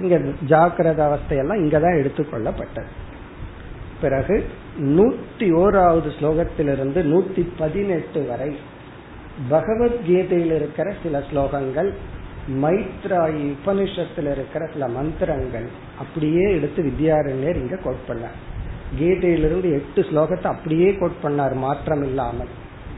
இங்க 0.00 0.16
ஜாக்கிரத 0.48 1.00
அவஸ்தையெல்லாம் 1.08 1.62
இங்கதான் 1.62 1.98
எடுத்துக்கொள்ளப்பட்டது. 2.00 2.90
பிறகு 4.00 4.36
நூத்தி 4.96 5.46
ஓராவது 5.62 6.10
ஸ்லோகத்திலிருந்து 6.18 7.00
நூத்தி 7.12 7.42
பதினெட்டு 7.58 8.26
வரை 8.26 8.50
பகவத்கீதையில் 9.50 10.54
இருக்கிற 10.54 10.94
சில 11.02 11.22
ஸ்லோகங்கள் 11.32 11.90
மைத்ராயி 12.62 13.42
உபனிஷத்தில் 13.54 14.30
இருக்கிற 14.30 14.62
சில 14.72 14.88
மந்திரங்கள் 14.88 15.68
அப்படியே 15.98 16.44
எடுத்து 16.56 16.82
வித்யாரண்யர் 16.82 17.60
இங்க 17.62 17.76
கோட் 17.76 18.06
பண்ணார். 18.08 18.38
கீதையிலிருந்து 18.98 19.68
எட்டு 19.72 20.00
ஸ்லோகத்தை 20.02 20.48
அப்படியே 20.54 20.88
கோட் 20.94 21.20
பண்ணார் 21.22 21.54
மாற்றம் 21.54 22.02
இல்லாமல் 22.02 22.52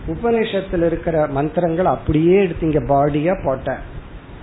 உபனிஷத்துல 0.06 0.86
இருக்கிற 0.86 1.26
மந்திரங்கள் 1.26 1.84
அப்படியே 1.84 2.36
எடுத்து 2.36 2.70
இங்க 2.70 2.80
பாடியா 2.94 3.44
போட்டேன். 3.44 3.82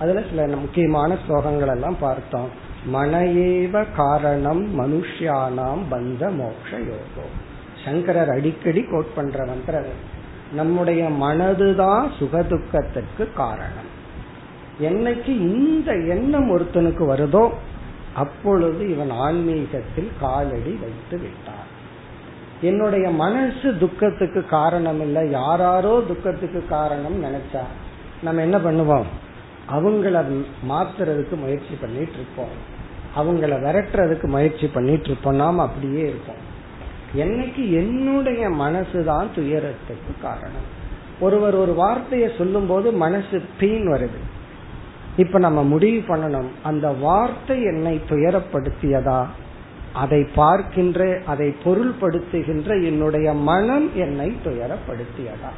அதுல 0.00 0.22
சில 0.30 0.46
முக்கியமான 0.56 1.16
ஸ்லோகங்கள் 1.28 1.70
எல்லாம் 1.70 1.96
பார்த்தோம். 2.00 2.48
மனையேவ 2.92 3.84
காரணம் 3.96 4.62
மனுஷியானாம் 4.78 5.82
பந்த 5.90 6.22
மோக்ஷ 6.36 6.70
யோகம் 6.70 7.48
சங்கரர் 7.84 8.28
அடிக்கடி 8.28 8.82
கோட் 8.82 9.14
பண்ற 9.14 9.44
மந்திரம் 9.44 10.18
நம்முடைய 10.52 11.08
மனதுதான் 11.08 12.06
சுகதுக்கத்திற்கு 12.18 13.32
காரணம். 13.34 13.90
என்னைக்கு 14.80 15.28
இந்த 15.28 15.92
எண்ணம் 15.92 16.58
ஒருத்தனுக்கு 16.58 17.04
வருதோ 17.12 17.50
அப்பொழுது 18.14 18.90
இவன் 18.90 19.10
ஆன்மீகத்தில் 19.10 20.10
காலடி 20.20 20.72
வைத்து 20.82 21.18
விட்டான். 21.18 21.59
என்னுடைய 22.60 23.10
மனசு 23.10 23.78
துக்கத்துக்கு 23.78 24.46
காரணம் 24.46 25.00
இல்லை 25.00 25.30
யாராரோ 25.30 26.04
துக்கத்துக்கு 26.08 26.66
காரணம் 26.68 27.24
நினைச்சா 27.24 27.60
நம்ம 28.22 28.40
என்ன 28.40 28.58
பண்ணுவோம்? 28.58 29.04
அவங்கள 29.70 30.44
மாத்துறதுக்கு 30.68 31.36
முயற்சி 31.36 31.74
பண்ணிட்டு 31.80 32.12
இருப்போம். 32.12 32.78
அவங்கள 33.16 33.54
விரட்டுறதுக்கு 33.54 34.22
முயற்சி 34.22 34.66
பண்ணிட்டு 34.66 35.04
இருப்போம். 35.04 35.34
நாம் 35.34 35.58
அப்படியே 35.58 36.00
இருப்போம். 36.00 36.48
என்னைக்கு 37.16 37.72
என்னுடைய 37.72 38.48
மனசுதான் 38.48 39.26
துயரத்துக்கு 39.34 40.14
காரணம். 40.22 40.78
ஒருவர் 41.20 41.54
ஒரு 41.54 41.74
வார்த்தையை 41.74 42.30
சொல்லும் 42.38 42.66
போது 42.66 42.92
மனசு 42.92 43.42
பீன் 43.60 43.88
வருது. 43.94 44.20
இப்ப 45.16 45.38
நம்ம 45.38 45.62
முடிவு 45.62 46.16
பண்ணணும். 46.16 46.48
அந்த 46.62 46.88
வார்த்தை 46.88 47.62
என்னை 47.62 48.00
துயரப்படுத்தியதா? 48.08 49.26
அதை 49.92 50.26
பார்க்கின்ற 50.34 51.20
அதை 51.26 51.54
பொருள்படுத்துகின்ற 51.64 52.84
என்னுடைய 52.84 53.32
மனம் 53.32 53.90
என்னை 53.94 54.36
துயரப்படுத்தியதா? 54.44 55.50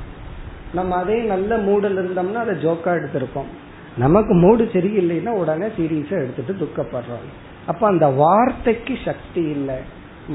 நம்ம 0.74 0.96
அதே 0.96 1.20
நல்ல 1.20 1.56
மூடில் 1.56 1.96
இருந்தோம்னா 1.96 2.34
அதை 2.34 2.54
ஜோக்கா 2.54 2.84
எடுத்திருப்போம். 2.84 3.50
நமக்கு 3.96 4.34
மூடு 4.34 4.64
சரியில்லைன்னா 4.72 5.28
உடனே 5.28 5.66
சீரியஸா 5.66 6.10
எடுத்துட்டு 6.10 6.66
துக்கப்படுறோம். 6.66 7.28
அப்ப 7.66 7.86
அந்த 7.86 8.06
வார்த்தைக்கு 8.06 8.98
சக்தி 9.04 9.42
இல்லை. 9.42 9.76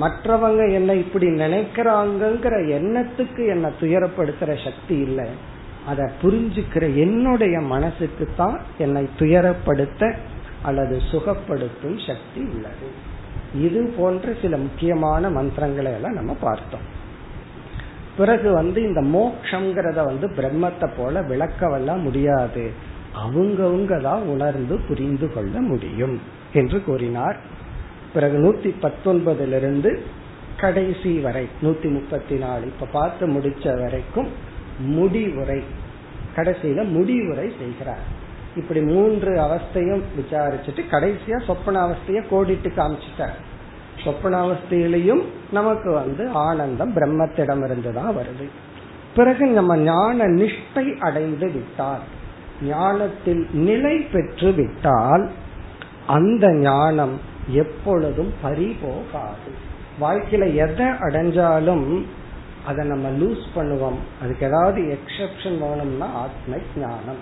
மற்றவங்க 0.01 0.73
என்னை 0.73 0.97
இப்படி 0.97 1.27
நினைக்கிறாங்கிற 1.27 2.55
எண்ணத்துக்கு 2.67 3.47
என்னை 3.47 3.69
துயரப்படுத்துற 3.79 4.63
சக்தி 4.63 4.97
இல்லை. 4.97 5.25
அதை 5.87 6.05
புரிஞ்சுக்கிற 6.21 6.95
என்னுடைய 6.95 7.59
மனசுக்கு 7.59 8.29
தான் 8.37 8.61
என்னை 8.77 9.09
துயரப்படுத்த 9.19 10.13
அல்லது 10.61 11.01
சுகப்படுத்தும் 11.11 12.07
சக்தி 12.07 12.41
உள்ளது. 12.41 13.06
இது 13.53 13.93
போன்ற 13.97 14.33
சில 14.41 14.57
முக்கியமான 14.57 15.29
மந்திரங்களை 15.29 15.91
எல்லாம் 15.91 16.13
நம்ம 16.13 16.35
பார்த்தோம். 16.41 16.81
பிறகு 18.17 18.51
வந்து 18.51 18.81
இந்த 18.81 19.01
மோக்ஷங்கிறத 19.01 20.03
வந்து 20.05 20.27
பிரம்மத்தை 20.27 20.89
போல 20.97 21.21
விளக்கவெல்லாம் 21.21 22.01
முடியாது. 22.01 22.71
அவங்கவுங்க 23.25 24.01
தான் 24.01 24.21
உணர்ந்து 24.21 24.79
புரிந்து 24.87 25.33
கொள்ள 25.33 25.61
முடியும் 25.61 26.21
என்று 26.53 26.83
கூறினார். 26.83 27.37
பிறகு 28.13 28.37
நூத்தி 28.37 28.73
பத்தொன்பதிலிருந்து 28.81 29.99
கடைசி 30.57 31.19
வரை 31.19 31.47
நூத்தி 31.61 31.89
முப்பத்தி 31.91 32.35
நாலு 32.35 32.65
இப்ப 32.65 32.85
பார்த்து 32.91 33.27
முடிச்ச 33.27 33.79
வரைக்கும் 33.81 34.27
முடிவுரை 34.79 35.63
கடைசியில 36.35 36.89
முடிவுரை 36.91 37.53
செய்கிறார். 37.59 38.25
இப்படி 38.57 38.81
மூன்று 38.81 39.31
அவஸ்தையும் 39.45 40.03
விசாரிச்சுட்டு 40.19 40.83
கடைசியா 40.91 41.45
சொப்பன 41.45 41.81
அவஸ்தைய 41.87 42.21
கோடிட்டு 42.31 42.69
காமிச்சிட்டார் 42.77 43.37
சொப்பனாவஸ்தையிலையும் 44.03 45.23
நமக்கு 45.51 45.91
வந்து 45.91 46.29
ஆனந்தம் 46.29 46.93
பிரம்மத்திடம் 46.95 47.63
இருந்துதான் 47.63 48.15
வருது. 48.17 48.45
பிறகு 49.15 49.45
நம்ம 49.47 49.77
ஞான 49.77 50.25
நிஷ்டை 50.25 50.97
அடைந்து 50.97 51.51
விட்டால் 51.51 52.05
ஞானத்தில் 52.63 53.47
நிலை 53.53 53.95
பெற்று 53.97 54.51
விட்டால் 54.51 55.29
அந்த 56.07 56.53
ஞானம் 56.53 57.15
எப்பொழுதும் 57.47 58.33
பறிபோகாது. 58.43 59.49
வாழ்க்கையில 60.01 60.43
எதை 60.55 60.85
அடைஞ்சாலும் 60.85 61.87
அதை 62.65 62.85
நம்ம 62.87 63.09
லூஸ் 63.09 63.45
பண்ணுவோம். 63.55 63.99
அதுக்கு 64.21 64.45
ஏதாவது 64.45 64.97
எக்ஸப்ஷன் 64.97 65.57
வேணும்னா 65.59 66.07
ஆத்ம 66.23 66.55
ஞானம். 66.77 67.21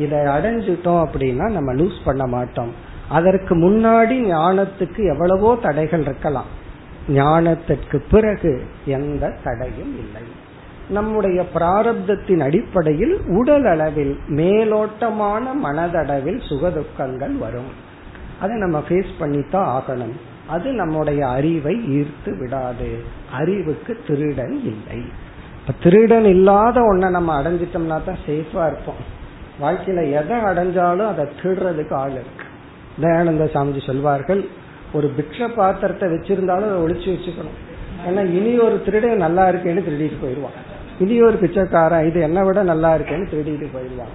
இதை 0.00 0.18
அடைஞ்சிட்டோம் 0.18 1.02
அப்படின்னா 1.04 1.46
நம்ம 1.50 1.70
லூஸ் 1.74 1.98
பண்ண 2.04 2.26
மாட்டோம். 2.26 2.72
அதற்கு 3.08 3.54
முன்னாடி 3.56 4.16
ஞானத்துக்கு 4.34 5.00
எவ்வளவோ 5.12 5.50
தடைகள் 5.62 6.00
இருக்கலாம். 6.00 6.50
ஞானத்திற்கு 7.08 7.98
பிறகு 8.10 8.52
எந்த 8.96 9.32
தடையும் 9.44 9.94
இல்லை. 10.02 10.24
நம்முடைய 10.88 11.38
பிராரப்தத்தின் 11.54 12.40
அடிப்படையில் 12.40 13.14
உடல் 13.38 13.66
அளவில் 13.66 14.14
மேலோட்டமான 14.38 15.44
மனதளவில் 15.64 16.40
சுகதுக்கங்கள் 16.48 17.36
வரும். 17.38 17.70
அதை 18.40 18.56
நம்ம 18.56 18.78
ஃபேஸ் 18.88 19.12
பண்ணித்தான் 19.18 19.70
ஆகணும். 19.76 20.16
அது 20.48 20.68
நம்முடைய 20.72 21.20
அறிவை 21.28 21.74
ஈர்த்து 21.98 22.30
விடாது. 22.38 22.90
அறிவுக்கு 23.32 23.92
திருடன் 24.06 24.56
இல்லை. 24.64 24.98
இப்ப 25.60 25.74
திருடன் 25.82 26.28
இல்லாத 26.34 26.80
ஒன்ன 26.80 27.10
நம்ம 27.10 27.30
அடைஞ்சிட்டோம்னா 27.42 27.98
தான் 28.06 28.22
சேஃபா 28.26 28.62
இருப்போம். 28.66 29.02
வாழ்க்கையில 29.62 30.02
எதை 30.20 30.36
அடைஞ்சாலும் 30.50 31.10
அதை 31.12 31.24
திருடுறதுக்கு 31.40 31.94
ஆள் 32.02 32.16
இருக்கு. 32.20 32.46
தயானந்த 33.02 33.44
சாமிஜி 33.54 33.82
சொல்வார்கள் 33.86 34.42
ஒரு 34.92 35.08
பிக்ஷ 35.16 35.48
பாத்திரத்தை 35.56 36.06
வச்சிருந்தாலும் 36.14 36.70
அதை 36.70 36.80
ஒழிச்சு 36.86 37.08
வச்சுக்கணும். 37.14 37.58
ஏன்னா 38.06 38.22
இனி 38.38 38.52
ஒரு 38.66 38.76
திருடன் 38.84 39.24
நல்லா 39.26 39.44
இருக்கேன்னு 39.48 39.86
திருடிட்டு 39.88 40.18
போயிடுவான். 40.22 40.58
இனி 40.98 41.16
ஒரு 41.22 41.36
பிச்சைக்காரன் 41.36 42.06
இது 42.08 42.20
என்ன 42.28 42.40
விட 42.44 42.62
நல்லா 42.72 42.90
இருக்கேன்னு 42.94 43.30
திருடிட்டு 43.32 43.68
போயிடுவான். 43.74 44.14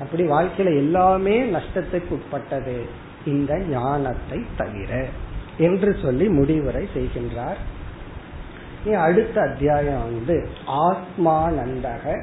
அப்படி 0.00 0.22
வாழ்க்கையில 0.28 0.70
எல்லாமே 0.84 1.36
நஷ்டத்துக்கு 1.56 2.12
உட்பட்டது. 2.16 2.76
இந்த 3.32 3.52
ஞானத்தை 3.74 4.38
தவிர 4.56 4.92
என்று 5.66 5.90
சொல்லி 6.02 6.26
முடிவுரை 6.38 6.84
செய்கின்றார். 6.94 7.60
அடுத்த 9.06 9.36
அத்தியாயம் 9.40 10.06
வந்து 10.06 10.36
ஆத்மானந்தக 10.86 12.14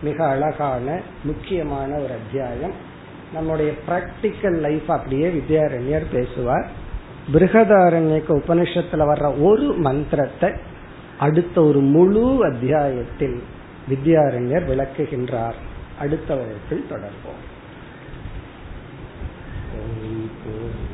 மிக 0.00 0.26
அழகான 0.26 1.00
முக்கியமான 1.24 1.94
ஒரு 1.94 2.12
அத்தியாயம். 2.12 2.72
நம்முடைய 3.32 3.72
பிராக்டிக்கல் 3.88 4.60
லைஃப் 4.60 4.92
அப்படியே 4.92 5.28
வித்யாரண்யர் 5.28 6.04
பேசுவார். 6.12 6.66
பிருகதாரண்யக்கு 7.32 8.28
உபனிஷத்துல 8.28 9.12
வர்ற 9.12 9.42
ஒரு 9.42 9.72
மந்திரத்தை 9.72 10.52
அடுத்த 11.18 11.62
ஒரு 11.62 11.80
முழு 11.80 12.44
அத்தியாயத்தில் 12.44 13.42
வித்யாரண்யர் 13.90 14.66
விளக்குகின்றார். 14.66 15.54
அடுத்த 15.98 16.34
வகுப்பில் 16.34 16.86
தொடர்போம். 16.90 17.44
ஓம் 19.76 20.85